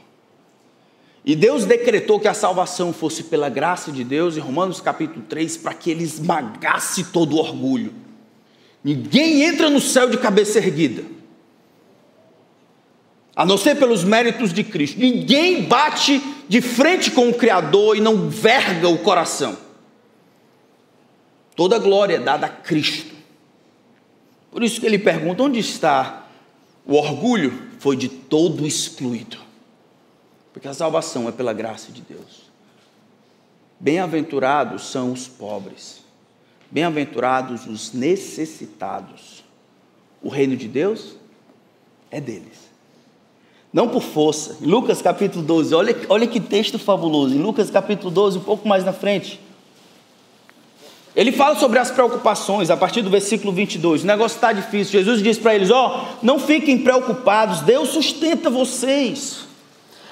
E 1.24 1.36
Deus 1.36 1.66
decretou 1.66 2.18
que 2.18 2.28
a 2.28 2.32
salvação 2.32 2.92
fosse 2.92 3.24
pela 3.24 3.50
graça 3.50 3.92
de 3.92 4.02
Deus, 4.02 4.36
em 4.36 4.40
Romanos 4.40 4.80
capítulo 4.80 5.22
3, 5.28 5.58
para 5.58 5.74
que 5.74 5.90
ele 5.90 6.02
esmagasse 6.02 7.04
todo 7.04 7.34
o 7.34 7.38
orgulho. 7.38 7.92
Ninguém 8.82 9.42
entra 9.42 9.68
no 9.68 9.80
céu 9.80 10.08
de 10.08 10.16
cabeça 10.16 10.58
erguida, 10.58 11.04
a 13.36 13.44
não 13.44 13.58
ser 13.58 13.74
pelos 13.74 14.04
méritos 14.04 14.52
de 14.52 14.64
Cristo. 14.64 14.98
Ninguém 14.98 15.64
bate 15.64 16.22
de 16.48 16.62
frente 16.62 17.10
com 17.10 17.28
o 17.28 17.34
Criador 17.34 17.96
e 17.96 18.00
não 18.00 18.30
verga 18.30 18.88
o 18.88 18.98
coração. 18.98 19.67
Toda 21.58 21.76
glória 21.76 22.14
é 22.14 22.20
dada 22.20 22.46
a 22.46 22.48
Cristo. 22.48 23.16
Por 24.48 24.62
isso 24.62 24.78
que 24.78 24.86
ele 24.86 24.96
pergunta: 24.96 25.42
onde 25.42 25.58
está 25.58 26.24
o 26.86 26.94
orgulho? 26.94 27.66
Foi 27.80 27.96
de 27.96 28.08
todo 28.08 28.64
excluído. 28.64 29.38
Porque 30.52 30.68
a 30.68 30.72
salvação 30.72 31.28
é 31.28 31.32
pela 31.32 31.52
graça 31.52 31.90
de 31.90 32.00
Deus. 32.00 32.48
Bem-aventurados 33.80 34.88
são 34.88 35.10
os 35.10 35.26
pobres, 35.26 36.04
bem-aventurados 36.70 37.66
os 37.66 37.92
necessitados. 37.92 39.42
O 40.22 40.28
reino 40.28 40.56
de 40.56 40.68
Deus 40.68 41.16
é 42.08 42.20
deles. 42.20 42.70
Não 43.72 43.88
por 43.88 44.02
força. 44.02 44.58
Em 44.60 44.66
Lucas 44.66 45.02
capítulo 45.02 45.44
12, 45.44 45.74
olha, 45.74 45.96
olha 46.08 46.26
que 46.28 46.38
texto 46.38 46.78
fabuloso. 46.78 47.34
Em 47.34 47.42
Lucas 47.42 47.68
capítulo 47.68 48.12
12, 48.12 48.38
um 48.38 48.42
pouco 48.42 48.68
mais 48.68 48.84
na 48.84 48.92
frente. 48.92 49.47
Ele 51.18 51.32
fala 51.32 51.56
sobre 51.56 51.80
as 51.80 51.90
preocupações 51.90 52.70
a 52.70 52.76
partir 52.76 53.02
do 53.02 53.10
versículo 53.10 53.52
22. 53.52 54.04
O 54.04 54.06
negócio 54.06 54.36
está 54.36 54.52
difícil. 54.52 55.00
Jesus 55.00 55.20
diz 55.20 55.36
para 55.36 55.52
eles: 55.52 55.68
Ó, 55.68 56.14
oh, 56.14 56.24
não 56.24 56.38
fiquem 56.38 56.78
preocupados, 56.78 57.60
Deus 57.62 57.88
sustenta 57.88 58.48
vocês. 58.48 59.48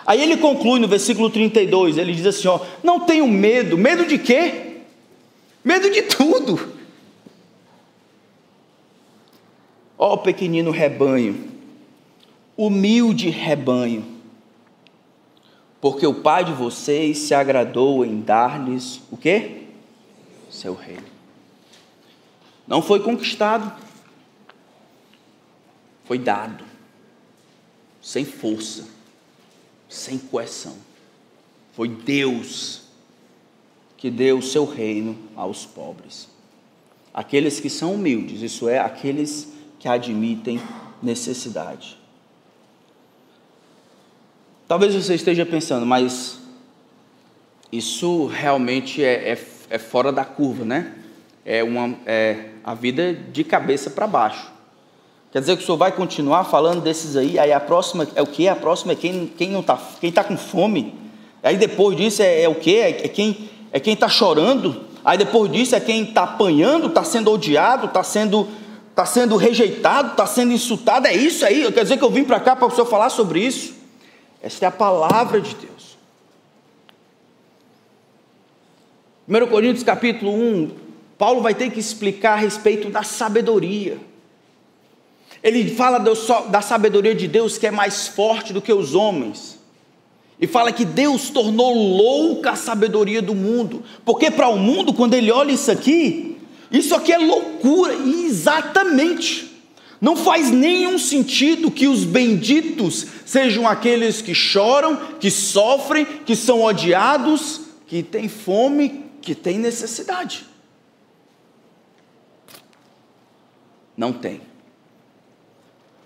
Aí 0.05 0.21
ele 0.21 0.37
conclui 0.37 0.81
no 0.81 0.89
versículo 0.89 1.31
32, 1.31 1.97
ele 1.97 2.13
diz 2.13 2.27
assim: 2.27 2.49
ó, 2.49 2.59
não 2.83 3.01
tenham 3.01 3.29
medo, 3.29 3.79
medo 3.79 4.05
de 4.05 4.19
quê? 4.19 4.79
Medo 5.65 5.89
de 5.91 6.03
tudo. 6.03 6.73
Ó 9.97 10.15
oh, 10.15 10.19
pequenino 10.19 10.73
rebanho, 10.73 11.53
humilde 12.57 13.31
rebanho, 13.31 14.05
porque 15.81 16.05
o 16.07 16.15
Pai 16.15 16.45
de 16.45 16.53
vocês 16.53 17.19
se 17.19 17.33
agradou 17.33 18.05
em 18.05 18.21
dar-lhes 18.21 19.01
o 19.11 19.17
quê? 19.17 19.66
Seu 20.57 20.75
reino. 20.75 21.07
Não 22.67 22.83
foi 22.83 23.01
conquistado, 23.01 23.73
foi 26.05 26.19
dado, 26.19 26.65
sem 28.03 28.25
força, 28.25 28.89
sem 29.89 30.19
coerção. 30.19 30.77
Foi 31.73 31.89
Deus 31.89 32.83
que 33.97 34.11
deu 34.11 34.39
o 34.39 34.43
seu 34.43 34.65
reino 34.65 35.17
aos 35.37 35.65
pobres. 35.65 36.29
Aqueles 37.13 37.61
que 37.61 37.71
são 37.71 37.95
humildes, 37.95 38.43
isso 38.43 38.69
é, 38.69 38.79
aqueles 38.79 39.53
que 39.79 39.89
admitem 39.89 40.61
necessidade. 41.03 41.99
Talvez 44.69 44.95
você 44.95 45.15
esteja 45.15 45.47
pensando, 45.47 45.87
mas 45.87 46.39
isso 47.71 48.27
realmente 48.27 49.03
é, 49.03 49.31
é 49.31 49.37
é 49.71 49.79
fora 49.79 50.13
da 50.13 50.25
curva, 50.25 50.65
né? 50.65 50.93
É, 51.45 51.63
uma, 51.63 51.95
é 52.07 52.51
a 52.65 52.75
vida 52.75 53.13
de 53.13 53.45
cabeça 53.45 53.91
para 53.91 54.07
baixo. 54.07 54.51
Quer 55.33 55.41
dizer 55.41 55.57
que 55.57 55.63
o 55.63 55.67
senhor 55.67 55.77
vai 55.77 55.93
continuar 55.93 56.45
falando 56.45 56.81
desses 56.81 57.17
aí, 57.17 57.39
aí 57.39 57.53
a 57.53 57.61
próxima 57.61 58.09
é 58.15 58.23
o 58.23 58.27
que? 58.27 58.49
A 58.49 58.57
próxima 58.57 58.93
é 58.93 58.97
quem, 58.97 59.27
quem 59.27 59.51
não 59.51 59.61
está 59.61 59.79
quem 60.01 60.11
tá 60.11 60.25
com 60.25 60.37
fome. 60.37 60.95
Aí 61.43 61.57
depois 61.57 61.97
disso 61.97 62.23
é, 62.23 62.43
é 62.43 62.49
o 62.49 62.55
que? 62.55 62.77
É, 62.77 62.89
é, 62.89 63.09
quem 63.09 63.49
é 63.71 63.79
quem 63.79 63.95
está 63.95 64.09
chorando. 64.09 64.85
Aí 65.05 65.19
depois 65.19 65.53
disso 65.53 65.77
é 65.77 65.81
quem 65.81 66.05
está 66.05 66.23
apanhando, 66.23 66.87
está 66.89 67.05
sendo 67.05 67.31
odiado, 67.31 67.87
está 67.87 68.03
sendo 68.03 68.49
está 68.91 69.05
sendo 69.05 69.37
rejeitado, 69.37 70.13
está 70.13 70.27
sendo 70.27 70.53
insultado. 70.53 71.07
É 71.07 71.15
isso 71.15 71.45
aí. 71.45 71.71
Quer 71.71 71.83
dizer 71.83 71.99
que 71.99 72.05
eu 72.05 72.11
vim 72.11 72.25
para 72.25 72.41
cá 72.41 72.57
para 72.57 72.67
o 72.67 72.71
senhor 72.71 72.87
falar 72.87 73.11
sobre 73.11 73.41
isso. 73.41 73.75
Esta 74.41 74.65
é 74.65 74.69
a 74.69 74.73
palavra 74.73 75.39
de 75.39 75.55
Deus. 75.55 75.86
1 79.29 79.47
Coríntios 79.49 79.83
capítulo 79.83 80.33
1, 80.33 80.71
Paulo 81.19 81.41
vai 81.41 81.55
ter 81.55 81.71
que 81.71 81.81
explicar 81.81 82.35
a 82.35 82.37
respeito 82.37 82.89
da 82.91 83.03
sabedoria. 83.03 83.99
Ele 85.43 85.69
fala 85.75 85.99
da 85.99 86.63
sabedoria 86.63 87.15
de 87.15 87.27
Deus 87.27 87.59
que 87.59 87.67
é 87.67 87.71
mais 87.71 88.07
forte 88.07 88.53
do 88.53 88.63
que 88.63 88.73
os 88.73 88.95
homens. 88.95 89.59
E 90.41 90.47
fala 90.47 90.71
que 90.71 90.85
Deus 90.85 91.31
tornou 91.31 91.75
louca 91.75 92.51
a 92.51 92.57
sabedoria 92.57 93.23
do 93.23 93.35
mundo. 93.35 93.83
Porque 94.05 94.31
para 94.31 94.49
o 94.49 94.59
mundo, 94.59 94.93
quando 94.93 95.15
ele 95.15 95.33
olha 95.33 95.53
isso 95.53 95.71
aqui, 95.71 96.37
isso 96.71 96.95
aqui 96.95 97.13
é 97.13 97.19
loucura. 97.19 97.95
Exatamente. 97.95 99.57
Não 100.01 100.15
faz 100.15 100.51
nenhum 100.51 100.99
sentido 100.99 101.71
que 101.71 101.89
os 101.89 102.05
benditos 102.05 103.07
sejam 103.25 103.67
aqueles 103.67 104.21
que 104.21 104.35
choram, 104.35 104.97
que 105.19 105.31
sofrem, 105.31 106.05
que 106.05 106.37
são 106.37 106.63
odiados, 106.63 107.63
que 107.87 108.03
têm 108.03 108.29
fome, 108.29 109.06
que 109.27 109.35
tem 109.35 109.59
necessidade. 109.59 110.47
Não 113.97 114.13
tem. 114.13 114.41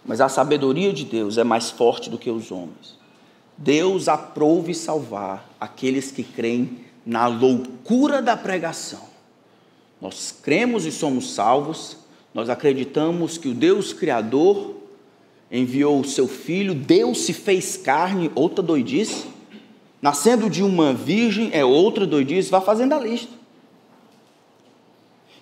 Mas 0.07 0.23
a 0.23 0.29
sabedoria 0.31 0.91
de 0.91 1.05
Deus 1.05 1.37
é 1.37 1.45
mais 1.45 1.71
forte 1.71 2.09
do 2.09 2.17
que 2.17 2.31
os 2.31 2.51
homens. 2.51 2.99
Deus 3.59 4.09
aprove 4.09 4.73
salvar 4.73 5.55
aqueles 5.61 6.11
que 6.11 6.25
creem 6.25 6.79
na 7.05 7.27
loucura 7.27 8.23
da 8.23 8.39
pregação. 8.39 9.11
Nós 10.01 10.35
cremos 10.43 10.87
e 10.87 10.91
somos 10.91 11.35
salvos, 11.35 11.99
nós 12.33 12.49
acreditamos 12.49 13.37
que 13.37 13.49
o 13.49 13.55
Deus 13.55 13.93
Criador 13.93 14.77
enviou 15.53 16.01
o 16.01 16.09
seu 16.09 16.27
Filho, 16.27 16.75
Deus 16.75 17.21
se 17.21 17.35
fez 17.35 17.77
carne, 17.77 18.33
outra 18.35 18.63
doidice 18.63 19.39
Nascendo 20.01 20.49
de 20.49 20.63
uma 20.63 20.95
virgem 20.95 21.51
é 21.53 21.65
outra 21.65 22.07
doidice, 22.07 22.51
vá 22.51 22.61
fazendo 22.61 22.95
a 22.95 22.99
lista. 22.99 23.33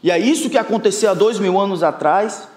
E 0.03 0.11
é 0.11 0.19
isso 0.19 0.51
que 0.51 0.59
aconteceu 0.59 1.11
há 1.11 1.15
dois 1.15 1.39
mil 1.39 1.59
anos 1.59 1.83
atrás. 1.83 2.49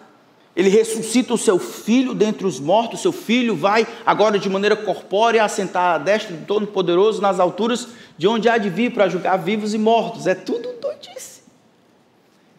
Ele 0.56 0.70
ressuscita 0.70 1.34
o 1.34 1.38
seu 1.38 1.58
filho 1.58 2.14
dentre 2.14 2.46
os 2.46 2.60
mortos, 2.60 3.02
seu 3.02 3.12
filho 3.12 3.56
vai 3.56 3.88
agora 4.06 4.38
de 4.38 4.50
maneira 4.50 4.76
corpórea 4.76 5.44
assentar 5.44 5.96
a 5.96 5.98
destra 5.98 6.36
do 6.36 6.46
Todo-Poderoso 6.46 7.22
nas 7.22 7.40
alturas 7.40 7.88
de 8.18 8.28
onde 8.28 8.50
há 8.50 8.58
de 8.58 8.70
vir 8.70 8.94
para 8.94 9.08
julgar 9.08 9.38
vivos 9.38 9.74
e 9.74 9.78
mortos. 9.78 10.28
É 10.28 10.36
tudo 10.36 10.74
doidice. 10.82 11.44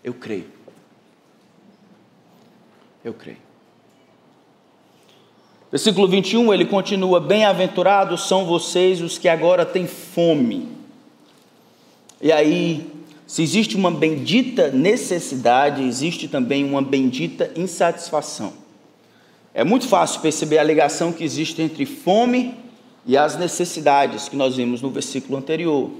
Eu 0.03 0.15
creio. 0.15 0.47
Eu 3.05 3.13
creio. 3.13 3.42
Versículo 5.73 6.07
21, 6.07 6.53
ele 6.53 6.67
continua: 6.67 7.19
Bem-aventurados 7.19 8.29
são 8.29 8.45
vocês 8.45 9.01
os 9.01 9.17
que 9.17 9.27
agora 9.27 9.65
têm 9.65 9.87
fome. 9.87 10.69
E 12.21 12.31
aí, 12.31 12.87
se 13.27 13.43
existe 13.43 13.75
uma 13.75 13.91
bendita 13.91 14.71
necessidade, 14.71 15.83
existe 15.83 16.29
também 16.29 16.63
uma 16.63 16.83
bendita 16.83 17.51
insatisfação. 17.57 18.53
É 19.55 19.65
muito 19.65 19.89
fácil 19.89 20.21
perceber 20.21 20.59
a 20.59 20.63
ligação 20.63 21.11
que 21.11 21.25
existe 21.25 21.63
entre 21.63 21.87
fome 21.87 22.55
e 23.07 23.17
as 23.17 23.39
necessidades 23.39 24.29
que 24.29 24.37
nós 24.37 24.57
vimos 24.57 24.83
no 24.83 24.91
versículo 24.91 25.39
anterior. 25.39 25.91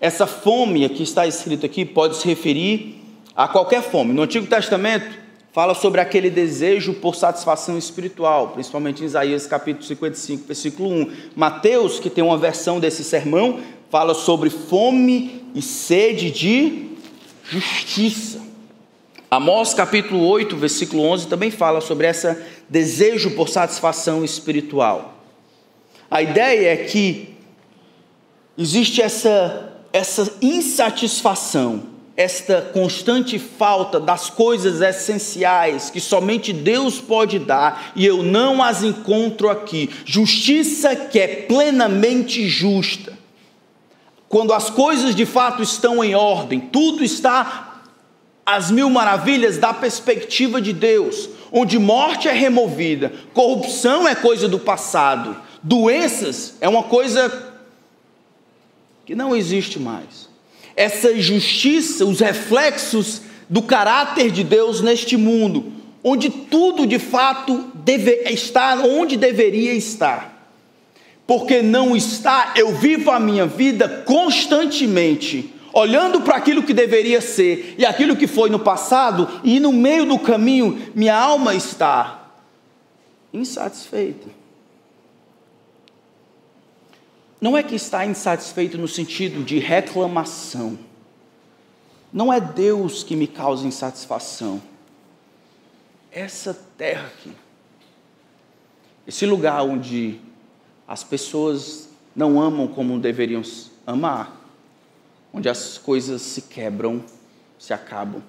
Essa 0.00 0.28
fome 0.28 0.88
que 0.88 1.02
está 1.02 1.26
escrito 1.26 1.66
aqui 1.66 1.84
pode 1.84 2.16
se 2.16 2.26
referir 2.28 3.02
a 3.34 3.48
qualquer 3.48 3.82
fome. 3.82 4.12
No 4.12 4.22
Antigo 4.22 4.46
Testamento, 4.46 5.19
fala 5.52 5.74
sobre 5.74 6.00
aquele 6.00 6.30
desejo 6.30 6.94
por 6.94 7.16
satisfação 7.16 7.76
espiritual, 7.76 8.48
principalmente 8.48 9.02
em 9.02 9.06
Isaías 9.06 9.46
capítulo 9.46 9.84
55, 9.84 10.46
versículo 10.46 10.88
1. 10.88 11.12
Mateus, 11.34 11.98
que 11.98 12.08
tem 12.08 12.22
uma 12.22 12.38
versão 12.38 12.78
desse 12.78 13.02
sermão, 13.02 13.60
fala 13.90 14.14
sobre 14.14 14.48
fome 14.48 15.44
e 15.54 15.60
sede 15.60 16.30
de 16.30 16.90
justiça. 17.48 18.40
Amós 19.28 19.74
capítulo 19.74 20.24
8, 20.26 20.56
versículo 20.56 21.02
11 21.04 21.26
também 21.26 21.50
fala 21.50 21.80
sobre 21.80 22.08
esse 22.08 22.36
desejo 22.68 23.32
por 23.32 23.48
satisfação 23.48 24.24
espiritual. 24.24 25.14
A 26.08 26.22
ideia 26.22 26.72
é 26.72 26.76
que 26.76 27.34
existe 28.56 29.00
essa, 29.00 29.72
essa 29.92 30.32
insatisfação 30.42 31.89
esta 32.20 32.60
constante 32.60 33.38
falta 33.38 33.98
das 33.98 34.28
coisas 34.28 34.82
essenciais 34.82 35.88
que 35.88 35.98
somente 35.98 36.52
Deus 36.52 37.00
pode 37.00 37.38
dar 37.38 37.92
e 37.96 38.04
eu 38.04 38.22
não 38.22 38.62
as 38.62 38.82
encontro 38.82 39.48
aqui. 39.48 39.88
Justiça 40.04 40.94
que 40.94 41.18
é 41.18 41.26
plenamente 41.26 42.46
justa. 42.46 43.18
quando 44.28 44.52
as 44.52 44.68
coisas 44.68 45.14
de 45.14 45.24
fato 45.26 45.62
estão 45.62 46.04
em 46.04 46.14
ordem, 46.14 46.60
tudo 46.60 47.02
está 47.02 47.82
às 48.46 48.70
mil 48.70 48.90
maravilhas 48.90 49.56
da 49.56 49.72
perspectiva 49.72 50.60
de 50.60 50.72
Deus, 50.72 51.28
onde 51.50 51.78
morte 51.78 52.28
é 52.28 52.32
removida, 52.32 53.12
corrupção 53.32 54.06
é 54.06 54.14
coisa 54.14 54.46
do 54.46 54.58
passado, 54.58 55.36
doenças 55.62 56.54
é 56.60 56.68
uma 56.68 56.84
coisa 56.84 57.50
que 59.04 59.14
não 59.16 59.34
existe 59.34 59.80
mais. 59.80 60.29
Essa 60.80 61.18
justiça, 61.20 62.04
os 62.04 62.20
reflexos 62.20 63.22
do 63.48 63.62
caráter 63.62 64.30
de 64.30 64.42
Deus 64.42 64.80
neste 64.80 65.16
mundo, 65.16 65.72
onde 66.02 66.30
tudo 66.30 66.86
de 66.86 66.98
fato 66.98 67.70
deve 67.74 68.22
estar 68.30 68.78
onde 68.80 69.16
deveria 69.16 69.74
estar 69.74 70.40
porque 71.30 71.62
não 71.62 71.94
está, 71.94 72.54
eu 72.56 72.74
vivo 72.74 73.08
a 73.08 73.20
minha 73.20 73.46
vida 73.46 74.02
constantemente, 74.04 75.54
olhando 75.72 76.22
para 76.22 76.34
aquilo 76.34 76.60
que 76.60 76.74
deveria 76.74 77.20
ser 77.20 77.76
e 77.78 77.86
aquilo 77.86 78.16
que 78.16 78.26
foi 78.26 78.50
no 78.50 78.58
passado, 78.58 79.28
e 79.44 79.60
no 79.60 79.72
meio 79.72 80.04
do 80.04 80.18
caminho 80.18 80.90
minha 80.92 81.16
alma 81.16 81.54
está 81.54 82.32
insatisfeita. 83.32 84.26
Não 87.40 87.56
é 87.56 87.62
que 87.62 87.74
está 87.74 88.04
insatisfeito 88.04 88.76
no 88.76 88.86
sentido 88.86 89.42
de 89.42 89.58
reclamação. 89.58 90.78
Não 92.12 92.32
é 92.32 92.40
Deus 92.40 93.02
que 93.02 93.16
me 93.16 93.26
causa 93.26 93.66
insatisfação. 93.66 94.60
Essa 96.12 96.52
terra 96.76 97.06
aqui, 97.06 97.32
esse 99.06 99.24
lugar 99.24 99.62
onde 99.62 100.20
as 100.86 101.04
pessoas 101.04 101.88
não 102.14 102.40
amam 102.40 102.66
como 102.66 102.98
deveriam 102.98 103.42
amar, 103.86 104.36
onde 105.32 105.48
as 105.48 105.78
coisas 105.78 106.20
se 106.20 106.42
quebram, 106.42 107.04
se 107.58 107.72
acabam. 107.72 108.22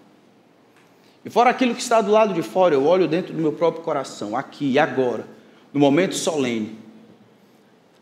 E 1.25 1.29
fora 1.29 1.49
aquilo 1.49 1.75
que 1.75 1.81
está 1.81 2.01
do 2.01 2.11
lado 2.11 2.33
de 2.33 2.43
fora, 2.43 2.75
eu 2.75 2.85
olho 2.85 3.07
dentro 3.07 3.33
do 3.33 3.41
meu 3.41 3.53
próprio 3.53 3.83
coração, 3.83 4.37
aqui 4.37 4.71
e 4.71 4.79
agora, 4.79 5.25
no 5.73 5.79
momento 5.79 6.15
solene. 6.15 6.80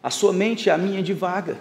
A 0.10 0.12
sua 0.12 0.34
mente 0.34 0.65
e 0.65 0.69
a 0.72 0.78
minha 0.78 1.04
divaga. 1.04 1.60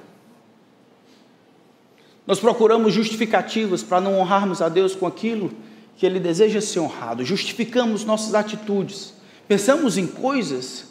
Nós 2.27 2.41
procuramos 2.41 2.95
justificativas 2.95 3.83
para 3.83 4.01
não 4.01 4.19
honrarmos 4.19 4.63
a 4.63 4.71
Deus 4.71 4.95
com 4.95 5.07
aquilo 5.07 5.53
que 5.99 6.07
Ele 6.07 6.19
deseja 6.19 6.59
ser 6.63 6.81
honrado. 6.81 7.23
Justificamos 7.27 8.07
nossas 8.07 8.35
atitudes. 8.35 9.13
Pensamos 9.47 9.99
em 9.99 10.07
coisas 10.07 10.87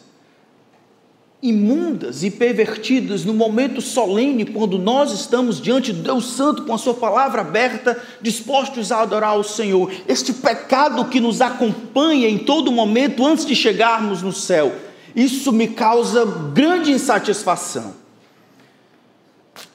imundas 1.42 2.22
e 2.22 2.30
pervertidas 2.30 3.24
no 3.24 3.34
momento 3.34 3.80
solene, 3.80 4.44
quando 4.44 4.78
nós 4.78 5.10
estamos 5.10 5.60
diante 5.60 5.92
do 5.92 6.00
Deus 6.00 6.26
Santo 6.36 6.62
com 6.62 6.72
a 6.72 6.78
Sua 6.78 6.94
palavra 6.94 7.40
aberta, 7.40 8.00
dispostos 8.22 8.92
a 8.92 9.02
adorar 9.02 9.36
o 9.36 9.42
Senhor. 9.42 9.90
Este 10.06 10.32
pecado 10.32 11.06
que 11.06 11.18
nos 11.18 11.40
acompanha 11.40 12.28
em 12.28 12.38
todo 12.38 12.70
momento 12.70 13.26
antes 13.26 13.44
de 13.44 13.56
chegarmos 13.56 14.22
no 14.22 14.32
céu, 14.32 14.72
isso 15.18 15.52
me 15.52 15.66
causa 15.66 16.24
grande 16.24 16.92
insatisfação. 16.92 17.92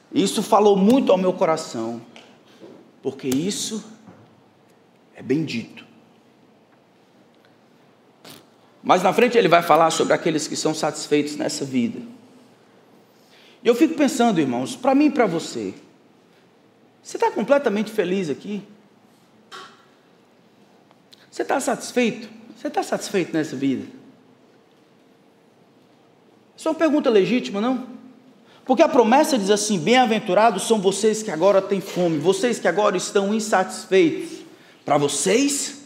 Isso 0.10 0.42
falou 0.42 0.78
muito 0.78 1.12
ao 1.12 1.18
meu 1.18 1.34
coração, 1.34 2.02
porque 3.02 3.28
isso 3.28 3.84
é 5.14 5.22
bendito. 5.22 5.86
Mas 8.82 9.04
na 9.04 9.12
frente 9.12 9.38
ele 9.38 9.50
vai 9.50 9.62
falar 9.62 9.92
sobre 9.92 10.14
aqueles 10.14 10.48
que 10.48 10.56
são 10.56 10.74
satisfeitos 10.74 11.36
nessa 11.36 11.66
vida. 11.66 12.00
E 13.62 13.68
eu 13.68 13.76
fico 13.76 13.96
pensando, 13.96 14.40
irmãos, 14.40 14.78
para 14.78 14.96
mim 14.96 15.08
e 15.08 15.12
para 15.12 15.26
você, 15.26 15.74
você 17.02 17.18
está 17.18 17.30
completamente 17.32 17.92
feliz 17.92 18.30
aqui? 18.30 18.64
Você 21.30 21.42
está 21.42 21.60
satisfeito? 21.60 22.30
Você 22.56 22.70
está 22.70 22.82
satisfeito 22.82 23.34
nessa 23.34 23.58
vida? 23.58 24.03
Isso 26.56 26.68
é 26.68 26.72
uma 26.72 26.78
pergunta 26.78 27.10
legítima, 27.10 27.60
não? 27.60 27.88
Porque 28.66 28.82
a 28.82 28.88
promessa 28.88 29.38
diz 29.38 29.50
assim: 29.50 29.78
bem-aventurados 29.78 30.64
são 30.64 30.80
vocês 30.80 31.22
que 31.22 31.32
agora 31.32 31.62
têm 31.62 31.82
fome, 31.82 32.18
vocês 32.18 32.60
que 32.60 32.68
agora 32.68 32.96
estão 32.98 33.34
insatisfeitos. 33.34 34.40
Para 34.86 34.98
vocês, 34.98 35.84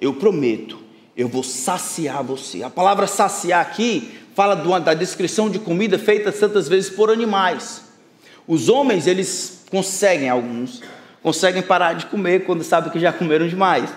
eu 0.00 0.14
prometo 0.14 0.88
eu 1.18 1.26
vou 1.26 1.42
saciar 1.42 2.22
você. 2.22 2.62
A 2.62 2.70
palavra 2.70 3.08
saciar 3.08 3.60
aqui 3.60 4.16
fala 4.36 4.54
da 4.78 4.94
descrição 4.94 5.50
de 5.50 5.58
comida 5.58 5.98
feita 5.98 6.30
tantas 6.30 6.68
vezes 6.68 6.88
por 6.88 7.10
animais. 7.10 7.82
Os 8.46 8.68
homens, 8.68 9.08
eles 9.08 9.64
conseguem, 9.68 10.28
alguns, 10.28 10.80
conseguem 11.20 11.60
parar 11.60 11.94
de 11.94 12.06
comer 12.06 12.44
quando 12.44 12.62
sabem 12.62 12.92
que 12.92 13.00
já 13.00 13.12
comeram 13.12 13.48
demais. 13.48 13.90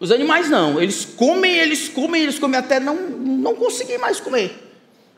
Os 0.00 0.10
animais 0.10 0.50
não, 0.50 0.80
eles 0.80 1.04
comem, 1.04 1.52
eles 1.52 1.88
comem, 1.88 2.22
eles 2.22 2.38
comem 2.38 2.58
até 2.58 2.80
não, 2.80 2.94
não 2.94 3.54
conseguir 3.54 3.98
mais 3.98 4.20
comer. 4.20 4.60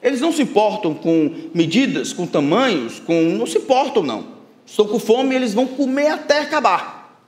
Eles 0.03 0.21
não 0.21 0.33
se 0.33 0.43
importam 0.43 0.95
com 0.95 1.51
medidas, 1.55 2.12
com 2.12 2.27
tamanhos, 2.27 3.01
com 3.01 3.15
não 3.23 3.47
se 3.47 3.59
importam 3.59 4.03
não. 4.03 4.37
Estou 4.65 4.87
com 4.87 4.99
fome, 4.99 5.35
eles 5.35 5.55
vão 5.55 5.67
comer 5.67 6.09
até 6.09 6.41
acabar. 6.41 7.21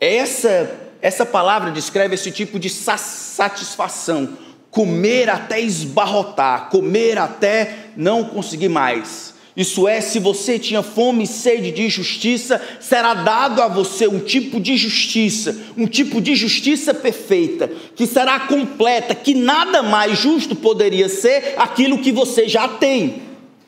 Essa 0.00 0.86
essa 1.06 1.24
palavra 1.24 1.70
descreve 1.70 2.14
esse 2.14 2.32
tipo 2.32 2.58
de 2.58 2.68
satisfação, 2.68 4.36
comer 4.72 5.30
até 5.30 5.60
esbarrotar, 5.60 6.68
comer 6.68 7.16
até 7.16 7.90
não 7.96 8.24
conseguir 8.24 8.68
mais. 8.68 9.34
Isso 9.56 9.88
é, 9.88 10.02
se 10.02 10.18
você 10.18 10.58
tinha 10.58 10.82
fome 10.82 11.24
e 11.24 11.26
sede 11.26 11.70
de 11.70 11.88
justiça, 11.88 12.60
será 12.78 13.14
dado 13.14 13.62
a 13.62 13.68
você 13.68 14.06
um 14.06 14.20
tipo 14.20 14.60
de 14.60 14.76
justiça, 14.76 15.56
um 15.78 15.86
tipo 15.86 16.20
de 16.20 16.34
justiça 16.34 16.92
perfeita, 16.92 17.70
que 17.94 18.06
será 18.06 18.40
completa, 18.40 19.14
que 19.14 19.32
nada 19.32 19.82
mais 19.82 20.18
justo 20.18 20.54
poderia 20.54 21.08
ser 21.08 21.54
aquilo 21.56 21.98
que 21.98 22.12
você 22.12 22.46
já 22.46 22.68
tem. 22.68 23.22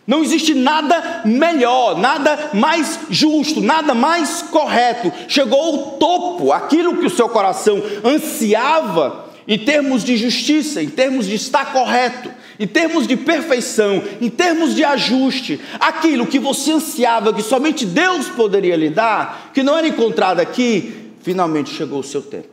Não 0.06 0.22
existe 0.22 0.54
nada 0.54 1.22
melhor, 1.24 1.98
nada 1.98 2.50
mais 2.52 3.00
justo, 3.08 3.62
nada 3.62 3.94
mais 3.94 4.42
correto. 4.42 5.10
Chegou 5.26 5.60
ao 5.60 5.78
topo, 5.92 6.52
aquilo 6.52 6.98
que 6.98 7.06
o 7.06 7.10
seu 7.10 7.30
coração 7.30 7.82
ansiava 8.04 9.26
em 9.46 9.58
termos 9.58 10.04
de 10.04 10.18
justiça, 10.18 10.82
em 10.82 10.88
termos 10.90 11.26
de 11.26 11.34
estar 11.34 11.72
correto, 11.72 12.30
em 12.58 12.66
termos 12.66 13.06
de 13.06 13.16
perfeição, 13.16 14.02
em 14.20 14.28
termos 14.28 14.74
de 14.74 14.84
ajuste, 14.84 15.60
aquilo 15.78 16.26
que 16.26 16.38
você 16.38 16.72
ansiava, 16.72 17.32
que 17.32 17.42
somente 17.42 17.86
Deus 17.86 18.28
poderia 18.28 18.76
lhe 18.76 18.90
dar, 18.90 19.52
que 19.54 19.62
não 19.62 19.76
era 19.76 19.86
encontrado 19.86 20.40
aqui, 20.40 21.12
finalmente 21.22 21.70
chegou 21.70 22.00
o 22.00 22.04
seu 22.04 22.22
tempo. 22.22 22.48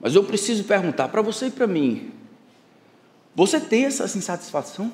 Mas 0.00 0.14
eu 0.14 0.22
preciso 0.22 0.64
perguntar 0.64 1.08
para 1.08 1.22
você 1.22 1.46
e 1.46 1.50
para 1.50 1.66
mim: 1.66 2.12
você 3.34 3.58
tem 3.58 3.84
essa 3.84 4.04
insatisfação? 4.04 4.92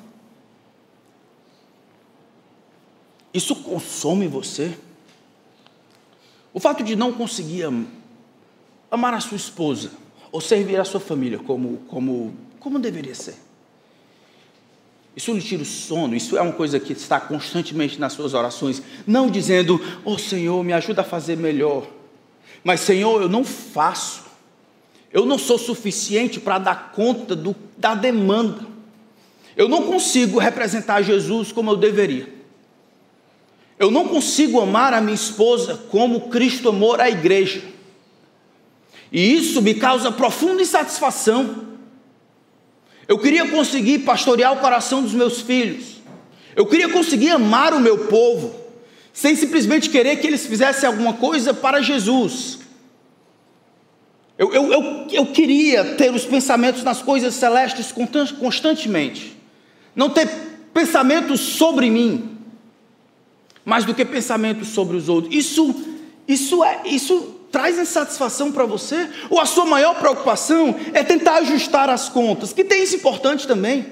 Isso 3.33 3.57
consome 3.57 4.28
você. 4.28 4.78
O 6.52 6.61
fato 6.61 6.85
de 6.85 6.94
não 6.94 7.12
conseguir 7.12 7.64
amar 8.88 9.12
a 9.12 9.20
sua 9.20 9.37
esposa 9.37 9.90
ou 10.30 10.40
servir 10.40 10.78
a 10.78 10.85
sua 10.85 11.00
família 11.00 11.38
como, 11.38 11.78
como, 11.88 12.33
como 12.64 12.79
deveria 12.79 13.14
ser. 13.14 13.35
Isso 15.14 15.35
lhe 15.35 15.42
tira 15.42 15.62
o 15.62 15.66
sono, 15.66 16.16
isso 16.16 16.35
é 16.35 16.40
uma 16.40 16.55
coisa 16.55 16.81
que 16.81 16.94
está 16.94 17.20
constantemente 17.20 18.00
nas 18.00 18.14
suas 18.14 18.33
orações, 18.33 18.83
não 19.07 19.29
dizendo, 19.29 19.79
oh 20.03 20.16
Senhor, 20.16 20.64
me 20.64 20.72
ajuda 20.72 21.03
a 21.03 21.05
fazer 21.05 21.37
melhor, 21.37 21.87
mas 22.64 22.81
Senhor, 22.81 23.20
eu 23.20 23.29
não 23.29 23.44
faço, 23.44 24.22
eu 25.12 25.27
não 25.27 25.37
sou 25.37 25.59
suficiente 25.59 26.40
para 26.40 26.59
dar 26.59 26.92
conta 26.92 27.37
do, 27.37 27.55
da 27.77 27.94
demanda, 27.94 28.66
eu 29.55 29.68
não 29.68 29.83
consigo 29.83 30.38
representar 30.38 31.03
Jesus 31.03 31.53
como 31.53 31.70
eu 31.70 31.77
deveria. 31.77 32.33
Eu 33.79 33.90
não 33.90 34.09
consigo 34.09 34.61
amar 34.61 34.94
a 34.94 35.00
minha 35.00 35.14
esposa 35.14 35.77
como 35.90 36.29
Cristo 36.29 36.70
amou 36.70 36.94
a 36.94 37.11
igreja. 37.11 37.62
E 39.12 39.35
isso 39.35 39.61
me 39.61 39.74
causa 39.74 40.11
profunda 40.11 40.62
insatisfação. 40.62 41.74
Eu 43.07 43.18
queria 43.18 43.48
conseguir 43.48 44.00
pastorear 44.00 44.52
o 44.52 44.61
coração 44.61 45.02
dos 45.02 45.12
meus 45.12 45.40
filhos. 45.40 46.00
Eu 46.57 46.66
queria 46.66 46.88
conseguir 46.88 47.30
amar 47.30 47.74
o 47.74 47.80
meu 47.80 48.07
povo, 48.07 48.55
sem 49.12 49.34
simplesmente 49.34 49.90
querer 49.90 50.16
que 50.16 50.26
eles 50.26 50.46
fizessem 50.46 50.86
alguma 50.86 51.14
coisa 51.14 51.52
para 51.52 51.82
Jesus. 51.82 52.59
Eu, 54.38 54.52
eu, 54.52 54.72
eu, 54.72 55.07
eu 55.12 55.26
queria 55.26 55.96
ter 55.96 56.12
os 56.12 56.24
pensamentos 56.24 56.82
nas 56.82 57.02
coisas 57.02 57.34
celestes 57.34 57.92
constantemente, 58.38 59.36
não 59.94 60.11
ter 60.11 60.28
pensamentos 60.72 61.40
sobre 61.40 61.88
mim 61.88 62.34
mais 63.64 63.84
do 63.84 63.94
que 63.94 64.05
pensamentos 64.05 64.68
sobre 64.68 64.96
os 64.96 65.09
outros. 65.09 65.34
Isso, 65.34 65.74
isso, 66.28 66.62
é, 66.62 66.82
isso 66.84 67.34
traz 67.55 67.78
insatisfação 67.78 68.50
para 68.50 68.66
você? 68.66 69.09
Ou 69.30 69.38
a 69.38 69.46
sua 69.46 69.64
maior 69.64 69.94
preocupação 69.94 70.74
é 70.92 71.05
tentar 71.05 71.36
ajustar 71.36 71.88
as 71.88 72.09
contas, 72.09 72.52
que 72.52 72.64
tem 72.64 72.82
isso 72.82 72.96
importante 72.96 73.46
também? 73.46 73.86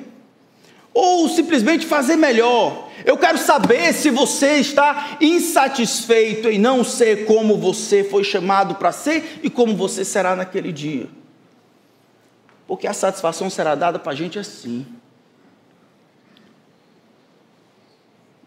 Ou 0.93 1.29
simplesmente 1.29 1.87
fazer 1.87 2.17
melhor, 2.17 2.91
Eu 3.05 3.17
quero 3.19 3.39
saber 3.39 3.93
se 3.93 4.11
você 4.11 4.59
está 4.59 5.17
insatisfeito 5.21 6.49
em 6.49 6.59
não 6.59 6.85
ser 6.85 7.25
como 7.25 7.57
você 7.57 8.05
foi 8.05 8.23
chamado 8.23 8.77
para 8.77 8.93
ser 8.93 9.41
e 9.43 9.51
como 9.51 9.77
você 9.77 10.05
será 10.05 10.37
naquele 10.37 10.73
dia. 10.73 11.09
Porque 12.67 12.87
a 12.87 12.93
satisfação 12.93 13.51
será 13.51 13.75
dada 13.75 13.99
para 13.99 14.13
a 14.13 14.15
gente 14.15 14.39
assim. 14.39 14.87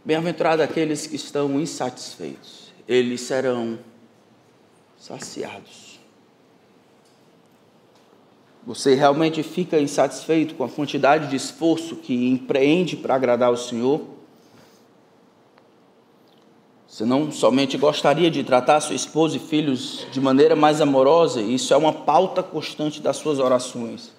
Bem-aventurados 0.05 0.63
aqueles 0.63 1.05
que 1.05 1.17
estão 1.17 1.59
insatisfeitos, 1.59 2.71
eles 2.87 3.21
serão 3.21 3.77
saciados. 5.05 5.99
Você 8.65 8.95
realmente 8.95 9.43
fica 9.43 9.79
insatisfeito 9.79 10.55
com 10.55 10.63
a 10.63 10.69
quantidade 10.69 11.27
de 11.29 11.35
esforço 11.35 11.97
que 11.97 12.27
empreende 12.27 12.97
para 12.97 13.13
agradar 13.13 13.51
o 13.51 13.57
Senhor? 13.57 14.01
Você 16.87 17.05
não 17.05 17.31
somente 17.31 17.77
gostaria 17.77 18.31
de 18.31 18.43
tratar 18.43 18.81
sua 18.81 18.95
esposa 18.95 19.37
e 19.37 19.39
filhos 19.39 20.07
de 20.11 20.19
maneira 20.19 20.55
mais 20.55 20.81
amorosa, 20.81 21.39
isso 21.39 21.71
é 21.71 21.77
uma 21.77 21.93
pauta 21.93 22.41
constante 22.41 22.99
das 22.99 23.17
suas 23.17 23.37
orações. 23.37 24.11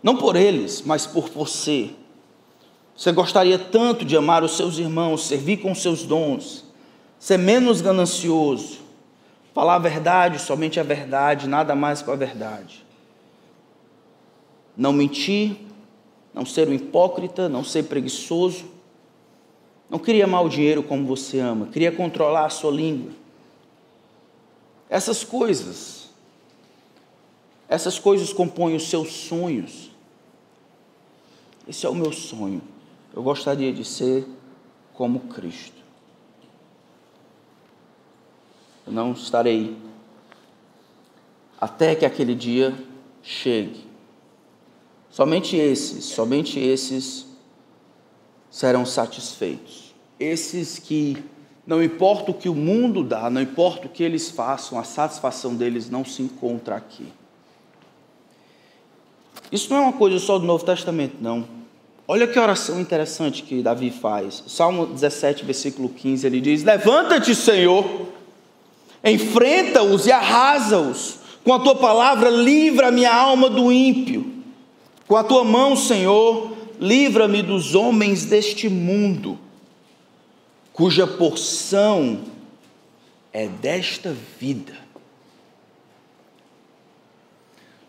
Não 0.00 0.16
por 0.16 0.36
eles, 0.36 0.82
mas 0.86 1.06
por 1.08 1.28
você. 1.28 1.90
Você 2.96 3.10
gostaria 3.10 3.58
tanto 3.58 4.04
de 4.04 4.16
amar 4.16 4.44
os 4.44 4.56
seus 4.56 4.78
irmãos, 4.78 5.26
servir 5.26 5.56
com 5.56 5.74
seus 5.74 6.04
dons, 6.04 6.64
ser 7.18 7.38
menos 7.38 7.80
ganancioso, 7.80 8.83
falar 9.54 9.76
a 9.76 9.78
verdade, 9.78 10.38
somente 10.38 10.78
a 10.78 10.82
verdade, 10.82 11.48
nada 11.48 11.74
mais 11.74 12.02
com 12.02 12.10
a 12.10 12.16
verdade 12.16 12.84
não 14.76 14.92
mentir, 14.92 15.56
não 16.32 16.44
ser 16.44 16.68
um 16.68 16.72
hipócrita, 16.72 17.48
não 17.48 17.62
ser 17.62 17.84
preguiçoso. 17.84 18.64
Não 19.88 19.98
queria 19.98 20.24
amar 20.24 20.44
o 20.44 20.48
dinheiro 20.48 20.82
como 20.82 21.06
você 21.06 21.38
ama, 21.38 21.66
queria 21.66 21.92
controlar 21.92 22.46
a 22.46 22.50
sua 22.50 22.72
língua. 22.72 23.12
Essas 24.88 25.24
coisas, 25.24 26.10
essas 27.68 27.98
coisas 27.98 28.32
compõem 28.32 28.74
os 28.74 28.88
seus 28.88 29.12
sonhos. 29.12 29.90
Esse 31.66 31.86
é 31.86 31.88
o 31.88 31.94
meu 31.94 32.12
sonho. 32.12 32.60
Eu 33.14 33.22
gostaria 33.22 33.72
de 33.72 33.84
ser 33.84 34.26
como 34.92 35.20
Cristo. 35.20 35.73
Eu 38.86 38.92
não 38.92 39.12
estarei 39.12 39.76
até 41.60 41.94
que 41.94 42.04
aquele 42.04 42.34
dia 42.34 42.74
chegue. 43.22 43.84
Somente 45.10 45.56
esses, 45.56 46.04
somente 46.04 46.58
esses 46.58 47.26
serão 48.50 48.84
satisfeitos. 48.84 49.94
Esses 50.18 50.78
que, 50.78 51.16
não 51.66 51.82
importa 51.82 52.30
o 52.30 52.34
que 52.34 52.48
o 52.48 52.54
mundo 52.54 53.02
dá, 53.02 53.30
não 53.30 53.40
importa 53.40 53.86
o 53.86 53.88
que 53.88 54.02
eles 54.02 54.28
façam, 54.30 54.78
a 54.78 54.84
satisfação 54.84 55.54
deles 55.54 55.88
não 55.88 56.04
se 56.04 56.22
encontra 56.22 56.76
aqui. 56.76 57.06
Isso 59.50 59.70
não 59.70 59.78
é 59.78 59.80
uma 59.80 59.92
coisa 59.92 60.18
só 60.18 60.38
do 60.38 60.44
Novo 60.44 60.64
Testamento, 60.64 61.16
não. 61.20 61.46
Olha 62.06 62.26
que 62.26 62.38
oração 62.38 62.80
interessante 62.80 63.42
que 63.42 63.62
Davi 63.62 63.90
faz. 63.90 64.44
Salmo 64.46 64.84
17, 64.86 65.44
versículo 65.44 65.88
15, 65.88 66.26
ele 66.26 66.40
diz: 66.40 66.62
Levanta-te, 66.62 67.34
Senhor, 67.34 67.84
enfrenta-os 69.04 70.06
e 70.06 70.12
arrasa-os. 70.12 71.18
Com 71.44 71.52
a 71.52 71.60
tua 71.60 71.74
palavra, 71.74 72.30
livra 72.30 72.88
a 72.88 72.90
minha 72.90 73.14
alma 73.14 73.50
do 73.50 73.70
ímpio. 73.70 74.32
Com 75.06 75.16
a 75.16 75.22
tua 75.22 75.44
mão, 75.44 75.76
Senhor, 75.76 76.56
livra-me 76.80 77.42
dos 77.42 77.74
homens 77.74 78.24
deste 78.24 78.68
mundo, 78.68 79.38
cuja 80.72 81.06
porção 81.06 82.20
é 83.32 83.46
desta 83.46 84.16
vida. 84.40 84.72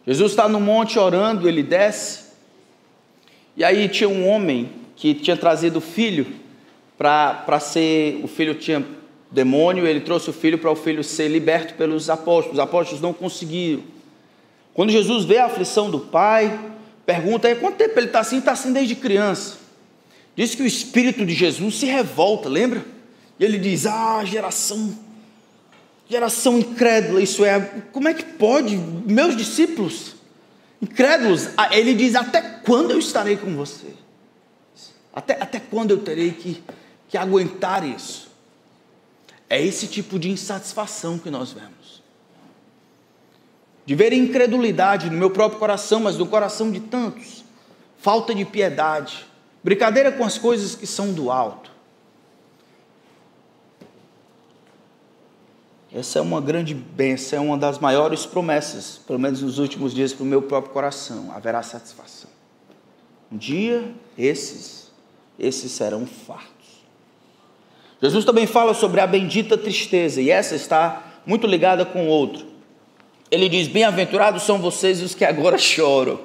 Jesus 0.05 0.33
está 0.33 0.47
no 0.49 0.59
monte 0.59 0.99
orando, 0.99 1.47
ele 1.47 1.63
desce, 1.63 2.25
e 3.57 3.63
aí 3.63 3.87
tinha 3.87 4.09
um 4.09 4.27
homem 4.27 4.69
que 4.95 5.13
tinha 5.13 5.37
trazido 5.37 5.79
o 5.79 5.81
filho 5.81 6.27
para 6.97 7.59
ser. 7.59 8.19
O 8.23 8.27
filho 8.27 8.55
tinha 8.55 8.85
demônio, 9.35 9.85
ele 9.85 9.99
trouxe 9.99 10.29
o 10.29 10.33
filho 10.33 10.57
para 10.57 10.71
o 10.71 10.75
filho 10.75 11.03
ser 11.03 11.27
liberto 11.27 11.75
pelos 11.75 12.09
apóstolos. 12.09 12.53
Os 12.53 12.63
apóstolos 12.63 13.01
não 13.01 13.13
conseguiram. 13.13 13.83
Quando 14.73 14.91
Jesus 14.91 15.25
vê 15.25 15.37
a 15.37 15.45
aflição 15.45 15.91
do 15.91 15.99
pai, 15.99 16.73
Pergunta 17.05 17.53
quanto 17.55 17.75
tempo 17.75 17.99
ele 17.99 18.07
está 18.07 18.19
assim? 18.19 18.39
Está 18.39 18.53
assim 18.53 18.73
desde 18.73 18.95
criança. 18.95 19.57
Diz 20.35 20.55
que 20.55 20.63
o 20.63 20.65
Espírito 20.65 21.25
de 21.25 21.33
Jesus 21.33 21.75
se 21.75 21.85
revolta, 21.85 22.49
lembra? 22.49 22.83
E 23.39 23.45
ele 23.45 23.59
diz: 23.59 23.85
Ah, 23.85 24.23
geração, 24.25 24.97
geração 26.09 26.57
incrédula, 26.57 27.21
isso 27.21 27.45
é. 27.45 27.59
Como 27.91 28.07
é 28.07 28.13
que 28.13 28.23
pode? 28.23 28.75
Meus 28.75 29.37
discípulos, 29.37 30.15
incrédulos, 30.81 31.47
ele 31.71 31.93
diz: 31.93 32.15
Até 32.15 32.41
quando 32.41 32.91
eu 32.91 32.99
estarei 32.99 33.37
com 33.37 33.55
você? 33.55 33.87
Até, 35.13 35.37
até 35.39 35.59
quando 35.59 35.91
eu 35.91 35.99
terei 35.99 36.31
que, 36.31 36.61
que 37.07 37.17
aguentar 37.17 37.87
isso? 37.87 38.24
É 39.49 39.61
esse 39.61 39.87
tipo 39.87 40.17
de 40.17 40.29
insatisfação 40.29 41.17
que 41.17 41.29
nós 41.29 41.51
vemos 41.51 41.85
de 43.85 43.93
ver 43.93 44.11
incredulidade 44.13 45.09
no 45.09 45.17
meu 45.17 45.29
próprio 45.29 45.59
coração, 45.59 45.99
mas 45.99 46.17
no 46.17 46.25
coração 46.25 46.71
de 46.71 46.79
tantos, 46.79 47.45
falta 47.97 48.33
de 48.33 48.43
piedade, 48.43 49.25
brincadeira 49.63 50.11
com 50.11 50.23
as 50.23 50.37
coisas 50.37 50.73
que 50.73 50.87
são 50.87 51.13
do 51.13 51.29
alto. 51.29 51.71
Essa 55.93 56.19
é 56.19 56.21
uma 56.21 56.41
grande 56.41 56.73
bênção, 56.73 57.39
é 57.39 57.41
uma 57.41 57.57
das 57.57 57.79
maiores 57.79 58.25
promessas, 58.25 58.99
pelo 59.07 59.19
menos 59.19 59.41
nos 59.41 59.59
últimos 59.59 59.93
dias, 59.93 60.11
para 60.11 60.23
o 60.23 60.25
meu 60.25 60.41
próprio 60.41 60.73
coração. 60.73 61.31
Haverá 61.33 61.63
satisfação. 61.63 62.29
Um 63.31 63.37
dia, 63.37 63.95
esses, 64.17 64.91
esses 65.39 65.71
serão 65.71 66.05
fartos. 66.05 66.54
Jesus 68.01 68.25
também 68.25 68.45
fala 68.45 68.73
sobre 68.73 69.01
a 69.01 69.07
bendita 69.07 69.57
tristeza, 69.57 70.21
e 70.21 70.29
essa 70.29 70.55
está 70.55 71.03
muito 71.25 71.47
ligada 71.47 71.85
com 71.85 72.05
o 72.05 72.07
outro 72.07 72.55
ele 73.35 73.49
diz: 73.49 73.67
Bem-aventurados 73.67 74.43
são 74.43 74.59
vocês 74.59 75.01
os 75.01 75.13
que 75.13 75.25
agora 75.25 75.57
choram, 75.59 76.19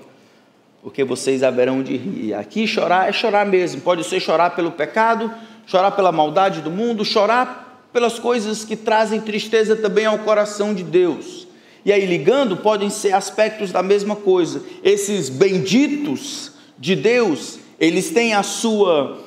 porque 0.82 1.04
vocês 1.04 1.42
haverão 1.42 1.82
de 1.82 1.96
rir. 1.96 2.34
Aqui 2.34 2.66
chorar 2.66 3.08
é 3.08 3.12
chorar 3.12 3.46
mesmo, 3.46 3.80
pode 3.80 4.04
ser 4.04 4.20
chorar 4.20 4.50
pelo 4.54 4.70
pecado, 4.70 5.32
chorar 5.66 5.92
pela 5.92 6.12
maldade 6.12 6.60
do 6.60 6.70
mundo, 6.70 7.04
chorar 7.04 7.88
pelas 7.92 8.18
coisas 8.18 8.64
que 8.64 8.76
trazem 8.76 9.20
tristeza 9.20 9.74
também 9.74 10.06
ao 10.06 10.18
coração 10.20 10.72
de 10.74 10.84
Deus. 10.84 11.48
E 11.84 11.92
aí, 11.92 12.04
ligando, 12.04 12.58
podem 12.58 12.90
ser 12.90 13.12
aspectos 13.14 13.72
da 13.72 13.82
mesma 13.82 14.14
coisa. 14.14 14.62
Esses 14.84 15.30
benditos 15.30 16.52
de 16.78 16.94
Deus, 16.94 17.58
eles 17.80 18.10
têm 18.10 18.34
a 18.34 18.42
sua, 18.42 19.18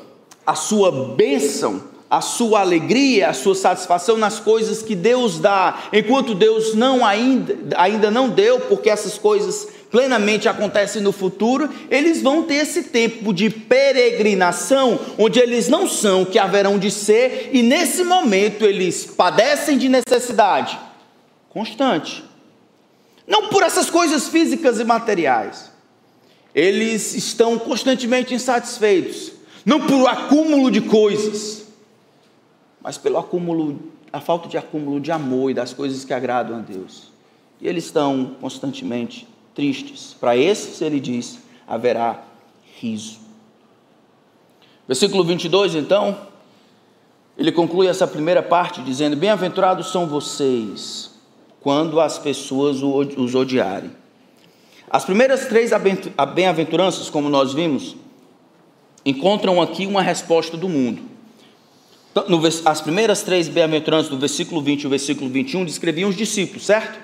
a 0.46 0.54
sua 0.54 0.92
bênção 1.16 1.93
a 2.14 2.22
sua 2.22 2.60
alegria, 2.60 3.30
a 3.30 3.34
sua 3.34 3.56
satisfação 3.56 4.18
nas 4.18 4.40
coisas 4.40 4.84
que 4.84 4.94
Deus 4.94 5.40
dá, 5.40 5.86
enquanto 5.92 6.36
Deus 6.36 6.76
não 6.76 7.04
ainda, 7.04 7.76
ainda 7.76 8.12
não 8.12 8.30
deu, 8.30 8.60
porque 8.60 8.88
essas 8.88 9.18
coisas 9.18 9.68
plenamente 9.90 10.48
acontecem 10.48 11.02
no 11.02 11.12
futuro, 11.12 11.68
eles 11.90 12.22
vão 12.22 12.44
ter 12.44 12.56
esse 12.56 12.84
tempo 12.84 13.34
de 13.34 13.50
peregrinação, 13.50 15.00
onde 15.18 15.40
eles 15.40 15.68
não 15.68 15.90
são 15.90 16.22
o 16.22 16.26
que 16.28 16.38
haverão 16.38 16.78
de 16.78 16.92
ser, 16.92 17.50
e 17.52 17.64
nesse 17.64 18.04
momento 18.04 18.64
eles 18.64 19.08
padecem 19.08 19.76
de 19.76 19.90
necessidade 19.90 20.80
constante. 21.50 22.24
Não 23.26 23.48
por 23.48 23.64
essas 23.64 23.90
coisas 23.90 24.28
físicas 24.28 24.80
e 24.80 24.84
materiais. 24.84 25.72
Eles 26.54 27.16
estão 27.16 27.58
constantemente 27.58 28.36
insatisfeitos, 28.36 29.32
não 29.66 29.82
por 29.88 30.08
acúmulo 30.08 30.70
de 30.70 30.82
coisas 30.82 31.63
mas 32.84 32.98
pelo 32.98 33.18
acúmulo, 33.18 33.80
a 34.12 34.20
falta 34.20 34.50
de 34.50 34.58
acúmulo 34.58 35.00
de 35.00 35.12
amor 35.12 35.52
e 35.52 35.54
das 35.54 35.74
coisas 35.74 36.04
que 36.04 36.14
agradam 36.14 36.58
a 36.58 36.60
Deus. 36.60 37.12
E 37.62 37.68
eles 37.68 37.86
estão 37.86 38.36
constantemente 38.42 39.26
tristes. 39.56 40.14
Para 40.20 40.36
esses, 40.36 40.82
ele 40.82 41.00
diz, 41.00 41.40
haverá 41.66 42.22
riso. 42.80 43.20
Versículo 44.86 45.24
22, 45.24 45.76
então, 45.76 46.18
ele 47.38 47.54
conclui 47.54 47.88
essa 47.88 48.06
primeira 48.06 48.44
parte 48.44 48.82
dizendo: 48.82 49.16
Bem-aventurados 49.16 49.92
são 49.92 50.06
vocês 50.06 51.12
quando 51.62 52.02
as 52.02 52.20
pessoas 52.20 52.84
os 52.84 53.34
odiarem. 53.34 53.92
As 54.90 55.06
primeiras 55.06 55.48
três 55.48 55.72
bem-aventuranças, 56.36 57.10
como 57.10 57.30
nós 57.30 57.54
vimos, 57.54 57.96
encontram 59.06 59.62
aqui 59.62 59.88
uma 59.88 60.02
resposta 60.02 60.58
do 60.58 60.68
mundo. 60.68 61.13
Então, 62.16 62.26
as 62.66 62.80
primeiras 62.80 63.24
três 63.24 63.48
bem-aventuranças 63.48 64.08
do 64.08 64.20
versículo 64.20 64.62
20 64.62 64.84
e 64.84 64.88
o 64.88 64.90
versículo 64.92 65.32
21 65.32 65.66
descreviam 65.66 66.12
os 66.12 66.16
discípulos, 66.16 66.64
certo? 66.64 67.00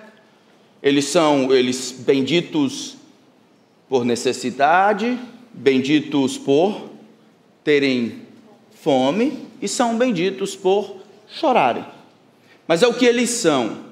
Eles 0.84 1.06
são 1.06 1.52
eles 1.52 1.96
benditos 1.98 2.96
por 3.90 4.06
necessidade, 4.06 5.18
benditos 5.52 6.38
por 6.38 6.92
terem 7.64 8.22
fome 8.84 9.48
e 9.60 9.68
são 9.68 9.98
benditos 9.98 10.56
por 10.56 10.98
chorarem. 11.28 11.84
Mas 12.68 12.84
é 12.84 12.88
o 12.88 12.94
que 12.94 13.06
eles 13.06 13.32
são. 13.32 13.90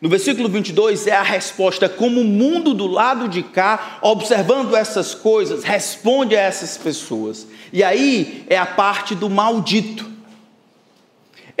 No 0.00 0.08
versículo 0.08 0.48
22 0.48 1.08
é 1.08 1.12
a 1.12 1.22
resposta 1.22 1.88
como 1.88 2.20
o 2.20 2.24
mundo 2.24 2.72
do 2.72 2.86
lado 2.86 3.28
de 3.28 3.42
cá, 3.42 3.98
observando 4.00 4.76
essas 4.76 5.12
coisas, 5.12 5.64
responde 5.64 6.36
a 6.36 6.40
essas 6.40 6.78
pessoas. 6.78 7.48
E 7.72 7.82
aí 7.82 8.44
é 8.48 8.56
a 8.56 8.66
parte 8.66 9.16
do 9.16 9.28
maldito. 9.28 10.11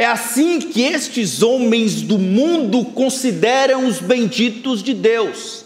É 0.02 0.04
assim 0.04 0.58
que 0.58 0.82
estes 0.82 1.44
homens 1.44 2.02
do 2.02 2.18
mundo 2.18 2.84
consideram 2.86 3.86
os 3.86 4.00
benditos 4.00 4.82
de 4.82 4.92
Deus. 4.92 5.64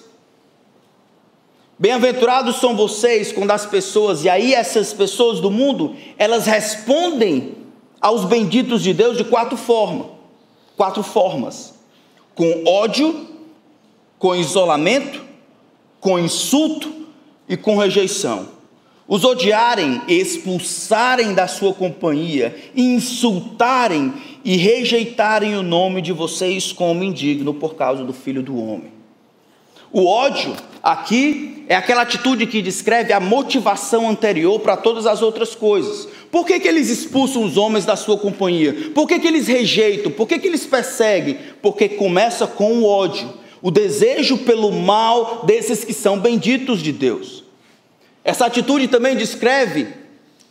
Bem-aventurados 1.78 2.56
são 2.56 2.76
vocês 2.76 3.32
quando 3.32 3.52
as 3.52 3.64
pessoas, 3.64 4.24
e 4.24 4.28
aí 4.28 4.52
essas 4.52 4.92
pessoas 4.92 5.40
do 5.40 5.50
mundo, 5.50 5.96
elas 6.18 6.44
respondem 6.44 7.54
aos 7.98 8.26
benditos 8.26 8.82
de 8.82 8.92
Deus 8.92 9.16
de 9.16 9.24
quatro 9.24 9.56
formas. 9.56 10.08
Quatro 10.76 11.02
formas 11.02 11.72
com 12.34 12.64
ódio, 12.66 13.28
com 14.18 14.36
isolamento, 14.36 15.24
com 15.98 16.18
insulto 16.18 16.92
e 17.48 17.56
com 17.56 17.78
rejeição. 17.78 18.48
Os 19.08 19.24
odiarem, 19.24 20.02
expulsarem 20.08 21.32
da 21.32 21.46
sua 21.46 21.72
companhia, 21.72 22.56
insultarem 22.74 24.12
e 24.44 24.56
rejeitarem 24.56 25.54
o 25.54 25.62
nome 25.62 26.02
de 26.02 26.12
vocês 26.12 26.72
como 26.72 27.04
indigno 27.04 27.54
por 27.54 27.76
causa 27.76 28.02
do 28.02 28.12
Filho 28.12 28.42
do 28.42 28.56
Homem. 28.56 28.96
O 29.92 30.06
ódio 30.06 30.54
aqui 30.82 31.64
é 31.68 31.76
aquela 31.76 32.02
atitude 32.02 32.48
que 32.48 32.60
descreve 32.60 33.12
a 33.12 33.20
motivação 33.20 34.10
anterior 34.10 34.58
para 34.58 34.76
todas 34.76 35.06
as 35.06 35.22
outras 35.22 35.54
coisas. 35.54 36.08
Por 36.30 36.44
que, 36.44 36.58
que 36.58 36.66
eles 36.66 36.90
expulsam 36.90 37.44
os 37.44 37.56
homens 37.56 37.84
da 37.84 37.94
sua 37.94 38.18
companhia? 38.18 38.90
Por 38.92 39.06
que, 39.06 39.20
que 39.20 39.28
eles 39.28 39.46
rejeitam? 39.46 40.10
Por 40.10 40.26
que, 40.26 40.38
que 40.40 40.48
eles 40.48 40.66
perseguem? 40.66 41.38
Porque 41.62 41.88
começa 41.88 42.44
com 42.44 42.80
o 42.80 42.84
ódio, 42.84 43.32
o 43.62 43.70
desejo 43.70 44.38
pelo 44.38 44.72
mal 44.72 45.44
desses 45.46 45.84
que 45.84 45.94
são 45.94 46.18
benditos 46.18 46.82
de 46.82 46.90
Deus. 46.90 47.45
Essa 48.26 48.46
atitude 48.46 48.88
também 48.88 49.16
descreve 49.16 49.86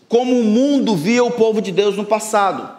como 0.08 0.40
o 0.40 0.46
mundo 0.46 0.96
via 0.96 1.26
o 1.26 1.32
povo 1.32 1.62
de 1.62 1.74
Deus 1.74 1.98
no 1.98 2.06
passado. 2.06 2.74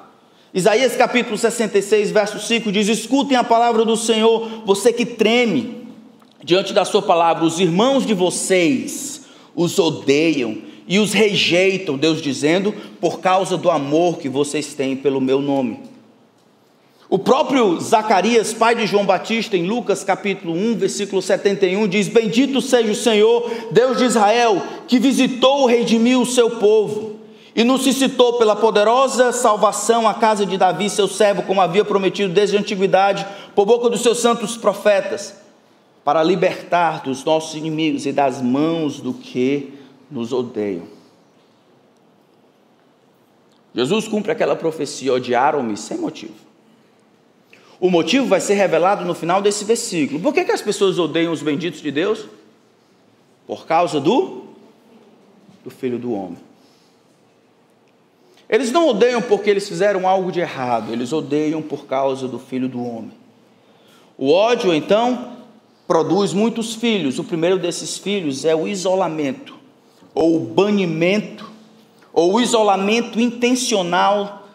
Isaías 0.54 0.96
capítulo 0.96 1.36
66, 1.36 2.10
verso 2.10 2.40
5 2.40 2.72
diz: 2.72 2.88
Escutem 2.88 3.36
a 3.36 3.44
palavra 3.44 3.84
do 3.84 3.94
Senhor, 3.94 4.62
você 4.64 4.94
que 4.94 5.04
treme 5.04 5.86
diante 6.42 6.72
da 6.72 6.82
sua 6.86 7.02
palavra, 7.02 7.44
os 7.44 7.60
irmãos 7.60 8.06
de 8.06 8.14
vocês 8.14 9.20
os 9.54 9.78
odeiam 9.78 10.56
e 10.88 10.98
os 10.98 11.12
rejeitam, 11.12 11.98
Deus 11.98 12.22
dizendo, 12.22 12.72
por 12.98 13.20
causa 13.20 13.58
do 13.58 13.70
amor 13.70 14.16
que 14.16 14.30
vocês 14.30 14.72
têm 14.72 14.96
pelo 14.96 15.20
meu 15.20 15.42
nome. 15.42 15.78
O 17.08 17.20
próprio 17.20 17.80
Zacarias, 17.80 18.52
pai 18.52 18.74
de 18.74 18.84
João 18.84 19.06
Batista, 19.06 19.56
em 19.56 19.64
Lucas 19.64 20.02
capítulo 20.02 20.52
1, 20.52 20.76
versículo 20.76 21.22
71, 21.22 21.86
diz: 21.86 22.08
Bendito 22.08 22.60
seja 22.60 22.90
o 22.90 22.96
Senhor, 22.96 23.48
Deus 23.70 23.98
de 23.98 24.04
Israel, 24.04 24.60
que 24.88 24.98
visitou 24.98 25.70
e 25.70 25.76
redimiu 25.76 26.22
o 26.22 26.26
seu 26.26 26.58
povo, 26.58 27.20
e 27.54 27.62
nos 27.62 27.82
suscitou 27.82 28.38
pela 28.38 28.56
poderosa 28.56 29.30
salvação 29.30 30.08
a 30.08 30.14
casa 30.14 30.44
de 30.44 30.58
Davi, 30.58 30.90
seu 30.90 31.06
servo, 31.06 31.44
como 31.44 31.60
havia 31.60 31.84
prometido 31.84 32.32
desde 32.32 32.56
a 32.56 32.60
antiguidade, 32.60 33.24
por 33.54 33.64
boca 33.64 33.88
dos 33.88 34.02
seus 34.02 34.18
santos 34.18 34.56
profetas, 34.56 35.36
para 36.04 36.24
libertar 36.24 37.02
dos 37.04 37.24
nossos 37.24 37.54
inimigos 37.54 38.04
e 38.04 38.10
das 38.10 38.42
mãos 38.42 38.98
do 38.98 39.14
que 39.14 39.74
nos 40.10 40.32
odeiam. 40.32 40.88
Jesus 43.72 44.08
cumpre 44.08 44.32
aquela 44.32 44.56
profecia: 44.56 45.12
odiaram-me 45.12 45.76
sem 45.76 45.98
motivo. 45.98 46.45
O 47.78 47.90
motivo 47.90 48.26
vai 48.26 48.40
ser 48.40 48.54
revelado 48.54 49.04
no 49.04 49.14
final 49.14 49.42
desse 49.42 49.64
versículo. 49.64 50.20
Por 50.20 50.32
que, 50.32 50.44
que 50.44 50.52
as 50.52 50.62
pessoas 50.62 50.98
odeiam 50.98 51.32
os 51.32 51.42
benditos 51.42 51.80
de 51.80 51.90
Deus? 51.90 52.26
Por 53.46 53.66
causa 53.66 54.00
do, 54.00 54.44
do 55.62 55.70
Filho 55.70 55.98
do 55.98 56.12
Homem. 56.12 56.38
Eles 58.48 58.72
não 58.72 58.88
odeiam 58.88 59.20
porque 59.20 59.50
eles 59.50 59.68
fizeram 59.68 60.06
algo 60.08 60.30
de 60.30 60.40
errado, 60.40 60.92
eles 60.92 61.12
odeiam 61.12 61.60
por 61.60 61.86
causa 61.86 62.28
do 62.28 62.38
Filho 62.38 62.68
do 62.68 62.82
Homem. 62.82 63.12
O 64.16 64.32
ódio, 64.32 64.72
então, 64.72 65.36
produz 65.86 66.32
muitos 66.32 66.74
filhos. 66.74 67.18
O 67.18 67.24
primeiro 67.24 67.58
desses 67.58 67.98
filhos 67.98 68.44
é 68.44 68.54
o 68.54 68.66
isolamento 68.66 69.56
ou 70.16 70.36
o 70.36 70.40
banimento, 70.40 71.52
ou 72.10 72.32
o 72.32 72.40
isolamento 72.40 73.20
intencional 73.20 74.45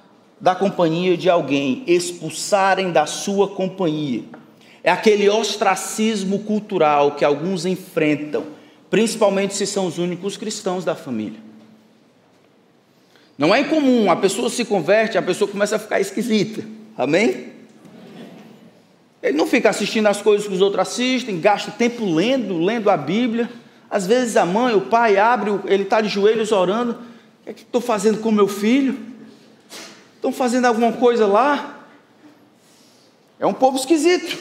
da 0.41 0.55
companhia 0.55 1.15
de 1.15 1.29
alguém, 1.29 1.83
expulsarem 1.85 2.91
da 2.91 3.05
sua 3.05 3.47
companhia. 3.47 4.23
É 4.83 4.89
aquele 4.89 5.29
ostracismo 5.29 6.39
cultural 6.39 7.11
que 7.11 7.23
alguns 7.23 7.63
enfrentam, 7.65 8.45
principalmente 8.89 9.53
se 9.53 9.67
são 9.67 9.85
os 9.85 9.99
únicos 9.99 10.37
cristãos 10.37 10.83
da 10.83 10.95
família. 10.95 11.39
Não 13.37 13.53
é 13.53 13.61
incomum, 13.61 14.09
a 14.09 14.15
pessoa 14.15 14.49
se 14.49 14.65
converte, 14.65 15.17
a 15.17 15.21
pessoa 15.21 15.49
começa 15.49 15.75
a 15.75 15.79
ficar 15.79 16.01
esquisita. 16.01 16.63
Amém? 16.97 17.51
Ele 19.21 19.37
não 19.37 19.45
fica 19.45 19.69
assistindo 19.69 20.07
as 20.07 20.21
coisas 20.21 20.47
que 20.47 20.53
os 20.53 20.61
outros 20.61 20.81
assistem, 20.81 21.39
gasta 21.39 21.69
tempo 21.69 22.03
lendo, 22.03 22.57
lendo 22.57 22.89
a 22.89 22.97
Bíblia. 22.97 23.47
Às 23.89 24.07
vezes 24.07 24.35
a 24.35 24.45
mãe, 24.45 24.73
o 24.73 24.81
pai 24.81 25.17
abre, 25.17 25.51
ele 25.65 25.83
está 25.83 26.01
de 26.01 26.09
joelhos 26.09 26.51
orando. 26.51 26.93
O 26.93 27.43
que 27.43 27.49
é 27.51 27.53
que 27.53 27.61
estou 27.61 27.81
fazendo 27.81 28.19
com 28.19 28.31
meu 28.31 28.47
filho? 28.47 29.10
Estão 30.21 30.31
fazendo 30.31 30.65
alguma 30.65 30.93
coisa 30.93 31.25
lá? 31.25 31.79
É 33.39 33.45
um 33.47 33.55
povo 33.55 33.75
esquisito. 33.75 34.37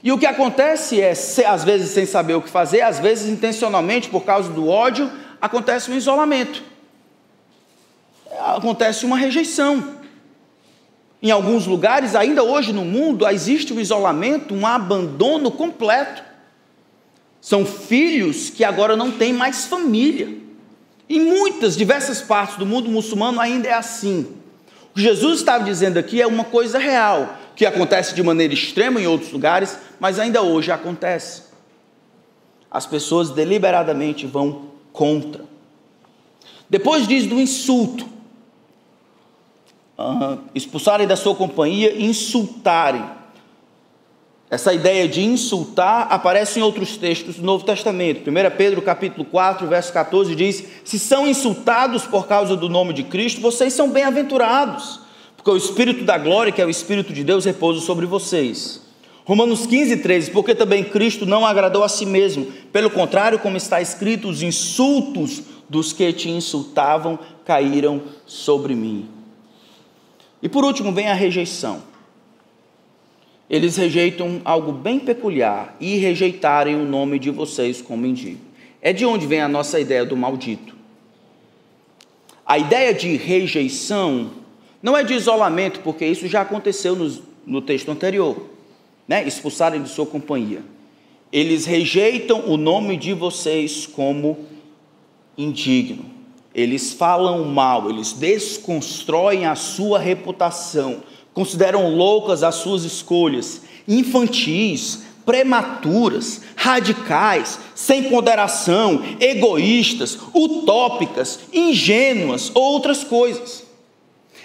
E 0.00 0.12
o 0.12 0.18
que 0.18 0.26
acontece 0.26 1.00
é, 1.00 1.10
às 1.44 1.64
vezes 1.64 1.90
sem 1.90 2.06
saber 2.06 2.34
o 2.34 2.40
que 2.40 2.48
fazer, 2.48 2.82
às 2.82 3.00
vezes 3.00 3.28
intencionalmente, 3.28 4.08
por 4.08 4.24
causa 4.24 4.48
do 4.48 4.68
ódio, 4.68 5.10
acontece 5.40 5.90
um 5.90 5.96
isolamento. 5.96 6.62
Acontece 8.38 9.04
uma 9.04 9.16
rejeição. 9.16 9.96
Em 11.20 11.32
alguns 11.32 11.66
lugares, 11.66 12.14
ainda 12.14 12.44
hoje 12.44 12.72
no 12.72 12.84
mundo, 12.84 13.26
existe 13.26 13.72
um 13.72 13.80
isolamento, 13.80 14.54
um 14.54 14.64
abandono 14.64 15.50
completo. 15.50 16.22
São 17.40 17.66
filhos 17.66 18.50
que 18.50 18.62
agora 18.62 18.94
não 18.94 19.10
têm 19.10 19.32
mais 19.32 19.64
família. 19.64 20.45
Em 21.08 21.20
muitas, 21.20 21.76
diversas 21.76 22.20
partes 22.20 22.56
do 22.56 22.66
mundo 22.66 22.88
muçulmano 22.88 23.40
ainda 23.40 23.68
é 23.68 23.72
assim. 23.72 24.26
O 24.90 24.94
que 24.94 25.02
Jesus 25.02 25.38
estava 25.38 25.62
dizendo 25.62 25.98
aqui 25.98 26.20
é 26.20 26.26
uma 26.26 26.44
coisa 26.44 26.78
real, 26.78 27.36
que 27.54 27.64
acontece 27.64 28.14
de 28.14 28.22
maneira 28.22 28.52
extrema 28.52 29.00
em 29.00 29.06
outros 29.06 29.32
lugares, 29.32 29.78
mas 30.00 30.18
ainda 30.18 30.42
hoje 30.42 30.72
acontece. 30.72 31.44
As 32.70 32.86
pessoas 32.86 33.30
deliberadamente 33.30 34.26
vão 34.26 34.70
contra. 34.92 35.44
Depois 36.68 37.06
diz 37.06 37.26
do 37.26 37.40
insulto. 37.40 38.06
Uh, 39.98 40.38
expulsarem 40.54 41.06
da 41.06 41.16
sua 41.16 41.34
companhia, 41.34 41.98
insultarem. 41.98 43.04
Essa 44.48 44.72
ideia 44.72 45.08
de 45.08 45.24
insultar 45.24 46.06
aparece 46.08 46.60
em 46.60 46.62
outros 46.62 46.96
textos 46.96 47.36
do 47.36 47.42
Novo 47.42 47.64
Testamento. 47.64 48.30
1 48.30 48.56
Pedro 48.56 48.80
capítulo 48.80 49.24
4, 49.24 49.66
verso 49.66 49.92
14 49.92 50.36
diz: 50.36 50.64
"Se 50.84 51.00
são 51.00 51.26
insultados 51.26 52.04
por 52.04 52.28
causa 52.28 52.56
do 52.56 52.68
nome 52.68 52.92
de 52.92 53.02
Cristo, 53.02 53.40
vocês 53.40 53.72
são 53.72 53.90
bem-aventurados, 53.90 55.00
porque 55.36 55.50
o 55.50 55.56
espírito 55.56 56.04
da 56.04 56.16
glória, 56.16 56.52
que 56.52 56.62
é 56.62 56.66
o 56.66 56.70
espírito 56.70 57.12
de 57.12 57.24
Deus, 57.24 57.44
repousa 57.44 57.80
sobre 57.80 58.06
vocês." 58.06 58.86
Romanos 59.24 59.66
15, 59.66 59.96
13, 59.96 60.30
porque 60.30 60.54
também 60.54 60.84
Cristo 60.84 61.26
não 61.26 61.44
agradou 61.44 61.82
a 61.82 61.88
si 61.88 62.06
mesmo, 62.06 62.46
pelo 62.72 62.88
contrário, 62.88 63.40
como 63.40 63.56
está 63.56 63.80
escrito, 63.80 64.28
os 64.28 64.40
insultos 64.44 65.42
dos 65.68 65.92
que 65.92 66.12
te 66.12 66.30
insultavam 66.30 67.18
caíram 67.44 68.00
sobre 68.24 68.76
mim. 68.76 69.08
E 70.40 70.48
por 70.48 70.64
último 70.64 70.92
vem 70.92 71.08
a 71.08 71.14
rejeição 71.14 71.95
eles 73.48 73.76
rejeitam 73.76 74.40
algo 74.44 74.72
bem 74.72 74.98
peculiar 74.98 75.76
e 75.80 75.96
rejeitarem 75.96 76.74
o 76.74 76.84
nome 76.84 77.18
de 77.18 77.30
vocês 77.30 77.80
como 77.80 78.02
mendigo. 78.02 78.40
É 78.82 78.92
de 78.92 79.06
onde 79.06 79.26
vem 79.26 79.40
a 79.40 79.48
nossa 79.48 79.78
ideia 79.78 80.04
do 80.04 80.16
maldito. 80.16 80.74
A 82.44 82.58
ideia 82.58 82.92
de 82.92 83.16
rejeição 83.16 84.30
não 84.82 84.96
é 84.96 85.02
de 85.02 85.14
isolamento, 85.14 85.80
porque 85.80 86.04
isso 86.04 86.26
já 86.26 86.42
aconteceu 86.42 86.94
no, 86.94 87.22
no 87.46 87.60
texto 87.60 87.90
anterior, 87.90 88.36
né? 89.06 89.26
expulsarem 89.26 89.82
de 89.82 89.88
sua 89.88 90.06
companhia. 90.06 90.62
Eles 91.32 91.66
rejeitam 91.66 92.48
o 92.48 92.56
nome 92.56 92.96
de 92.96 93.12
vocês 93.12 93.86
como 93.86 94.38
indigno. 95.36 96.04
Eles 96.54 96.92
falam 96.92 97.44
mal, 97.44 97.90
eles 97.90 98.12
desconstroem 98.12 99.44
a 99.44 99.54
sua 99.54 99.98
reputação 99.98 101.02
consideram 101.36 101.94
loucas 101.94 102.42
as 102.42 102.54
suas 102.54 102.82
escolhas, 102.82 103.60
infantis, 103.86 105.02
prematuras, 105.26 106.40
radicais, 106.56 107.58
sem 107.74 108.04
ponderação, 108.04 109.04
egoístas, 109.20 110.16
utópicas, 110.34 111.40
ingênuas 111.52 112.50
ou 112.54 112.62
outras 112.72 113.04
coisas. 113.04 113.64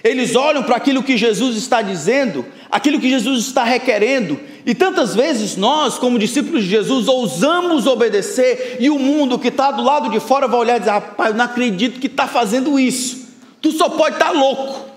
Eles 0.03 0.35
olham 0.35 0.63
para 0.63 0.75
aquilo 0.75 1.01
que 1.01 1.15
Jesus 1.15 1.55
está 1.55 1.81
dizendo, 1.81 2.45
aquilo 2.69 2.99
que 2.99 3.09
Jesus 3.09 3.45
está 3.45 3.63
requerendo, 3.63 4.37
e 4.65 4.75
tantas 4.75 5.15
vezes 5.15 5.55
nós, 5.55 5.97
como 5.97 6.19
discípulos 6.19 6.65
de 6.65 6.71
Jesus, 6.71 7.07
ousamos 7.07 7.87
obedecer, 7.87 8.75
e 8.81 8.89
o 8.89 8.99
mundo 8.99 9.39
que 9.39 9.47
está 9.47 9.71
do 9.71 9.81
lado 9.81 10.09
de 10.09 10.19
fora 10.19 10.45
vai 10.45 10.59
olhar 10.59 10.75
e 10.75 10.79
dizer: 10.79 10.91
rapaz, 10.91 11.29
eu 11.29 11.37
não 11.37 11.45
acredito 11.45 12.01
que 12.01 12.07
está 12.07 12.27
fazendo 12.27 12.77
isso, 12.77 13.29
tu 13.61 13.71
só 13.71 13.87
pode 13.87 14.15
estar 14.15 14.31
tá 14.33 14.37
louco. 14.37 14.90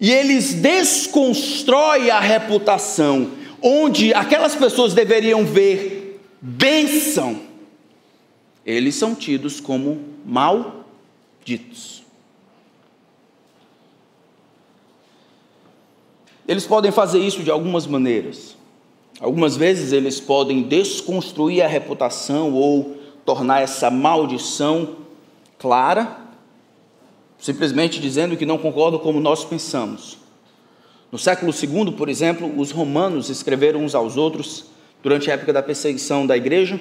E 0.00 0.10
eles 0.10 0.54
desconstroem 0.54 2.10
a 2.10 2.18
reputação, 2.18 3.32
onde 3.62 4.14
aquelas 4.14 4.54
pessoas 4.54 4.94
deveriam 4.94 5.44
ver 5.44 6.20
bênção, 6.40 7.40
eles 8.64 8.94
são 8.94 9.14
tidos 9.14 9.60
como 9.60 10.00
malditos. 10.24 12.02
Eles 16.48 16.66
podem 16.66 16.90
fazer 16.90 17.20
isso 17.20 17.42
de 17.42 17.50
algumas 17.50 17.86
maneiras. 17.86 18.56
Algumas 19.20 19.56
vezes 19.56 19.92
eles 19.92 20.18
podem 20.18 20.62
desconstruir 20.62 21.62
a 21.62 21.68
reputação 21.68 22.54
ou 22.54 22.96
tornar 23.24 23.60
essa 23.60 23.90
maldição 23.90 24.96
clara, 25.58 26.19
simplesmente 27.40 28.00
dizendo 28.00 28.36
que 28.36 28.44
não 28.44 28.58
concordam 28.58 29.00
como 29.00 29.18
nós 29.18 29.44
pensamos. 29.44 30.18
No 31.10 31.18
século 31.18 31.52
II, 31.52 31.92
por 31.92 32.08
exemplo, 32.08 32.52
os 32.56 32.70
romanos 32.70 33.30
escreveram 33.30 33.82
uns 33.82 33.94
aos 33.94 34.16
outros 34.16 34.66
durante 35.02 35.30
a 35.30 35.34
época 35.34 35.52
da 35.52 35.62
perseguição 35.62 36.26
da 36.26 36.36
igreja. 36.36 36.78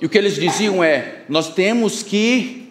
E 0.00 0.06
o 0.06 0.08
que 0.08 0.16
eles 0.16 0.36
diziam 0.36 0.82
é: 0.82 1.24
nós 1.28 1.52
temos 1.52 2.02
que 2.02 2.62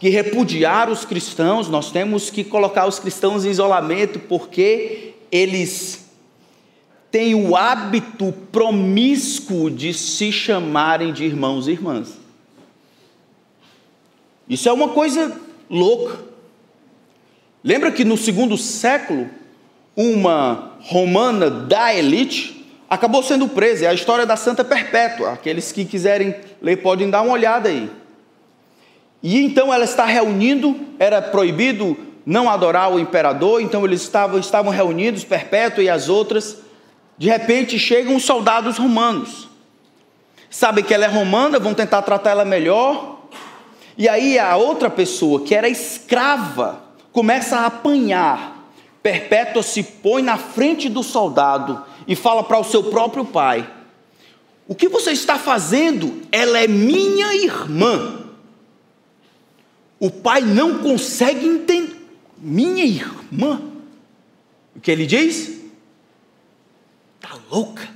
que 0.00 0.08
repudiar 0.08 0.88
os 0.88 1.04
cristãos, 1.04 1.68
nós 1.68 1.90
temos 1.90 2.30
que 2.30 2.44
colocar 2.44 2.86
os 2.86 3.00
cristãos 3.00 3.44
em 3.44 3.50
isolamento, 3.50 4.20
porque 4.20 5.14
eles 5.30 6.08
têm 7.10 7.34
o 7.34 7.56
hábito 7.56 8.32
promíscuo 8.52 9.68
de 9.68 9.92
se 9.92 10.30
chamarem 10.30 11.12
de 11.12 11.24
irmãos 11.24 11.66
e 11.66 11.72
irmãs. 11.72 12.16
Isso 14.48 14.68
é 14.68 14.72
uma 14.72 14.90
coisa 14.90 15.47
louca. 15.70 16.18
Lembra 17.62 17.90
que 17.90 18.04
no 18.04 18.16
segundo 18.16 18.56
século, 18.56 19.28
uma 19.96 20.72
romana 20.80 21.50
da 21.50 21.94
elite 21.94 22.66
acabou 22.88 23.22
sendo 23.22 23.48
presa. 23.48 23.86
É 23.86 23.88
a 23.88 23.94
história 23.94 24.24
da 24.24 24.36
Santa 24.36 24.64
Perpétua. 24.64 25.32
Aqueles 25.32 25.72
que 25.72 25.84
quiserem 25.84 26.34
ler 26.62 26.76
podem 26.76 27.10
dar 27.10 27.22
uma 27.22 27.32
olhada 27.32 27.68
aí. 27.68 27.90
E 29.22 29.42
então 29.44 29.74
ela 29.74 29.84
está 29.84 30.04
reunindo, 30.04 30.78
era 30.98 31.20
proibido 31.20 31.96
não 32.24 32.48
adorar 32.48 32.92
o 32.92 33.00
imperador, 33.00 33.60
então 33.60 33.84
eles 33.84 34.02
estavam, 34.02 34.38
estavam 34.38 34.70
reunidos, 34.70 35.24
Perpétua 35.24 35.82
e 35.82 35.88
as 35.88 36.08
outras. 36.08 36.58
De 37.16 37.28
repente 37.28 37.78
chegam 37.78 38.14
os 38.14 38.24
soldados 38.24 38.78
romanos. 38.78 39.48
Sabem 40.48 40.84
que 40.84 40.94
ela 40.94 41.04
é 41.04 41.08
romana, 41.08 41.58
vão 41.58 41.74
tentar 41.74 42.02
tratar 42.02 42.30
ela 42.30 42.44
melhor. 42.44 43.17
E 43.98 44.08
aí 44.08 44.38
a 44.38 44.56
outra 44.56 44.88
pessoa, 44.88 45.42
que 45.42 45.52
era 45.52 45.68
escrava, 45.68 46.84
começa 47.10 47.56
a 47.56 47.66
apanhar. 47.66 48.72
Perpétua 49.02 49.62
se 49.62 49.82
põe 49.82 50.22
na 50.22 50.38
frente 50.38 50.88
do 50.88 51.02
soldado 51.02 51.84
e 52.06 52.14
fala 52.14 52.44
para 52.44 52.60
o 52.60 52.64
seu 52.64 52.84
próprio 52.84 53.24
pai: 53.24 53.68
O 54.68 54.74
que 54.74 54.88
você 54.88 55.10
está 55.10 55.36
fazendo? 55.36 56.22
Ela 56.30 56.60
é 56.60 56.68
minha 56.68 57.34
irmã. 57.34 58.24
O 59.98 60.12
pai 60.12 60.42
não 60.42 60.78
consegue 60.78 61.44
entender. 61.44 61.96
Minha 62.38 62.84
irmã. 62.84 63.60
O 64.76 64.80
que 64.80 64.92
ele 64.92 65.06
diz? 65.06 65.60
Está 67.16 67.36
louca. 67.50 67.88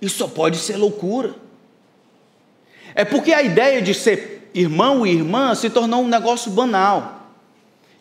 Isso 0.00 0.16
só 0.16 0.26
pode 0.26 0.56
ser 0.56 0.78
loucura. 0.78 1.34
É 2.94 3.04
porque 3.04 3.32
a 3.32 3.42
ideia 3.42 3.80
de 3.80 3.94
ser 3.94 4.50
irmão 4.54 5.06
e 5.06 5.12
irmã 5.12 5.54
se 5.54 5.70
tornou 5.70 6.02
um 6.02 6.08
negócio 6.08 6.50
banal. 6.50 7.32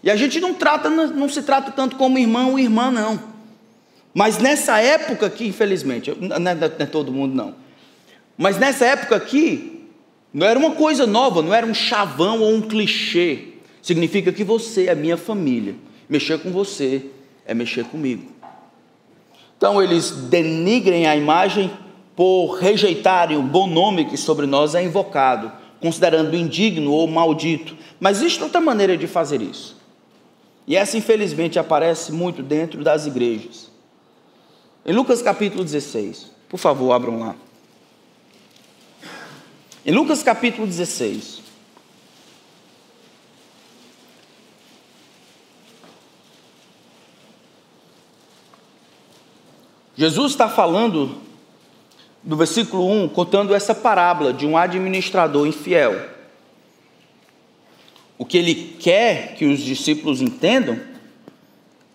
E 0.01 0.09
a 0.09 0.15
gente 0.15 0.39
não 0.39 0.53
trata, 0.53 0.89
não 0.89 1.27
se 1.29 1.41
trata 1.41 1.71
tanto 1.71 1.95
como 1.95 2.17
irmão 2.17 2.57
e 2.57 2.63
irmã, 2.63 2.89
não. 2.89 3.19
Mas 4.13 4.37
nessa 4.37 4.79
época 4.79 5.27
aqui, 5.27 5.47
infelizmente, 5.47 6.11
não 6.19 6.35
é, 6.35 6.39
não 6.39 6.67
é 6.79 6.85
todo 6.85 7.11
mundo 7.11 7.35
não. 7.35 7.55
Mas 8.37 8.57
nessa 8.57 8.85
época 8.85 9.15
aqui, 9.15 9.85
não 10.33 10.47
era 10.47 10.57
uma 10.57 10.71
coisa 10.71 11.05
nova, 11.05 11.41
não 11.41 11.53
era 11.53 11.65
um 11.65 11.73
chavão 11.73 12.41
ou 12.41 12.53
um 12.53 12.61
clichê. 12.61 13.49
Significa 13.81 14.31
que 14.31 14.43
você 14.43 14.87
é 14.87 14.95
minha 14.95 15.17
família. 15.17 15.75
Mexer 16.07 16.39
com 16.39 16.51
você 16.51 17.05
é 17.45 17.53
mexer 17.53 17.85
comigo. 17.85 18.31
Então 19.57 19.81
eles 19.83 20.11
denigrem 20.11 21.05
a 21.05 21.15
imagem 21.15 21.69
por 22.19 22.55
rejeitarem 22.55 23.37
o 23.37 23.41
bom 23.41 23.65
nome 23.65 24.03
que 24.03 24.17
sobre 24.17 24.45
nós 24.45 24.75
é 24.75 24.83
invocado, 24.83 25.49
considerando 25.79 26.35
indigno 26.35 26.91
ou 26.91 27.07
maldito. 27.07 27.77
Mas 27.97 28.17
existe 28.17 28.43
outra 28.43 28.59
maneira 28.59 28.97
de 28.97 29.07
fazer 29.07 29.41
isso. 29.41 29.77
E 30.67 30.75
essa, 30.75 30.97
infelizmente, 30.97 31.57
aparece 31.57 32.11
muito 32.11 32.43
dentro 32.43 32.83
das 32.83 33.05
igrejas. 33.05 33.71
Em 34.85 34.91
Lucas 34.91 35.21
capítulo 35.21 35.63
16, 35.63 36.29
por 36.49 36.57
favor, 36.57 36.91
abram 36.91 37.19
lá. 37.19 37.35
Em 39.85 39.93
Lucas 39.93 40.21
capítulo 40.21 40.67
16. 40.67 41.41
Jesus 49.95 50.31
está 50.33 50.49
falando 50.49 51.28
do 52.23 52.35
versículo 52.35 52.85
1, 52.89 53.09
contando 53.09 53.53
essa 53.53 53.73
parábola 53.73 54.33
de 54.33 54.45
um 54.45 54.57
administrador 54.57 55.47
infiel. 55.47 56.09
O 58.17 58.25
que 58.25 58.37
ele 58.37 58.75
quer 58.79 59.35
que 59.35 59.45
os 59.45 59.59
discípulos 59.61 60.21
entendam 60.21 60.79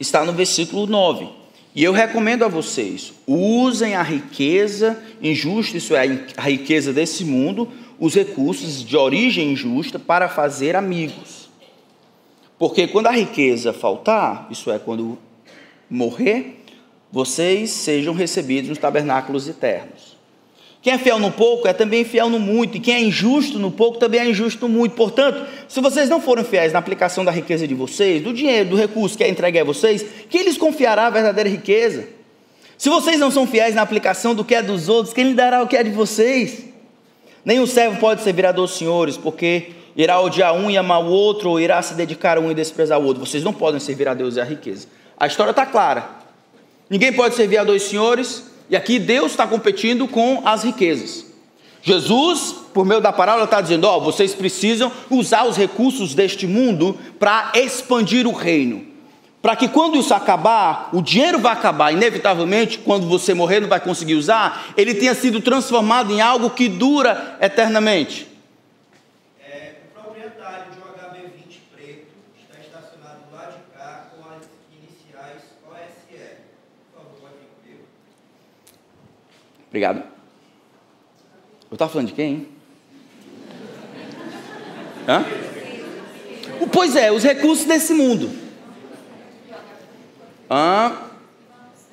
está 0.00 0.24
no 0.24 0.32
versículo 0.32 0.86
9. 0.86 1.28
E 1.74 1.82
eu 1.82 1.92
recomendo 1.92 2.44
a 2.44 2.48
vocês: 2.48 3.12
usem 3.26 3.94
a 3.94 4.02
riqueza 4.02 5.02
injusta, 5.20 5.76
isso 5.76 5.94
é, 5.94 6.02
a 6.36 6.42
riqueza 6.42 6.92
desse 6.92 7.24
mundo, 7.24 7.68
os 7.98 8.14
recursos 8.14 8.82
de 8.82 8.96
origem 8.96 9.52
injusta 9.52 9.98
para 9.98 10.28
fazer 10.28 10.76
amigos. 10.76 11.48
Porque 12.58 12.86
quando 12.86 13.08
a 13.08 13.12
riqueza 13.12 13.72
faltar, 13.72 14.46
isso 14.50 14.70
é, 14.70 14.78
quando 14.78 15.18
morrer, 15.90 16.64
vocês 17.10 17.70
sejam 17.70 18.14
recebidos 18.14 18.70
nos 18.70 18.78
tabernáculos 18.78 19.48
eternos. 19.48 20.13
Quem 20.84 20.92
é 20.92 20.98
fiel 20.98 21.18
no 21.18 21.30
pouco 21.30 21.66
é 21.66 21.72
também 21.72 22.04
fiel 22.04 22.28
no 22.28 22.38
muito, 22.38 22.76
e 22.76 22.80
quem 22.80 22.94
é 22.94 23.00
injusto 23.00 23.58
no 23.58 23.70
pouco 23.70 23.96
também 23.96 24.20
é 24.20 24.28
injusto 24.28 24.68
no 24.68 24.74
muito. 24.74 24.94
Portanto, 24.94 25.46
se 25.66 25.80
vocês 25.80 26.10
não 26.10 26.20
forem 26.20 26.44
fiéis 26.44 26.74
na 26.74 26.78
aplicação 26.78 27.24
da 27.24 27.30
riqueza 27.30 27.66
de 27.66 27.72
vocês, 27.72 28.22
do 28.22 28.34
dinheiro, 28.34 28.68
do 28.68 28.76
recurso 28.76 29.16
que 29.16 29.24
é 29.24 29.28
entregue 29.30 29.58
a 29.58 29.64
vocês, 29.64 30.04
quem 30.28 30.42
lhes 30.42 30.58
confiará 30.58 31.06
a 31.06 31.10
verdadeira 31.10 31.48
riqueza? 31.48 32.06
Se 32.76 32.90
vocês 32.90 33.18
não 33.18 33.30
são 33.30 33.46
fiéis 33.46 33.74
na 33.74 33.80
aplicação 33.80 34.34
do 34.34 34.44
que 34.44 34.54
é 34.54 34.62
dos 34.62 34.90
outros, 34.90 35.14
quem 35.14 35.28
lhe 35.28 35.32
dará 35.32 35.62
o 35.62 35.66
que 35.66 35.74
é 35.74 35.82
de 35.82 35.88
vocês? 35.88 36.66
O 37.46 37.66
servo 37.66 37.98
pode 37.98 38.20
servir 38.20 38.44
a 38.44 38.52
dois 38.52 38.72
senhores, 38.72 39.16
porque 39.16 39.70
irá 39.96 40.20
odiar 40.20 40.54
um 40.54 40.70
e 40.70 40.76
amar 40.76 41.02
o 41.02 41.08
outro, 41.08 41.48
ou 41.48 41.58
irá 41.58 41.80
se 41.80 41.94
dedicar 41.94 42.36
a 42.36 42.40
um 42.40 42.50
e 42.50 42.54
desprezar 42.54 43.00
o 43.00 43.04
outro. 43.04 43.24
Vocês 43.24 43.42
não 43.42 43.54
podem 43.54 43.80
servir 43.80 44.06
a 44.06 44.12
Deus 44.12 44.36
e 44.36 44.40
a 44.42 44.44
riqueza. 44.44 44.86
A 45.16 45.26
história 45.26 45.52
está 45.52 45.64
clara. 45.64 46.06
Ninguém 46.90 47.10
pode 47.10 47.34
servir 47.36 47.56
a 47.56 47.64
dois 47.64 47.84
senhores, 47.84 48.52
e 48.68 48.76
aqui 48.76 48.98
Deus 48.98 49.32
está 49.32 49.46
competindo 49.46 50.08
com 50.08 50.42
as 50.44 50.64
riquezas. 50.64 51.26
Jesus, 51.82 52.54
por 52.72 52.86
meio 52.86 53.00
da 53.00 53.12
parábola, 53.12 53.44
está 53.44 53.60
dizendo: 53.60 53.86
Ó, 53.86 53.96
oh, 53.96 54.00
vocês 54.00 54.34
precisam 54.34 54.90
usar 55.10 55.44
os 55.46 55.56
recursos 55.56 56.14
deste 56.14 56.46
mundo 56.46 56.98
para 57.18 57.52
expandir 57.54 58.26
o 58.26 58.32
reino 58.32 58.94
para 59.44 59.54
que 59.56 59.68
quando 59.68 59.98
isso 59.98 60.14
acabar, 60.14 60.88
o 60.90 61.02
dinheiro 61.02 61.38
vai 61.38 61.52
acabar, 61.52 61.92
inevitavelmente, 61.92 62.78
quando 62.78 63.06
você 63.06 63.34
morrer 63.34 63.60
não 63.60 63.68
vai 63.68 63.78
conseguir 63.78 64.14
usar, 64.14 64.72
ele 64.74 64.94
tenha 64.94 65.14
sido 65.14 65.38
transformado 65.38 66.10
em 66.10 66.22
algo 66.22 66.48
que 66.48 66.66
dura 66.66 67.36
eternamente. 67.42 68.26
É, 69.38 69.74
o 69.84 70.00
proprietário 70.00 70.64
de 70.72 70.78
um 70.78 70.84
HB20 70.84 71.58
preto 71.76 72.06
está 72.40 72.58
estacionado 72.58 73.18
do 73.28 73.36
lado 73.36 73.52
de 73.52 73.78
cá 73.78 74.06
com 74.16 74.26
as 74.30 74.48
iniciais 74.72 75.42
OSE. 75.68 76.16
Por 76.94 77.02
favor, 77.02 77.20
pode 77.20 77.34
vir 77.36 77.50
comigo. 77.60 77.84
Obrigado. 79.74 80.04
Eu 81.68 81.74
estava 81.74 81.90
falando 81.90 82.06
de 82.06 82.12
quem? 82.12 82.46
Hã? 85.08 85.24
Pois 86.70 86.94
é, 86.94 87.10
os 87.10 87.24
recursos 87.24 87.66
desse 87.66 87.92
mundo. 87.92 88.30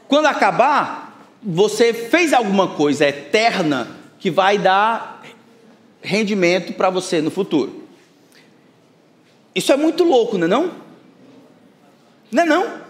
Quando 0.08 0.28
acabar, 0.28 1.26
você 1.42 1.92
fez 1.92 2.34
alguma 2.34 2.68
coisa 2.76 3.08
eterna 3.08 3.88
que 4.20 4.30
vai 4.30 4.60
dar 4.60 5.24
rendimento 6.04 6.74
para 6.74 6.92
você 6.92 7.20
no 7.20 7.32
futuro. 7.32 7.88
Isso 9.56 9.74
é 9.74 9.76
muito 9.76 10.04
louco, 10.04 10.38
não 10.38 10.46
é 10.46 10.50
não? 10.50 10.72
Não 12.32 12.44
é 12.44 12.46
não? 12.46 12.82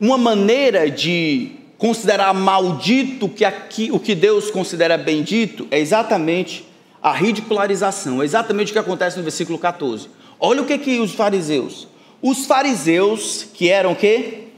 Uma 0.00 0.16
maneira 0.16 0.88
de 0.88 1.57
considerar 1.78 2.34
maldito 2.34 3.28
que 3.28 3.44
aqui, 3.44 3.88
o 3.92 4.00
que 4.00 4.14
Deus 4.14 4.50
considera 4.50 4.98
bendito 4.98 5.68
é 5.70 5.78
exatamente 5.78 6.66
a 7.00 7.12
ridicularização, 7.12 8.20
é 8.20 8.24
exatamente 8.24 8.70
o 8.70 8.72
que 8.72 8.78
acontece 8.78 9.16
no 9.16 9.22
versículo 9.22 9.56
14. 9.58 10.10
Olha 10.40 10.60
o 10.60 10.66
que 10.66 10.76
que 10.76 10.98
os 10.98 11.12
fariseus, 11.12 11.86
os 12.20 12.44
fariseus 12.44 13.46
que 13.54 13.70
eram 13.70 13.94
que 13.94 14.48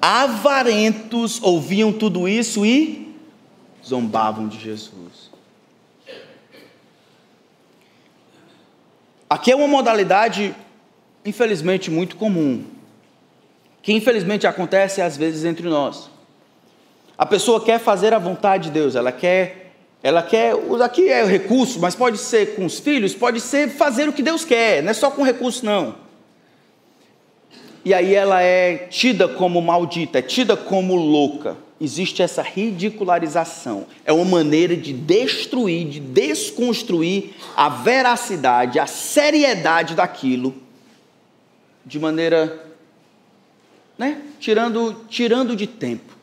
avarentos 0.00 1.42
ouviam 1.42 1.92
tudo 1.92 2.28
isso 2.28 2.64
e 2.64 3.12
zombavam 3.84 4.46
de 4.46 4.58
Jesus. 4.58 5.30
Aqui 9.28 9.50
é 9.50 9.56
uma 9.56 9.66
modalidade, 9.66 10.54
infelizmente, 11.24 11.90
muito 11.90 12.14
comum, 12.14 12.64
que 13.82 13.92
infelizmente 13.92 14.46
acontece 14.46 15.02
às 15.02 15.16
vezes 15.16 15.44
entre 15.44 15.68
nós. 15.68 16.08
A 17.18 17.24
pessoa 17.24 17.60
quer 17.60 17.78
fazer 17.78 18.12
a 18.12 18.18
vontade 18.18 18.64
de 18.64 18.70
Deus, 18.70 18.94
ela 18.94 19.10
quer, 19.12 19.72
ela 20.02 20.22
quer, 20.22 20.54
aqui 20.84 21.08
é 21.08 21.24
o 21.24 21.26
recurso, 21.26 21.80
mas 21.80 21.94
pode 21.94 22.18
ser 22.18 22.54
com 22.54 22.64
os 22.64 22.78
filhos, 22.78 23.14
pode 23.14 23.40
ser 23.40 23.68
fazer 23.68 24.08
o 24.08 24.12
que 24.12 24.22
Deus 24.22 24.44
quer, 24.44 24.82
não 24.82 24.90
é 24.90 24.94
só 24.94 25.10
com 25.10 25.22
recurso 25.22 25.64
não. 25.64 25.94
E 27.84 27.94
aí 27.94 28.14
ela 28.14 28.42
é 28.42 28.88
tida 28.90 29.28
como 29.28 29.62
maldita, 29.62 30.18
é 30.18 30.22
tida 30.22 30.56
como 30.56 30.94
louca 30.96 31.56
existe 31.80 32.22
essa 32.22 32.42
ridicularização. 32.42 33.86
É 34.04 34.12
uma 34.12 34.24
maneira 34.24 34.76
de 34.76 34.92
destruir, 34.92 35.88
de 35.88 36.00
desconstruir 36.00 37.34
a 37.56 37.68
veracidade, 37.68 38.78
a 38.78 38.86
seriedade 38.86 39.94
daquilo, 39.94 40.54
de 41.84 41.98
maneira, 41.98 42.66
né, 43.98 44.22
tirando, 44.40 45.04
tirando 45.08 45.54
de 45.54 45.66
tempo. 45.66 46.15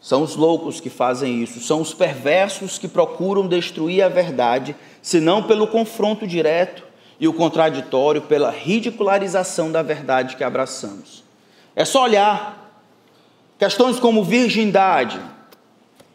São 0.00 0.22
os 0.22 0.36
loucos 0.36 0.80
que 0.80 0.90
fazem 0.90 1.42
isso, 1.42 1.60
são 1.60 1.80
os 1.80 1.92
perversos 1.92 2.78
que 2.78 2.86
procuram 2.86 3.48
destruir 3.48 4.02
a 4.02 4.08
verdade, 4.08 4.76
se 5.02 5.20
não 5.20 5.42
pelo 5.42 5.66
confronto 5.66 6.26
direto 6.26 6.84
e 7.18 7.26
o 7.26 7.32
contraditório, 7.32 8.22
pela 8.22 8.50
ridicularização 8.50 9.72
da 9.72 9.82
verdade 9.82 10.36
que 10.36 10.44
abraçamos. 10.44 11.24
É 11.74 11.84
só 11.84 12.04
olhar 12.04 12.68
Questões 13.58 13.98
como 13.98 14.22
virgindade, 14.22 15.20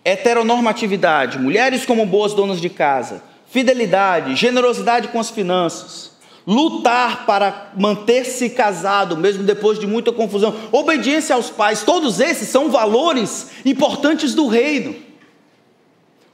heteronormatividade, 0.05 1.37
mulheres 1.37 1.85
como 1.85 2.05
boas 2.05 2.33
donas 2.33 2.61
de 2.61 2.69
casa, 2.69 3.21
fidelidade, 3.49 4.33
generosidade 4.37 5.09
com 5.09 5.19
as 5.19 5.29
finanças, 5.29 6.12
lutar 6.45 7.25
para 7.25 7.71
manter-se 7.77 8.49
casado, 8.49 9.15
mesmo 9.15 9.43
depois 9.43 9.79
de 9.79 9.87
muita 9.87 10.11
confusão, 10.11 10.53
obediência 10.71 11.35
aos 11.35 11.49
pais, 11.49 11.83
todos 11.83 12.19
esses 12.19 12.49
são 12.49 12.69
valores 12.69 13.49
importantes 13.65 14.35
do 14.35 14.47
reino. 14.47 14.95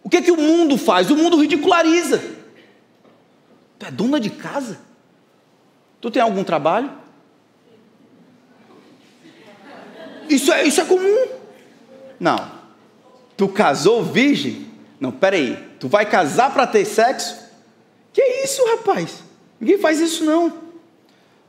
O 0.04 0.10
que, 0.10 0.18
é 0.18 0.22
que 0.22 0.32
o 0.32 0.38
mundo 0.38 0.78
faz? 0.78 1.12
O 1.12 1.16
mundo 1.16 1.38
ridiculariza. 1.38 2.22
Tu 3.78 3.86
é 3.86 3.92
dona 3.92 4.20
de 4.20 4.30
casa? 4.30 4.80
Tu 6.02 6.10
tem 6.10 6.22
algum 6.22 6.44
trabalho? 6.44 6.92
Isso 10.30 10.52
é, 10.52 10.64
isso 10.66 10.82
é 10.82 10.86
comum. 10.86 11.28
Não. 12.20 12.52
Tu 13.36 13.48
casou 13.48 14.04
virgem? 14.04 14.68
Não, 15.00 15.12
peraí. 15.12 15.58
Tu 15.80 15.88
vai 15.88 16.06
casar 16.06 16.54
para 16.54 16.68
ter 16.68 16.86
sexo? 16.86 17.38
Que 18.12 18.22
isso, 18.44 18.64
rapaz? 18.66 19.24
Ninguém 19.60 19.78
faz 19.78 20.00
isso 20.00 20.24
não. 20.24 20.54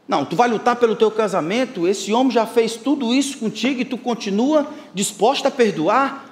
Não, 0.09 0.25
tu 0.25 0.35
vai 0.35 0.49
lutar 0.49 0.75
pelo 0.77 0.97
teu 0.97 1.11
casamento, 1.11 1.87
esse 1.87 2.13
homem 2.13 2.33
já 2.33 2.45
fez 2.45 2.75
tudo 2.75 3.15
isso 3.15 3.39
contigo 3.39 3.81
e 3.81 3.85
tu 3.85 3.97
continua 3.97 4.69
disposta 4.93 5.49
a 5.49 5.51
perdoar? 5.53 6.27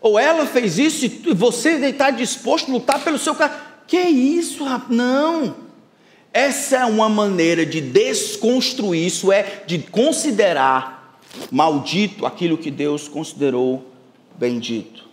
Ou 0.00 0.18
ela 0.18 0.46
fez 0.46 0.78
isso 0.78 1.04
e 1.04 1.34
você 1.34 1.72
está 1.86 2.10
disposto 2.10 2.70
a 2.70 2.72
lutar 2.72 3.04
pelo 3.04 3.18
seu 3.18 3.34
casamento? 3.34 3.68
Que 3.86 4.00
isso, 4.00 4.64
rapaz? 4.64 4.96
Não. 4.96 5.56
Essa 6.32 6.76
é 6.76 6.84
uma 6.84 7.08
maneira 7.08 7.66
de 7.66 7.80
desconstruir, 7.80 9.06
isso 9.06 9.32
é 9.32 9.64
de 9.66 9.78
considerar 9.78 11.18
maldito 11.50 12.24
aquilo 12.24 12.56
que 12.56 12.70
Deus 12.70 13.08
considerou 13.08 13.84
bendito. 14.38 15.04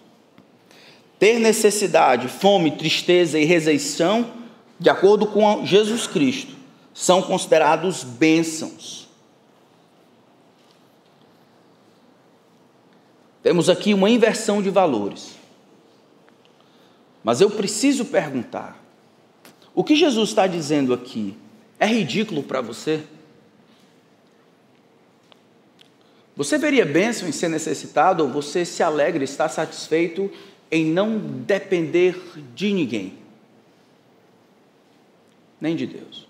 Ter 1.17 1.39
necessidade, 1.39 2.27
fome, 2.27 2.71
tristeza 2.71 3.39
e 3.39 3.45
rejeição, 3.45 4.29
de 4.79 4.89
acordo 4.89 5.27
com 5.27 5.65
Jesus 5.65 6.07
Cristo, 6.07 6.53
são 6.93 7.21
considerados 7.21 8.03
bênçãos. 8.03 9.07
Temos 13.43 13.69
aqui 13.69 13.93
uma 13.93 14.09
inversão 14.09 14.61
de 14.61 14.69
valores. 14.69 15.35
Mas 17.23 17.41
eu 17.41 17.49
preciso 17.49 18.05
perguntar: 18.05 18.81
o 19.73 19.83
que 19.83 19.95
Jesus 19.95 20.29
está 20.29 20.47
dizendo 20.47 20.93
aqui 20.93 21.37
é 21.79 21.85
ridículo 21.85 22.43
para 22.43 22.61
você? 22.61 23.03
Você 26.35 26.57
veria 26.57 26.85
bênção 26.85 27.27
em 27.27 27.31
ser 27.31 27.47
necessitado 27.47 28.23
ou 28.23 28.29
você 28.29 28.65
se 28.65 28.83
alegra, 28.83 29.23
está 29.23 29.47
satisfeito 29.47 30.29
em 30.69 30.85
não 30.85 31.17
depender 31.17 32.19
de 32.53 32.73
ninguém, 32.73 33.13
nem 35.65 35.75
de 35.75 35.87
Deus? 35.87 36.27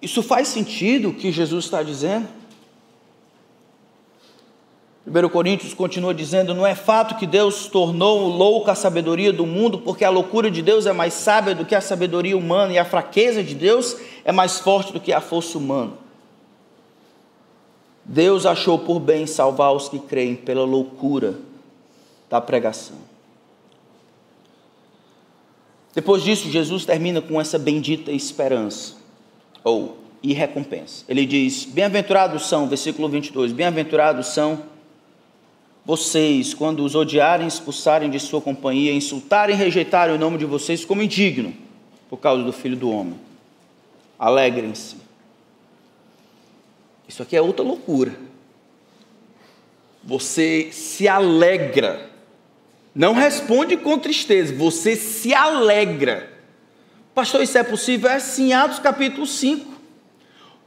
Isso 0.00 0.22
faz 0.22 0.48
sentido 0.48 1.10
o 1.10 1.14
que 1.14 1.30
Jesus 1.30 1.66
está 1.66 1.82
dizendo? 1.82 2.26
1 5.06 5.28
Coríntios 5.28 5.74
continua 5.74 6.14
dizendo: 6.14 6.54
Não 6.54 6.66
é 6.66 6.74
fato 6.74 7.16
que 7.16 7.26
Deus 7.26 7.66
tornou 7.66 8.26
louca 8.26 8.72
a 8.72 8.74
sabedoria 8.74 9.34
do 9.34 9.44
mundo, 9.44 9.80
porque 9.80 10.02
a 10.02 10.08
loucura 10.08 10.50
de 10.50 10.62
Deus 10.62 10.86
é 10.86 10.94
mais 10.94 11.12
sábia 11.12 11.54
do 11.54 11.66
que 11.66 11.74
a 11.74 11.80
sabedoria 11.82 12.38
humana, 12.38 12.72
e 12.72 12.78
a 12.78 12.84
fraqueza 12.84 13.42
de 13.42 13.54
Deus 13.54 13.98
é 14.24 14.32
mais 14.32 14.58
forte 14.58 14.94
do 14.94 15.00
que 15.00 15.12
a 15.12 15.20
força 15.20 15.58
humana. 15.58 15.92
Deus 18.02 18.46
achou 18.46 18.78
por 18.78 18.98
bem 18.98 19.26
salvar 19.26 19.74
os 19.74 19.90
que 19.90 19.98
creem 19.98 20.36
pela 20.36 20.64
loucura 20.64 21.34
da 22.30 22.40
pregação. 22.40 23.13
Depois 25.94 26.22
disso, 26.22 26.50
Jesus 26.50 26.84
termina 26.84 27.20
com 27.20 27.40
essa 27.40 27.58
bendita 27.58 28.10
esperança, 28.10 28.94
ou 29.62 29.98
e 30.22 30.32
recompensa. 30.32 31.04
Ele 31.08 31.24
diz: 31.24 31.64
Bem-aventurados 31.64 32.46
são, 32.46 32.68
versículo 32.68 33.08
22, 33.08 33.52
bem-aventurados 33.52 34.28
são 34.28 34.62
vocês 35.84 36.54
quando 36.54 36.82
os 36.82 36.94
odiarem, 36.94 37.46
expulsarem 37.46 38.10
de 38.10 38.18
sua 38.18 38.40
companhia, 38.40 38.92
insultarem 38.92 39.54
e 39.54 39.58
rejeitarem 39.58 40.14
o 40.14 40.18
nome 40.18 40.38
de 40.38 40.44
vocês 40.44 40.84
como 40.84 41.02
indigno, 41.02 41.54
por 42.08 42.16
causa 42.16 42.42
do 42.42 42.52
Filho 42.52 42.76
do 42.76 42.90
Homem. 42.90 43.20
Alegrem-se 44.18 45.04
isso 47.08 47.22
aqui 47.22 47.36
é 47.36 47.42
outra 47.42 47.64
loucura. 47.64 48.14
Você 50.02 50.70
se 50.72 51.06
alegra. 51.06 52.10
Não 52.94 53.12
responde 53.12 53.76
com 53.76 53.98
tristeza, 53.98 54.54
você 54.54 54.94
se 54.94 55.34
alegra. 55.34 56.30
Pastor, 57.14 57.42
isso 57.42 57.58
é 57.58 57.62
possível? 57.62 58.08
É 58.08 58.20
sim, 58.20 58.52
Atos 58.52 58.78
capítulo 58.78 59.26
5. 59.26 59.74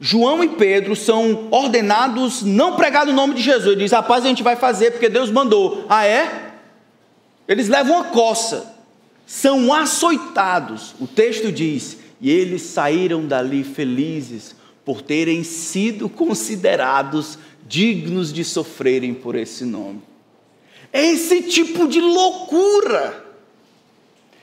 João 0.00 0.44
e 0.44 0.48
Pedro 0.48 0.94
são 0.94 1.48
ordenados 1.50 2.42
não 2.42 2.76
pregar 2.76 3.06
no 3.06 3.12
nome 3.12 3.34
de 3.34 3.42
Jesus. 3.42 3.72
Ele 3.72 3.84
diz: 3.84 3.92
rapaz, 3.92 4.24
a 4.24 4.28
gente 4.28 4.42
vai 4.42 4.56
fazer 4.56 4.92
porque 4.92 5.08
Deus 5.08 5.30
mandou. 5.30 5.84
Ah, 5.88 6.04
é? 6.04 6.52
Eles 7.48 7.68
levam 7.68 7.98
a 7.98 8.04
coça, 8.04 8.76
são 9.26 9.72
açoitados. 9.72 10.94
O 11.00 11.06
texto 11.06 11.50
diz: 11.50 11.98
e 12.20 12.30
eles 12.30 12.62
saíram 12.62 13.26
dali 13.26 13.64
felizes, 13.64 14.54
por 14.84 15.02
terem 15.02 15.42
sido 15.42 16.08
considerados 16.08 17.38
dignos 17.66 18.32
de 18.32 18.44
sofrerem 18.44 19.12
por 19.14 19.34
esse 19.34 19.64
nome. 19.64 20.02
É 20.92 21.04
esse 21.06 21.42
tipo 21.42 21.86
de 21.86 22.00
loucura, 22.00 23.24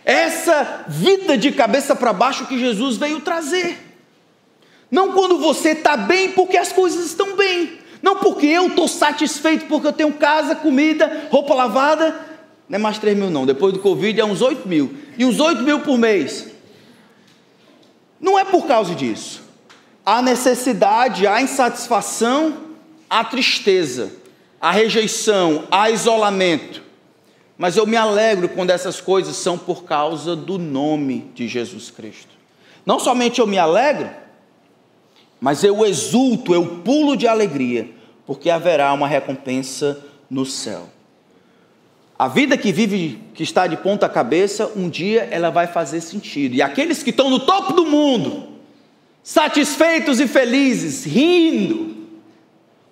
essa 0.03 0.85
vida 0.87 1.37
de 1.37 1.51
cabeça 1.51 1.95
para 1.95 2.13
baixo 2.13 2.45
que 2.45 2.59
Jesus 2.59 2.97
veio 2.97 3.19
trazer. 3.21 3.77
Não 4.91 5.13
quando 5.13 5.39
você 5.39 5.69
está 5.69 5.97
bem 5.97 6.31
porque 6.31 6.57
as 6.57 6.71
coisas 6.71 7.05
estão 7.05 7.35
bem, 7.35 7.79
não 8.01 8.17
porque 8.17 8.45
eu 8.45 8.67
estou 8.67 8.87
satisfeito 8.87 9.65
porque 9.65 9.87
eu 9.87 9.93
tenho 9.93 10.13
casa, 10.13 10.55
comida, 10.55 11.27
roupa 11.31 11.53
lavada. 11.53 12.15
Não 12.69 12.77
é 12.77 12.79
mais 12.79 12.97
3 12.99 13.17
mil, 13.17 13.29
não. 13.29 13.45
Depois 13.45 13.73
do 13.73 13.79
Covid 13.79 14.19
é 14.19 14.25
uns 14.25 14.41
8 14.41 14.67
mil. 14.67 14.95
E 15.17 15.25
uns 15.25 15.39
8 15.39 15.61
mil 15.61 15.81
por 15.81 15.97
mês. 15.97 16.47
Não 18.19 18.37
é 18.37 18.43
por 18.43 18.65
causa 18.65 18.95
disso 18.95 19.45
há 20.05 20.21
necessidade, 20.21 21.25
há 21.25 21.41
insatisfação, 21.41 22.57
há 23.09 23.23
tristeza, 23.23 24.13
há 24.65 24.71
rejeição, 24.71 25.65
há 25.69 25.91
isolamento. 25.91 26.81
Mas 27.55 27.77
eu 27.77 27.85
me 27.85 27.95
alegro 27.95 28.49
quando 28.49 28.71
essas 28.71 28.99
coisas 28.99 29.35
são 29.35 29.59
por 29.59 29.83
causa 29.83 30.35
do 30.35 30.57
nome 30.57 31.29
de 31.35 31.47
Jesus 31.47 31.91
Cristo. 31.91 32.29
Não 32.83 32.99
somente 32.99 33.39
eu 33.39 33.45
me 33.45 33.59
alegro, 33.59 34.09
mas 35.39 35.63
eu 35.63 35.85
exulto, 35.85 36.51
eu 36.51 36.81
pulo 36.83 37.15
de 37.15 37.27
alegria, 37.27 37.91
porque 38.25 38.49
haverá 38.49 38.91
uma 38.91 39.07
recompensa 39.07 40.03
no 40.27 40.47
céu. 40.47 40.89
A 42.17 42.27
vida 42.27 42.57
que 42.57 42.71
vive, 42.71 43.21
que 43.35 43.43
está 43.43 43.67
de 43.67 43.77
ponta 43.77 44.09
cabeça, 44.09 44.71
um 44.75 44.89
dia 44.89 45.27
ela 45.29 45.51
vai 45.51 45.67
fazer 45.67 46.01
sentido. 46.01 46.55
E 46.55 46.63
aqueles 46.63 47.03
que 47.03 47.11
estão 47.11 47.29
no 47.29 47.39
topo 47.41 47.71
do 47.73 47.85
mundo, 47.85 48.47
satisfeitos 49.21 50.19
e 50.19 50.27
felizes, 50.27 51.05
rindo, 51.05 51.94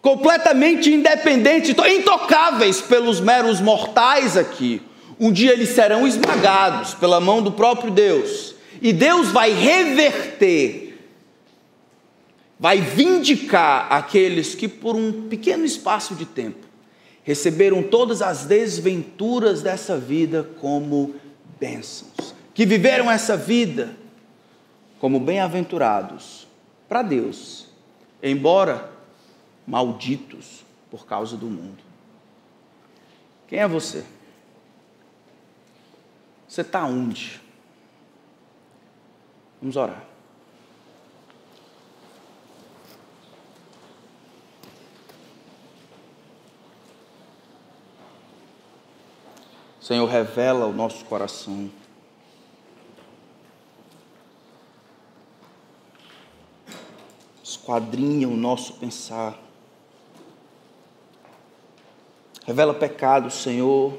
completamente 0.03 0.93
independentes, 0.93 1.73
intocáveis 1.87 2.81
pelos 2.81 3.21
meros 3.21 3.61
mortais 3.61 4.35
aqui, 4.35 4.81
um 5.17 5.31
dia 5.31 5.53
eles 5.53 5.69
serão 5.69 6.05
esmagados 6.05 6.93
pela 6.93 7.21
mão 7.21 7.41
do 7.41 7.53
próprio 7.53 7.89
Deus. 7.89 8.53
E 8.81 8.91
Deus 8.91 9.29
vai 9.29 9.53
reverter, 9.53 10.99
vai 12.59 12.81
vindicar 12.81 13.87
aqueles 13.89 14.53
que 14.53 14.67
por 14.67 14.93
um 14.93 15.29
pequeno 15.29 15.63
espaço 15.63 16.13
de 16.15 16.25
tempo 16.25 16.67
receberam 17.23 17.81
todas 17.81 18.21
as 18.21 18.43
desventuras 18.43 19.61
dessa 19.61 19.97
vida 19.97 20.45
como 20.59 21.15
bênçãos, 21.57 22.35
que 22.53 22.65
viveram 22.65 23.09
essa 23.09 23.37
vida 23.37 23.95
como 24.99 25.17
bem-aventurados 25.17 26.45
para 26.89 27.01
Deus, 27.01 27.67
embora 28.21 28.92
malditos 29.65 30.63
por 30.89 31.05
causa 31.05 31.35
do 31.35 31.47
mundo. 31.47 31.83
Quem 33.47 33.59
é 33.59 33.67
você? 33.67 34.05
Você 36.47 36.61
está 36.61 36.85
onde? 36.85 37.41
Vamos 39.61 39.75
orar. 39.75 40.03
Senhor, 49.83 50.07
revela 50.07 50.65
o 50.65 50.71
nosso 50.71 51.03
coração. 51.05 51.69
Esquadrinha 57.43 58.29
o 58.29 58.37
nosso 58.37 58.73
pensar. 58.75 59.42
Revela 62.45 62.73
pecado, 62.73 63.31
Senhor. 63.31 63.97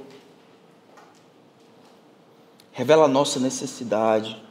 Revela 2.73 3.05
a 3.05 3.09
nossa 3.09 3.41
necessidade. 3.41 4.43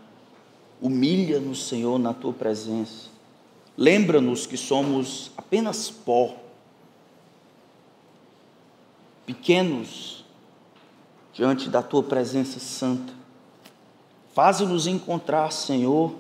Humilha-nos, 0.82 1.68
Senhor, 1.68 2.00
na 2.00 2.14
tua 2.14 2.34
presença. 2.34 3.10
Lembra-nos 3.78 4.46
que 4.46 4.58
somos 4.58 5.32
apenas 5.38 5.90
pó, 5.90 6.36
pequenos 9.26 10.26
diante 11.34 11.70
da 11.70 11.82
tua 11.82 12.04
presença 12.04 12.60
santa. 12.60 13.14
Faze-nos 14.34 14.88
encontrar, 14.88 15.52
Senhor, 15.52 16.14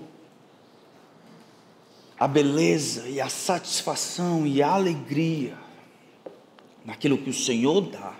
a 2.19 2.27
beleza 2.27 3.07
e 3.09 3.19
a 3.19 3.29
satisfação 3.29 4.45
e 4.45 4.61
a 4.61 4.73
alegria 4.73 5.62
naquilo 6.85 7.17
que 7.17 7.29
o 7.29 7.33
Senhor 7.33 7.81
dá, 7.81 8.13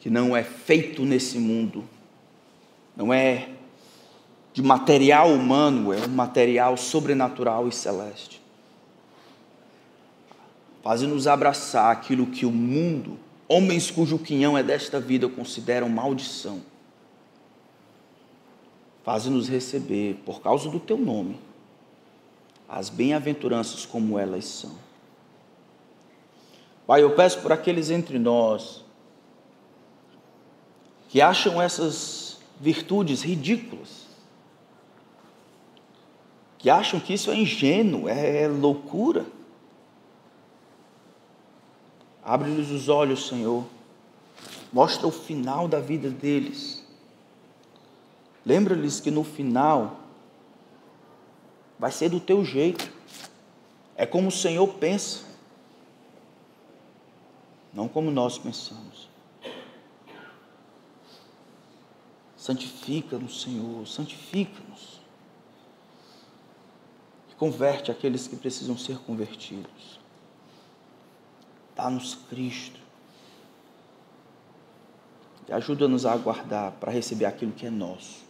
que 0.00 0.08
não 0.08 0.36
é 0.36 0.42
feito 0.42 1.04
nesse 1.04 1.38
mundo, 1.38 1.84
não 2.96 3.12
é 3.12 3.48
de 4.52 4.62
material 4.62 5.32
humano, 5.32 5.92
é 5.92 5.98
um 6.06 6.08
material 6.08 6.76
sobrenatural 6.76 7.68
e 7.68 7.72
celeste. 7.72 8.40
Faze-nos 10.82 11.26
abraçar 11.26 11.92
aquilo 11.92 12.26
que 12.26 12.46
o 12.46 12.50
mundo 12.50 13.18
Homens 13.52 13.90
cujo 13.90 14.16
quinhão 14.16 14.56
é 14.56 14.62
desta 14.62 15.00
vida 15.00 15.28
consideram 15.28 15.88
maldição. 15.88 16.62
Faze-nos 19.02 19.48
receber, 19.48 20.22
por 20.24 20.40
causa 20.40 20.70
do 20.70 20.78
teu 20.78 20.96
nome, 20.96 21.36
as 22.68 22.88
bem-aventuranças 22.88 23.84
como 23.84 24.16
elas 24.16 24.44
são. 24.44 24.70
Pai, 26.90 27.04
eu 27.04 27.14
peço 27.14 27.40
por 27.40 27.52
aqueles 27.52 27.88
entre 27.88 28.18
nós 28.18 28.84
que 31.08 31.20
acham 31.20 31.62
essas 31.62 32.38
virtudes 32.60 33.22
ridículas, 33.22 34.08
que 36.58 36.68
acham 36.68 36.98
que 36.98 37.14
isso 37.14 37.30
é 37.30 37.36
ingênuo, 37.36 38.08
é 38.08 38.48
loucura 38.48 39.24
Abre-lhes 42.24 42.72
os 42.72 42.88
olhos, 42.88 43.28
Senhor. 43.28 43.64
Mostra 44.72 45.06
o 45.06 45.12
final 45.12 45.68
da 45.68 45.78
vida 45.78 46.10
deles. 46.10 46.84
Lembra-lhes 48.44 48.98
que 48.98 49.12
no 49.12 49.22
final 49.22 50.00
vai 51.78 51.92
ser 51.92 52.08
do 52.08 52.18
teu 52.18 52.44
jeito. 52.44 52.92
É 53.94 54.04
como 54.04 54.26
o 54.26 54.32
Senhor 54.32 54.66
pensa, 54.74 55.29
não 57.72 57.88
como 57.88 58.10
nós 58.10 58.38
pensamos. 58.38 59.08
Santifica-nos, 62.36 63.42
Senhor, 63.42 63.86
santifica-nos. 63.86 64.98
E 67.30 67.34
converte 67.34 67.90
aqueles 67.90 68.26
que 68.26 68.36
precisam 68.36 68.76
ser 68.76 68.98
convertidos. 68.98 70.00
Dá-nos 71.76 72.14
Cristo. 72.14 72.80
E 75.46 75.52
ajuda-nos 75.52 76.06
a 76.06 76.12
aguardar 76.12 76.72
para 76.72 76.90
receber 76.90 77.26
aquilo 77.26 77.52
que 77.52 77.66
é 77.66 77.70
nosso. 77.70 78.24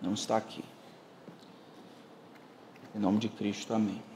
Não 0.00 0.14
está 0.14 0.36
aqui. 0.36 0.64
Em 2.94 2.98
nome 2.98 3.18
de 3.18 3.28
Cristo, 3.28 3.72
amém. 3.72 4.11